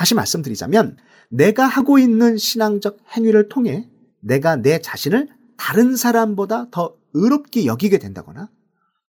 다시 0.00 0.14
말씀드리자면 0.14 0.96
내가 1.28 1.66
하고 1.66 1.98
있는 1.98 2.38
신앙적 2.38 2.96
행위를 3.14 3.50
통해 3.50 3.86
내가 4.20 4.56
내 4.56 4.80
자신을 4.80 5.28
다른 5.58 5.94
사람보다 5.94 6.70
더 6.70 6.96
의롭게 7.12 7.66
여기게 7.66 7.98
된다거나 7.98 8.48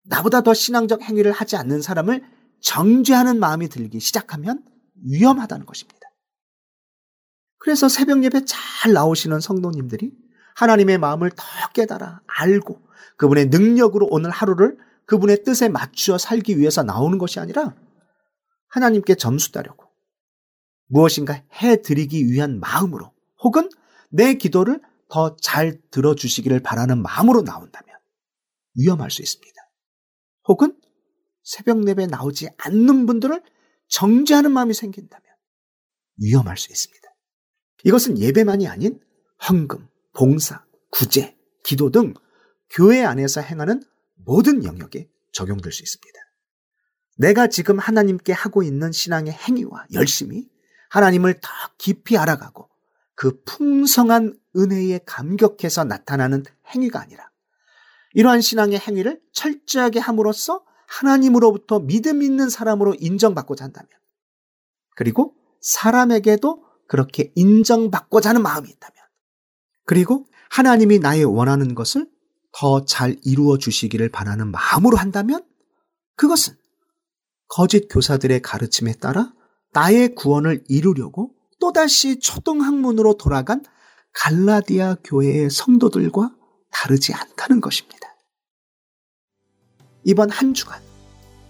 나보다 0.04 0.42
더 0.42 0.54
신앙적 0.54 1.02
행위를 1.04 1.32
하지 1.32 1.56
않는 1.56 1.82
사람을 1.82 2.26
정죄하는 2.60 3.40
마음이 3.40 3.70
들기 3.70 4.02
시작하면 4.02 4.66
위험하다는 5.06 5.66
것입니다. 5.66 6.10
그래서 7.58 7.88
새벽 7.88 8.26
예배 8.26 8.42
잘 8.44 8.92
나오시는 8.92 9.40
성도님들이 9.40 10.12
하나님의 10.58 10.98
마음을 10.98 11.30
더 11.30 11.46
깨달아 11.74 12.20
알고 12.28 12.82
그분의 13.16 13.46
능력으로 13.46 14.10
오늘 14.12 14.30
하루를 14.30 14.78
그분의 15.06 15.46
뜻에 15.46 15.70
맞추어 15.70 16.18
살기 16.18 16.60
위해서 16.60 16.84
나오는 16.84 17.18
것이 17.18 17.40
아니라 17.40 17.76
하나님께 18.68 19.16
점수 19.16 19.54
따려고 19.54 19.91
무엇인가 20.92 21.42
해드리기 21.54 22.28
위한 22.28 22.60
마음으로 22.60 23.14
혹은 23.42 23.70
내 24.10 24.34
기도를 24.34 24.82
더 25.08 25.36
잘 25.42 25.82
들어주시기를 25.92 26.62
바라는 26.62 27.02
마음으로 27.02 27.42
나온다면 27.42 27.96
위험할 28.76 29.10
수 29.10 29.22
있습니다. 29.22 29.54
혹은 30.48 30.80
새벽 31.44 31.88
예배 31.88 32.08
나오지 32.08 32.50
않는 32.58 33.06
분들을 33.06 33.42
정죄하는 33.88 34.52
마음이 34.52 34.74
생긴다면 34.74 35.26
위험할 36.18 36.58
수 36.58 36.72
있습니다. 36.72 37.02
이것은 37.84 38.20
예배만이 38.20 38.68
아닌 38.68 39.00
헌금, 39.50 39.88
봉사, 40.14 40.64
구제, 40.92 41.38
기도 41.64 41.90
등 41.90 42.14
교회 42.70 43.04
안에서 43.04 43.42
행하는 43.42 43.82
모든 44.16 44.64
영역에 44.64 45.10
적용될 45.32 45.72
수 45.72 45.84
있습니다. 45.84 46.20
내가 47.18 47.48
지금 47.48 47.80
하나님께 47.80 48.34
하고 48.34 48.64
있는 48.64 48.92
신앙의 48.92 49.34
행위와 49.34 49.88
열심히 49.94 50.50
하나님을 50.92 51.40
더 51.42 51.50
깊이 51.78 52.18
알아가고 52.18 52.70
그 53.16 53.42
풍성한 53.46 54.38
은혜에 54.58 55.00
감격해서 55.06 55.86
나타나는 55.86 56.44
행위가 56.68 57.00
아니라 57.00 57.32
이러한 58.14 58.42
신앙의 58.42 58.78
행위를 58.78 59.22
철저하게 59.32 60.00
함으로써 60.00 60.64
하나님으로부터 60.88 61.80
믿음 61.80 62.22
있는 62.22 62.50
사람으로 62.50 62.96
인정받고자 63.00 63.64
한다면 63.64 63.90
그리고 64.96 65.34
사람에게도 65.62 66.66
그렇게 66.88 67.32
인정받고자 67.36 68.32
하는 68.32 68.42
마음이 68.42 68.70
있다면 68.70 68.96
그리고 69.86 70.26
하나님이 70.50 71.00
나의 71.00 71.24
원하는 71.24 71.74
것을 71.74 72.10
더 72.52 72.84
잘 72.84 73.18
이루어 73.24 73.58
주시기를 73.58 74.10
바라는 74.10 74.52
마음으로 74.52 74.98
한다면 74.98 75.46
그것은 76.18 76.56
거짓 77.48 77.88
교사들의 77.88 78.42
가르침에 78.42 78.94
따라 78.96 79.32
나의 79.74 80.16
구원을 80.16 80.64
이루려고 80.68 81.32
또다시 81.60 82.20
초등학문으로 82.20 83.18
돌아간 83.18 83.64
갈라디아 84.14 84.98
교회의 85.04 85.50
성도들과 85.50 86.36
다르지 86.72 87.14
않다는 87.14 87.62
것입니다. 87.62 88.00
이번 90.04 90.30
한 90.30 90.54
주간 90.54 90.82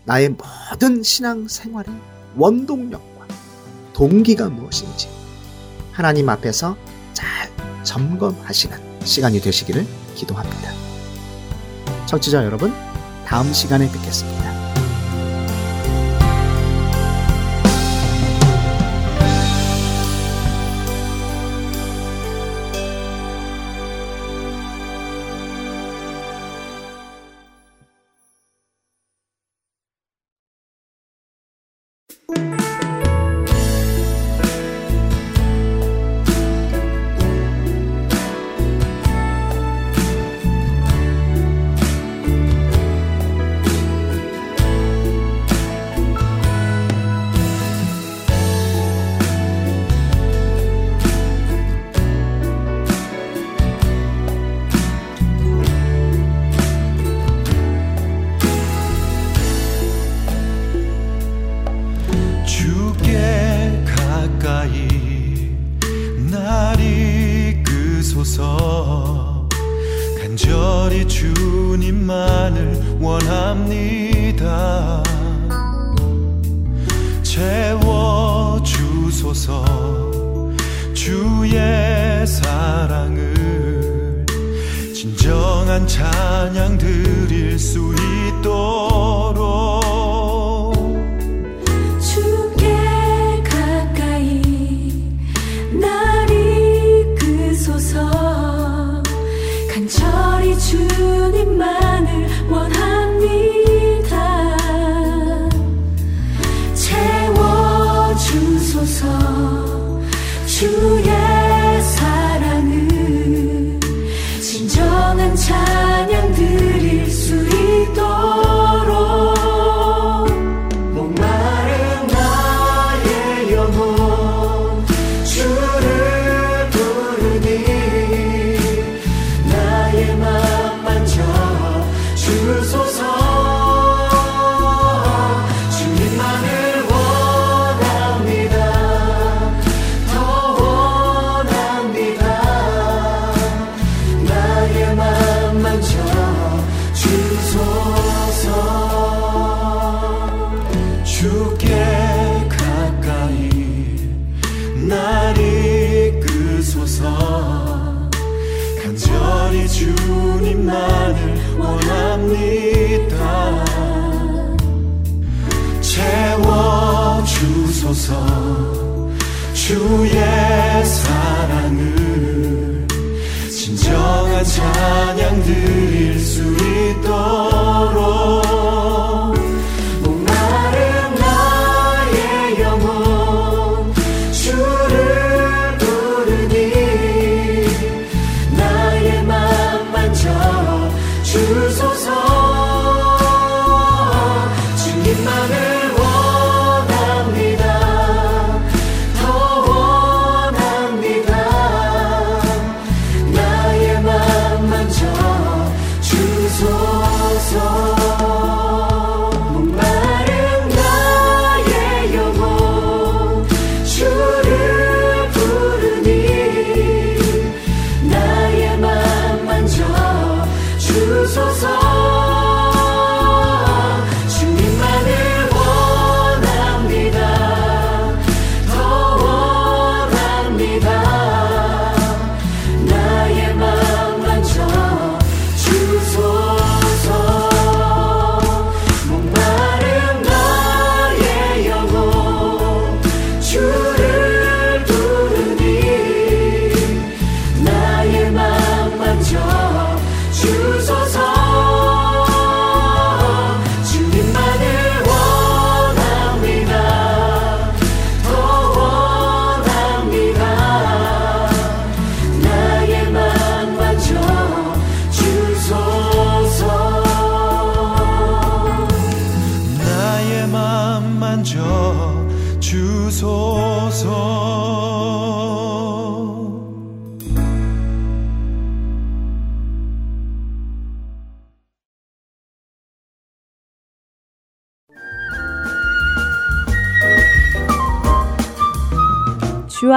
나의 0.05 0.29
모든 0.29 1.01
신앙 1.03 1.47
생활의 1.47 1.93
원동력과 2.35 3.27
동기가 3.93 4.49
무엇인지 4.49 5.07
하나님 5.91 6.29
앞에서 6.29 6.77
잘 7.13 7.49
점검하시는 7.83 9.05
시간이 9.05 9.41
되시기를 9.41 9.85
기도합니다. 10.15 10.71
청취자 12.07 12.43
여러분, 12.45 12.73
다음 13.25 13.51
시간에 13.53 13.89
뵙겠습니다. 13.91 14.50